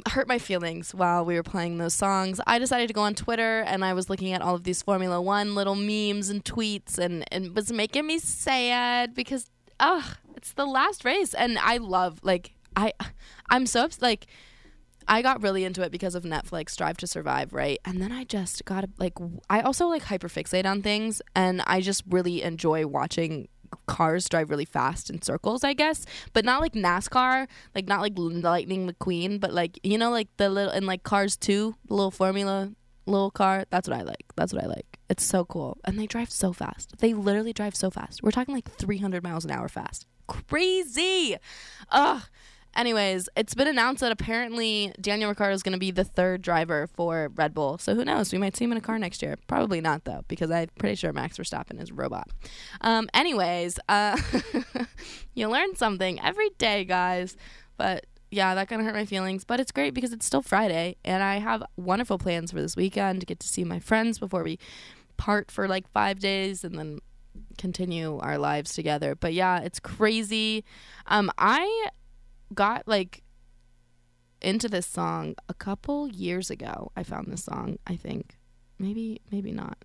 hurt 0.10 0.27
my 0.27 0.39
feelings 0.39 0.93
while 0.93 1.26
we 1.26 1.35
were 1.35 1.43
playing 1.43 1.77
those 1.77 1.93
songs. 1.93 2.39
I 2.47 2.60
decided 2.60 2.88
to 2.88 2.93
go 2.93 3.01
on 3.01 3.15
Twitter 3.15 3.61
and 3.61 3.84
I 3.84 3.93
was 3.93 4.10
looking 4.10 4.34
at 4.34 4.41
all 4.41 4.55
of 4.55 4.64
these 4.64 4.81
Formula 4.81 5.22
One 5.22 5.55
little 5.55 5.76
memes 5.76 6.30
and 6.30 6.43
tweets 6.43 6.97
and, 6.97 7.23
and 7.31 7.45
it 7.45 7.55
was 7.55 7.72
making 7.72 8.07
me 8.07 8.19
sad 8.19 9.14
because 9.14 9.49
ugh, 9.80 10.18
it's 10.35 10.53
the 10.53 10.65
last 10.65 11.05
race 11.05 11.34
and 11.34 11.57
I 11.60 11.77
love 11.77 12.19
like 12.23 12.55
I 12.76 12.93
I'm 13.49 13.65
so 13.65 13.88
like 14.01 14.27
I 15.07 15.22
got 15.22 15.41
really 15.41 15.65
into 15.65 15.81
it 15.81 15.91
because 15.91 16.15
of 16.15 16.23
Netflix 16.23 16.76
Drive 16.77 16.97
to 16.97 17.07
Survive, 17.07 17.53
right? 17.53 17.77
And 17.84 18.01
then 18.01 18.11
I 18.11 18.23
just 18.23 18.64
got 18.65 18.85
like 18.97 19.14
I 19.49 19.61
also 19.61 19.88
like 19.88 20.03
hyperfixate 20.03 20.65
on 20.65 20.81
things 20.81 21.22
and 21.35 21.61
I 21.68 21.81
just 21.81 22.03
really 22.10 22.41
enjoy 22.41 22.88
watching 22.88 23.47
cars 23.87 24.27
drive 24.29 24.49
really 24.49 24.65
fast 24.65 25.09
in 25.09 25.21
circles, 25.21 25.63
I 25.63 25.73
guess, 25.73 26.05
but 26.33 26.45
not 26.45 26.61
like 26.61 26.73
NASCAR, 26.73 27.47
like 27.75 27.87
not 27.87 28.01
like 28.01 28.13
Lightning 28.15 28.89
McQueen, 28.89 29.39
but 29.39 29.53
like 29.53 29.79
you 29.83 29.97
know 29.97 30.11
like 30.11 30.29
the 30.37 30.49
little 30.49 30.71
in 30.71 30.85
like 30.85 31.03
Cars 31.03 31.35
2, 31.37 31.75
the 31.87 31.93
little 31.93 32.11
formula 32.11 32.71
little 33.05 33.31
car. 33.31 33.65
That's 33.69 33.87
what 33.87 33.97
I 33.97 34.03
like. 34.03 34.25
That's 34.35 34.53
what 34.53 34.63
I 34.63 34.67
like. 34.67 34.99
It's 35.09 35.23
so 35.23 35.45
cool. 35.45 35.77
And 35.83 35.99
they 35.99 36.07
drive 36.07 36.31
so 36.31 36.53
fast. 36.53 36.97
They 36.99 37.13
literally 37.13 37.53
drive 37.53 37.75
so 37.75 37.89
fast. 37.89 38.23
We're 38.23 38.31
talking 38.31 38.55
like 38.55 38.71
300 38.71 39.23
miles 39.23 39.45
an 39.45 39.51
hour 39.51 39.67
fast. 39.67 40.05
Crazy. 40.27 41.35
Ugh. 41.91 42.21
Anyways, 42.75 43.29
it's 43.35 43.53
been 43.53 43.67
announced 43.67 44.01
that 44.01 44.11
apparently 44.11 44.93
Daniel 44.99 45.29
Ricciardo 45.29 45.53
is 45.53 45.61
going 45.61 45.73
to 45.73 45.79
be 45.79 45.91
the 45.91 46.03
third 46.03 46.41
driver 46.41 46.87
for 46.87 47.29
Red 47.35 47.53
Bull. 47.53 47.77
So 47.77 47.93
who 47.93 48.03
knows? 48.03 48.31
We 48.31 48.39
might 48.39 48.55
see 48.55 48.65
him 48.65 48.71
in 48.71 48.77
a 48.77 48.81
car 48.81 48.97
next 48.97 49.21
year. 49.21 49.35
Probably 49.47 49.79
not 49.79 50.05
though, 50.05 50.23
because 50.27 50.49
I'm 50.49 50.69
pretty 50.79 50.95
sure 50.95 51.13
Max 51.13 51.37
Verstappen 51.37 51.81
is 51.81 51.91
a 51.91 51.93
robot. 51.93 52.29
Um, 52.81 53.09
anyways, 53.13 53.79
uh, 53.89 54.17
you 55.35 55.47
learn 55.49 55.75
something 55.75 56.19
every 56.19 56.49
day, 56.57 56.83
guys. 56.83 57.37
But 57.77 58.07
yeah, 58.31 58.55
that 58.55 58.67
kind 58.67 58.81
of 58.81 58.87
hurt 58.87 58.95
my 58.95 59.05
feelings. 59.05 59.45
But 59.45 59.59
it's 59.59 59.71
great 59.71 59.93
because 59.93 60.11
it's 60.11 60.25
still 60.25 60.41
Friday, 60.41 60.97
and 61.05 61.21
I 61.21 61.37
have 61.37 61.63
wonderful 61.77 62.17
plans 62.17 62.51
for 62.51 62.61
this 62.61 62.75
weekend 62.75 63.19
to 63.19 63.25
get 63.25 63.39
to 63.41 63.47
see 63.47 63.63
my 63.63 63.79
friends 63.79 64.17
before 64.17 64.43
we 64.43 64.57
part 65.17 65.51
for 65.51 65.67
like 65.67 65.87
five 65.91 66.19
days, 66.19 66.63
and 66.63 66.77
then 66.77 66.99
continue 67.57 68.17
our 68.17 68.37
lives 68.37 68.73
together. 68.73 69.15
But 69.15 69.33
yeah, 69.33 69.59
it's 69.59 69.79
crazy. 69.79 70.63
Um, 71.05 71.31
I 71.37 71.89
got 72.53 72.88
like 72.88 73.23
into 74.41 74.67
this 74.67 74.85
song 74.85 75.35
a 75.49 75.53
couple 75.53 76.07
years 76.07 76.49
ago. 76.49 76.91
I 76.95 77.03
found 77.03 77.27
this 77.27 77.43
song, 77.43 77.77
I 77.88 77.95
think. 77.95 78.38
Maybe 78.80 79.21
maybe 79.31 79.51
not. 79.51 79.77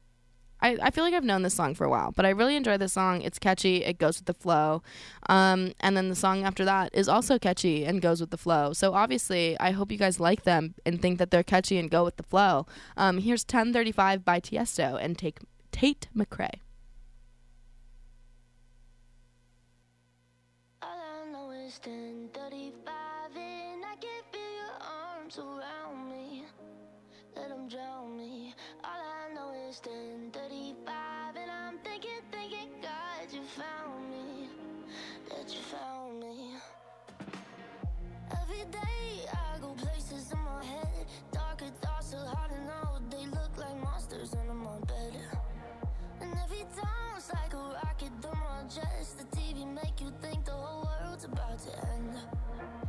I, 0.60 0.76
I 0.82 0.90
feel 0.90 1.04
like 1.04 1.14
I've 1.14 1.24
known 1.24 1.42
this 1.42 1.54
song 1.54 1.74
for 1.74 1.84
a 1.84 1.90
while, 1.90 2.12
but 2.12 2.26
I 2.26 2.30
really 2.30 2.56
enjoy 2.56 2.78
this 2.78 2.92
song. 2.92 3.22
It's 3.22 3.38
catchy, 3.38 3.84
it 3.84 3.98
goes 3.98 4.18
with 4.18 4.26
the 4.26 4.34
flow. 4.34 4.82
Um, 5.28 5.72
and 5.80 5.96
then 5.96 6.08
the 6.08 6.16
song 6.16 6.42
after 6.44 6.64
that 6.64 6.90
is 6.92 7.08
also 7.08 7.38
catchy 7.38 7.84
and 7.84 8.02
goes 8.02 8.20
with 8.20 8.30
the 8.30 8.36
flow. 8.36 8.72
So 8.72 8.92
obviously, 8.92 9.58
I 9.60 9.70
hope 9.70 9.92
you 9.92 9.98
guys 9.98 10.18
like 10.18 10.42
them 10.42 10.74
and 10.84 11.00
think 11.00 11.18
that 11.18 11.30
they're 11.30 11.44
catchy 11.44 11.78
and 11.78 11.90
go 11.90 12.04
with 12.04 12.16
the 12.16 12.24
flow. 12.24 12.66
Um, 12.96 13.18
here's 13.18 13.42
1035 13.42 14.24
by 14.24 14.40
Tiesto 14.40 14.98
and 15.00 15.16
take 15.16 15.38
Tate 15.70 16.08
McRae. 16.16 16.60
All 20.82 20.88
I 20.88 21.30
know 21.30 21.50
is 21.50 21.78
1035 21.84 22.47
arms 25.28 25.38
around 25.38 26.10
me. 26.10 26.44
Let 27.36 27.48
them 27.50 27.68
drown 27.68 28.16
me. 28.16 28.54
All 28.82 28.90
I 28.90 29.34
know 29.34 29.52
is 29.68 29.80
1035 29.84 31.36
and 31.36 31.50
I'm 31.50 31.78
thinking, 31.84 32.20
thinking, 32.32 32.70
God, 32.80 33.32
you 33.32 33.42
found 33.42 34.10
me. 34.10 34.48
That 35.28 35.52
you 35.52 35.60
found 35.60 36.20
me. 36.20 36.54
Every 38.40 38.64
day 38.70 39.28
I 39.30 39.58
go 39.60 39.74
places 39.74 40.32
in 40.32 40.38
my 40.38 40.64
head. 40.64 41.06
Darker 41.32 41.72
thoughts 41.82 42.14
are 42.14 42.26
hard 42.34 42.50
to 42.50 42.64
know. 42.64 42.98
They 43.10 43.26
look 43.26 43.56
like 43.58 43.76
monsters 43.82 44.34
under 44.34 44.54
my 44.54 44.78
bed. 44.80 45.12
And 46.22 46.32
every 46.44 46.64
time 46.80 47.16
it's 47.16 47.32
like 47.34 47.52
a 47.52 47.80
rocket 47.84 48.12
through 48.22 48.32
my 48.32 48.62
chest. 48.62 49.18
The 49.18 49.36
TV 49.36 49.66
make 49.74 50.00
you 50.00 50.10
think 50.22 50.46
the 50.46 50.52
whole 50.52 50.88
world's 51.02 51.24
about 51.24 51.58
to 51.58 51.88
end. 51.92 52.87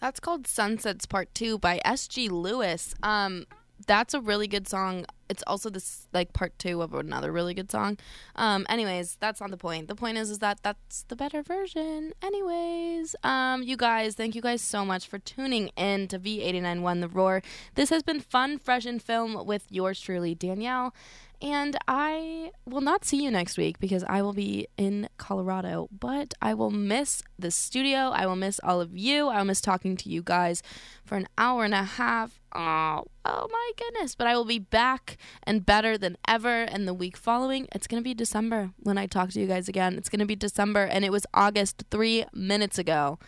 That's 0.00 0.20
called 0.20 0.46
Sunsets 0.46 1.06
Part 1.06 1.34
2 1.34 1.58
by 1.58 1.80
SG 1.84 2.30
Lewis. 2.30 2.94
Um 3.02 3.46
that's 3.86 4.14
a 4.14 4.20
really 4.20 4.48
good 4.48 4.68
song. 4.68 5.06
It's 5.28 5.42
also 5.46 5.70
this 5.70 6.06
like 6.12 6.32
part 6.32 6.58
2 6.58 6.82
of 6.82 6.94
another 6.94 7.32
really 7.32 7.54
good 7.54 7.70
song. 7.70 7.98
Um 8.36 8.66
anyways, 8.68 9.16
that's 9.20 9.40
not 9.40 9.50
the 9.50 9.56
point. 9.56 9.88
The 9.88 9.94
point 9.94 10.18
is 10.18 10.30
is 10.30 10.38
that 10.38 10.62
that's 10.62 11.04
the 11.08 11.16
better 11.16 11.42
version. 11.42 12.12
Anyways, 12.22 13.14
um 13.22 13.62
you 13.62 13.76
guys, 13.76 14.14
thank 14.14 14.34
you 14.34 14.42
guys 14.42 14.62
so 14.62 14.84
much 14.84 15.06
for 15.06 15.18
tuning 15.18 15.70
in 15.76 16.08
to 16.08 16.18
V891 16.18 17.00
The 17.00 17.08
Roar. 17.08 17.42
This 17.74 17.90
has 17.90 18.02
been 18.02 18.20
fun, 18.20 18.58
fresh 18.58 18.86
and 18.86 19.02
film 19.02 19.46
with 19.46 19.66
yours 19.70 20.00
truly 20.00 20.34
Danielle. 20.34 20.94
And 21.40 21.76
I 21.86 22.50
will 22.66 22.80
not 22.80 23.04
see 23.04 23.22
you 23.22 23.30
next 23.30 23.56
week 23.56 23.78
because 23.78 24.02
I 24.08 24.22
will 24.22 24.32
be 24.32 24.66
in 24.76 25.08
Colorado, 25.18 25.88
but 25.96 26.34
I 26.42 26.54
will 26.54 26.70
miss 26.70 27.22
the 27.38 27.52
studio. 27.52 28.10
I 28.10 28.26
will 28.26 28.36
miss 28.36 28.58
all 28.64 28.80
of 28.80 28.96
you. 28.96 29.28
I 29.28 29.38
will 29.38 29.44
miss 29.44 29.60
talking 29.60 29.96
to 29.98 30.08
you 30.08 30.22
guys 30.22 30.62
for 31.04 31.16
an 31.16 31.28
hour 31.38 31.64
and 31.64 31.74
a 31.74 31.84
half. 31.84 32.37
Oh, 32.54 33.04
oh 33.24 33.48
my 33.50 33.70
goodness. 33.76 34.14
But 34.14 34.26
I 34.26 34.36
will 34.36 34.44
be 34.44 34.58
back 34.58 35.18
and 35.42 35.64
better 35.64 35.98
than 35.98 36.16
ever. 36.26 36.62
And 36.62 36.88
the 36.88 36.94
week 36.94 37.16
following, 37.16 37.68
it's 37.74 37.86
going 37.86 38.02
to 38.02 38.04
be 38.04 38.14
December 38.14 38.70
when 38.78 38.98
I 38.98 39.06
talk 39.06 39.30
to 39.30 39.40
you 39.40 39.46
guys 39.46 39.68
again. 39.68 39.96
It's 39.96 40.08
going 40.08 40.20
to 40.20 40.26
be 40.26 40.36
December, 40.36 40.84
and 40.84 41.04
it 41.04 41.12
was 41.12 41.26
August 41.34 41.84
three 41.90 42.24
minutes 42.32 42.78
ago. 42.78 43.18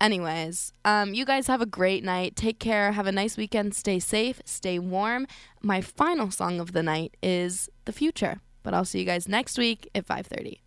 Anyways, 0.00 0.72
um, 0.84 1.14
you 1.14 1.24
guys 1.24 1.46
have 1.46 1.62
a 1.62 1.66
great 1.66 2.02
night. 2.02 2.34
Take 2.34 2.58
care. 2.58 2.90
Have 2.92 3.06
a 3.06 3.12
nice 3.12 3.36
weekend. 3.36 3.74
Stay 3.74 4.00
safe. 4.00 4.42
Stay 4.44 4.78
warm. 4.78 5.28
My 5.62 5.80
final 5.80 6.30
song 6.30 6.58
of 6.58 6.72
the 6.72 6.82
night 6.82 7.16
is 7.22 7.68
"The 7.84 7.92
Future," 7.92 8.40
but 8.64 8.74
I'll 8.74 8.84
see 8.84 8.98
you 8.98 9.04
guys 9.04 9.28
next 9.28 9.56
week 9.58 9.88
at 9.94 10.04
5:30. 10.06 10.58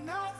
When 0.00 0.39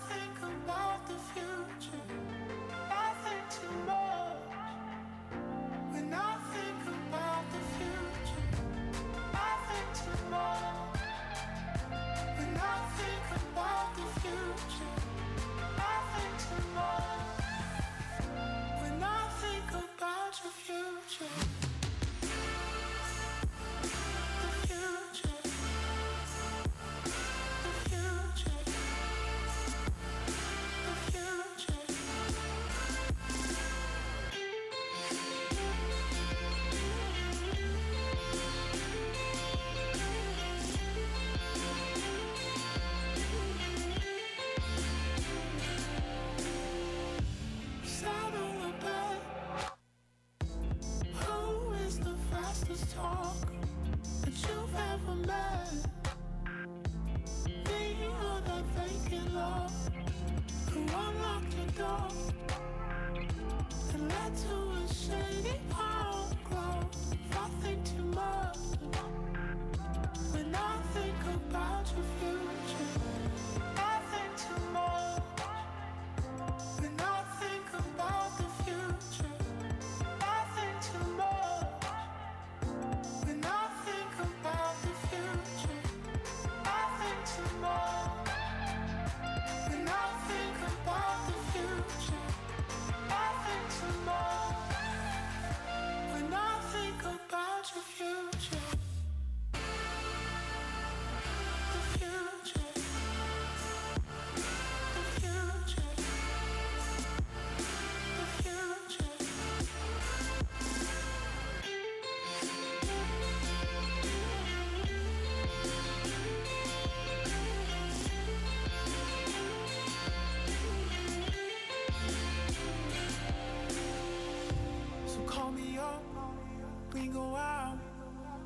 we 127.01 127.07
go 127.09 127.35
out, 127.35 127.79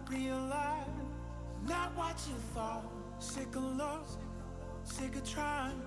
realize 0.08 0.86
not 1.66 1.96
what 1.96 2.14
you 2.28 2.34
thought. 2.54 2.84
Sick 3.18 3.56
of 3.56 3.64
love, 3.76 4.06
sick 4.84 5.16
of 5.16 5.28
trying. 5.28 5.80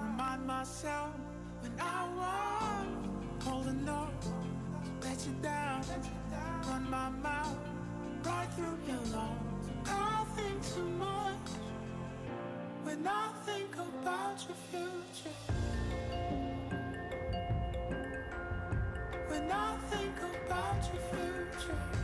Remind 0.00 0.46
myself 0.46 1.14
when 1.60 1.72
I 1.80 2.06
was 2.20 3.44
holding 3.44 3.88
up, 3.88 4.12
let 5.02 5.26
you 5.26 5.34
down, 5.42 5.82
run 6.68 6.88
my 6.90 7.08
mouth 7.08 7.58
right 8.24 8.48
through 8.54 8.78
your 8.86 9.02
lungs. 9.16 9.70
I 9.86 10.24
think 10.36 10.74
too 10.74 10.88
much 11.06 11.48
when 12.84 13.06
I 13.06 13.32
think 13.46 13.74
about 13.74 14.36
your 14.46 14.58
future. 14.70 15.36
When 19.28 19.50
I 19.50 19.76
think 19.90 20.16
about 20.46 20.82
your 20.92 21.02
future. 21.10 22.01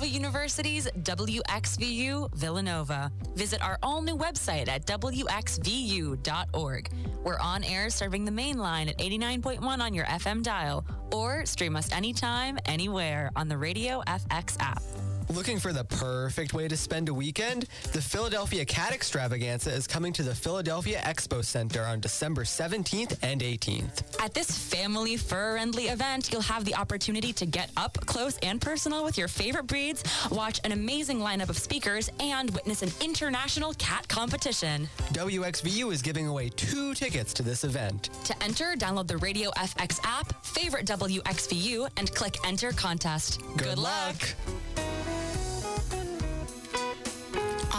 Villanova 0.00 0.16
University's 0.16 0.86
WXVU 1.02 2.34
Villanova. 2.34 3.12
Visit 3.34 3.62
our 3.62 3.78
all 3.82 4.00
new 4.00 4.16
website 4.16 4.66
at 4.66 4.86
WXVU.org. 4.86 6.90
We're 7.22 7.38
on 7.38 7.64
air 7.64 7.90
serving 7.90 8.24
the 8.24 8.30
main 8.30 8.56
line 8.56 8.88
at 8.88 8.96
89.1 8.96 9.62
on 9.62 9.92
your 9.92 10.06
FM 10.06 10.42
dial, 10.42 10.86
or 11.12 11.44
stream 11.44 11.76
us 11.76 11.92
anytime, 11.92 12.58
anywhere 12.64 13.30
on 13.36 13.48
the 13.48 13.58
Radio 13.58 14.02
FX 14.06 14.56
app. 14.58 14.82
Looking 15.30 15.60
for 15.60 15.72
the 15.72 15.84
perfect 15.84 16.54
way 16.54 16.66
to 16.66 16.76
spend 16.76 17.08
a 17.08 17.14
weekend? 17.14 17.66
The 17.92 18.02
Philadelphia 18.02 18.64
Cat 18.64 18.92
Extravaganza 18.92 19.72
is 19.72 19.86
coming 19.86 20.12
to 20.14 20.24
the 20.24 20.34
Philadelphia 20.34 21.00
Expo 21.06 21.44
Center 21.44 21.84
on 21.84 22.00
December 22.00 22.42
17th 22.42 23.16
and 23.22 23.40
18th. 23.40 24.02
At 24.20 24.34
this 24.34 24.50
family 24.50 25.16
fur 25.16 25.50
friendly 25.60 25.88
event, 25.88 26.30
you'll 26.32 26.40
have 26.42 26.64
the 26.64 26.74
opportunity 26.74 27.32
to 27.34 27.46
get 27.46 27.70
up 27.76 27.96
close 28.06 28.38
and 28.38 28.60
personal 28.60 29.04
with 29.04 29.16
your 29.18 29.28
favorite 29.28 29.66
breeds, 29.66 30.02
watch 30.32 30.58
an 30.64 30.72
amazing 30.72 31.18
lineup 31.20 31.48
of 31.48 31.58
speakers, 31.58 32.10
and 32.18 32.50
witness 32.50 32.82
an 32.82 32.90
international 33.00 33.72
cat 33.74 34.08
competition. 34.08 34.88
WXVU 35.12 35.92
is 35.92 36.02
giving 36.02 36.26
away 36.26 36.48
two 36.48 36.94
tickets 36.94 37.32
to 37.34 37.42
this 37.42 37.62
event. 37.62 38.10
To 38.24 38.42
enter, 38.42 38.74
download 38.74 39.06
the 39.06 39.18
Radio 39.18 39.50
FX 39.50 40.00
app, 40.02 40.44
favorite 40.44 40.86
WXVU, 40.86 41.88
and 41.96 42.12
click 42.14 42.36
Enter 42.46 42.72
Contest. 42.72 43.40
Good, 43.56 43.58
Good 43.58 43.78
luck. 43.78 44.16
luck. 44.16 44.34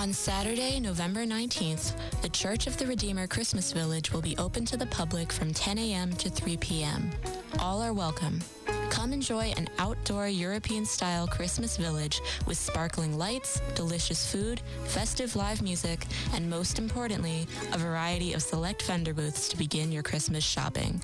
On 0.01 0.11
Saturday, 0.11 0.79
November 0.79 1.27
19th, 1.27 1.93
the 2.23 2.29
Church 2.29 2.65
of 2.65 2.75
the 2.75 2.87
Redeemer 2.87 3.27
Christmas 3.27 3.71
Village 3.71 4.11
will 4.11 4.23
be 4.23 4.35
open 4.37 4.65
to 4.65 4.75
the 4.75 4.87
public 4.87 5.31
from 5.31 5.53
10 5.53 5.77
a.m. 5.77 6.11
to 6.13 6.27
3 6.27 6.57
p.m. 6.57 7.11
All 7.59 7.83
are 7.83 7.93
welcome. 7.93 8.39
Come 8.89 9.13
enjoy 9.13 9.53
an 9.57 9.67
outdoor 9.77 10.27
European 10.27 10.85
style 10.85 11.27
Christmas 11.27 11.77
village 11.77 12.19
with 12.47 12.57
sparkling 12.57 13.15
lights, 13.19 13.61
delicious 13.75 14.25
food, 14.25 14.59
festive 14.85 15.35
live 15.35 15.61
music, 15.61 16.07
and 16.33 16.49
most 16.49 16.79
importantly, 16.79 17.45
a 17.71 17.77
variety 17.77 18.33
of 18.33 18.41
select 18.41 18.81
vendor 18.81 19.13
booths 19.13 19.47
to 19.49 19.55
begin 19.55 19.91
your 19.91 20.01
Christmas 20.01 20.43
shopping. 20.43 20.99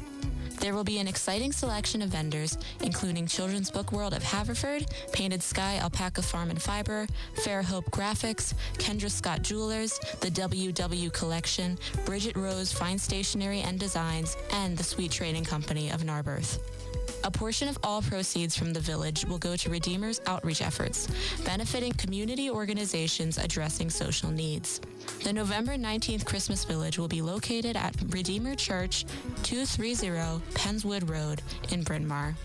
There 0.59 0.73
will 0.73 0.83
be 0.83 0.97
an 0.99 1.07
exciting 1.07 1.51
selection 1.51 2.01
of 2.01 2.09
vendors, 2.09 2.57
including 2.81 3.27
Children's 3.27 3.69
Book 3.69 3.91
World 3.91 4.13
of 4.13 4.23
Haverford, 4.23 4.85
Painted 5.13 5.43
Sky 5.43 5.77
Alpaca 5.77 6.21
Farm 6.21 6.49
and 6.49 6.61
Fiber, 6.61 7.07
Fair 7.43 7.61
Hope 7.61 7.89
Graphics, 7.91 8.53
Kendra 8.73 9.09
Scott 9.09 9.43
Jewelers, 9.43 9.99
the 10.19 10.31
WW 10.31 11.13
Collection, 11.13 11.77
Bridget 12.05 12.35
Rose 12.35 12.71
Fine 12.71 12.97
Stationery 12.97 13.61
and 13.61 13.79
Designs, 13.79 14.35
and 14.51 14.77
the 14.77 14.83
Sweet 14.83 15.11
Trading 15.11 15.45
Company 15.45 15.91
of 15.91 16.03
Narberth. 16.03 16.76
A 17.23 17.31
portion 17.31 17.67
of 17.67 17.77
all 17.83 18.01
proceeds 18.01 18.55
from 18.55 18.73
the 18.73 18.79
village 18.79 19.25
will 19.25 19.37
go 19.37 19.55
to 19.55 19.69
Redeemer's 19.69 20.21
outreach 20.27 20.61
efforts, 20.61 21.07
benefiting 21.45 21.93
community 21.93 22.49
organizations 22.49 23.37
addressing 23.37 23.89
social 23.89 24.31
needs. 24.31 24.79
The 25.23 25.33
November 25.33 25.75
19th 25.75 26.25
Christmas 26.25 26.63
Village 26.63 26.97
will 26.97 27.07
be 27.07 27.21
located 27.21 27.75
at 27.75 27.95
Redeemer 28.09 28.55
Church, 28.55 29.05
230 29.43 30.41
Pennswood 30.53 31.09
Road 31.09 31.41
in 31.71 31.83
Bryn 31.83 32.07
Mawr. 32.07 32.35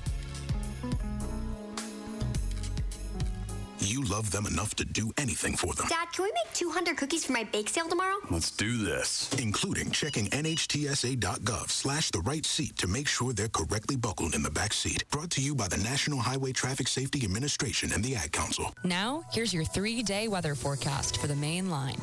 You 3.79 4.05
love 4.05 4.31
them 4.31 4.47
enough 4.47 4.75
to 4.77 4.85
do 4.85 5.13
anything 5.19 5.57
for 5.57 5.75
them. 5.75 5.87
Dad, 5.89 6.13
can 6.13 6.25
we 6.25 6.33
make 6.33 6.53
200 6.55 6.97
cookies 6.97 7.25
for 7.25 7.33
my 7.33 7.45
bake 7.45 7.69
sale 7.69 7.89
tomorrow? 7.89 8.17
Let's 8.31 8.51
do 8.51 8.79
this. 8.79 9.33
Including 9.39 9.91
checking 9.91 10.27
nhtsa.gov 10.31 11.71
slash 11.71 12.11
the 12.11 12.21
right 12.21 12.45
seat 12.47 12.77
to 12.79 12.87
make 12.87 13.09
sure 13.09 13.33
they're 13.33 13.49
correctly 13.49 13.97
buckled 13.97 14.35
in 14.35 14.43
the 14.43 14.51
back 14.51 14.73
seat. 14.73 15.05
Brought 15.11 15.31
to 15.33 15.41
you 15.41 15.55
by 15.55 15.69
the 15.69 15.79
National 15.79 16.19
Highway 16.19 16.53
Traffic 16.53 16.89
Safety 16.89 17.25
Administration 17.25 17.93
and 17.93 18.05
the 18.05 18.15
Ad 18.15 18.33
Council. 18.33 18.73
Now, 18.85 19.25
here's 19.33 19.53
your 19.53 19.65
three 19.65 20.03
day 20.03 20.29
weather 20.29 20.55
forecast 20.55 21.19
for 21.19 21.27
the 21.27 21.37
main 21.37 21.71
line. 21.71 22.01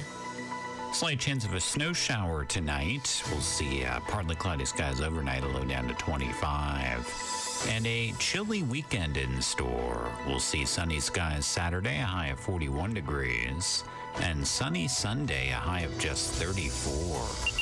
Slight 0.92 1.20
chance 1.20 1.46
of 1.46 1.54
a 1.54 1.60
snow 1.60 1.94
shower 1.94 2.46
tonight. 2.46 3.24
We'll 3.32 3.42
see 3.42 3.86
uh, 3.86 4.00
partly 4.02 4.36
cloudy 4.36 4.66
skies 4.66 5.02
overnight, 5.02 5.44
a 5.44 5.48
low 5.48 5.64
down 5.64 5.88
to 5.88 5.94
25. 5.94 7.39
And 7.68 7.86
a 7.86 8.14
chilly 8.20 8.64
weekend 8.64 9.18
in 9.18 9.42
store. 9.42 10.12
We'll 10.26 10.40
see 10.40 10.66
sunny 10.66 11.00
skies 11.00 11.46
Saturday, 11.46 12.00
a 12.00 12.06
high 12.06 12.28
of 12.28 12.40
41 12.40 12.94
degrees. 12.94 13.84
And 14.22 14.48
sunny 14.48 14.88
Sunday, 14.88 15.50
a 15.50 15.56
high 15.56 15.82
of 15.82 15.98
just 16.00 16.32
34. 16.34 17.60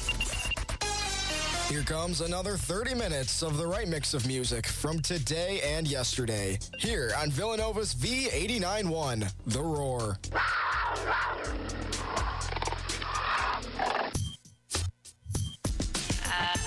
Here 1.69 1.84
comes 1.84 2.22
another 2.22 2.56
30 2.56 2.94
minutes 2.94 3.41
of 3.41 3.57
the 3.57 3.68
right 3.68 3.88
mix 3.88 4.14
of 4.14 4.26
music 4.26 4.68
from 4.68 5.02
today 5.02 5.60
and 5.61 5.86
yesterday. 5.88 6.60
Here 6.78 7.11
on 7.19 7.30
Villanova's 7.30 7.94
V89.1, 7.95 9.34
The 9.48 9.61
Roar. 9.61 10.18
I 16.24 16.66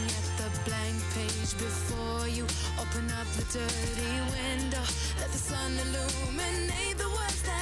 open 2.81 3.11
up 3.11 3.27
the 3.37 3.43
dirty 3.59 4.11
window, 4.33 4.81
let 5.19 5.31
the 5.31 5.37
sun 5.37 5.71
illuminate 5.73 6.97
the 6.97 7.07
way. 7.09 7.61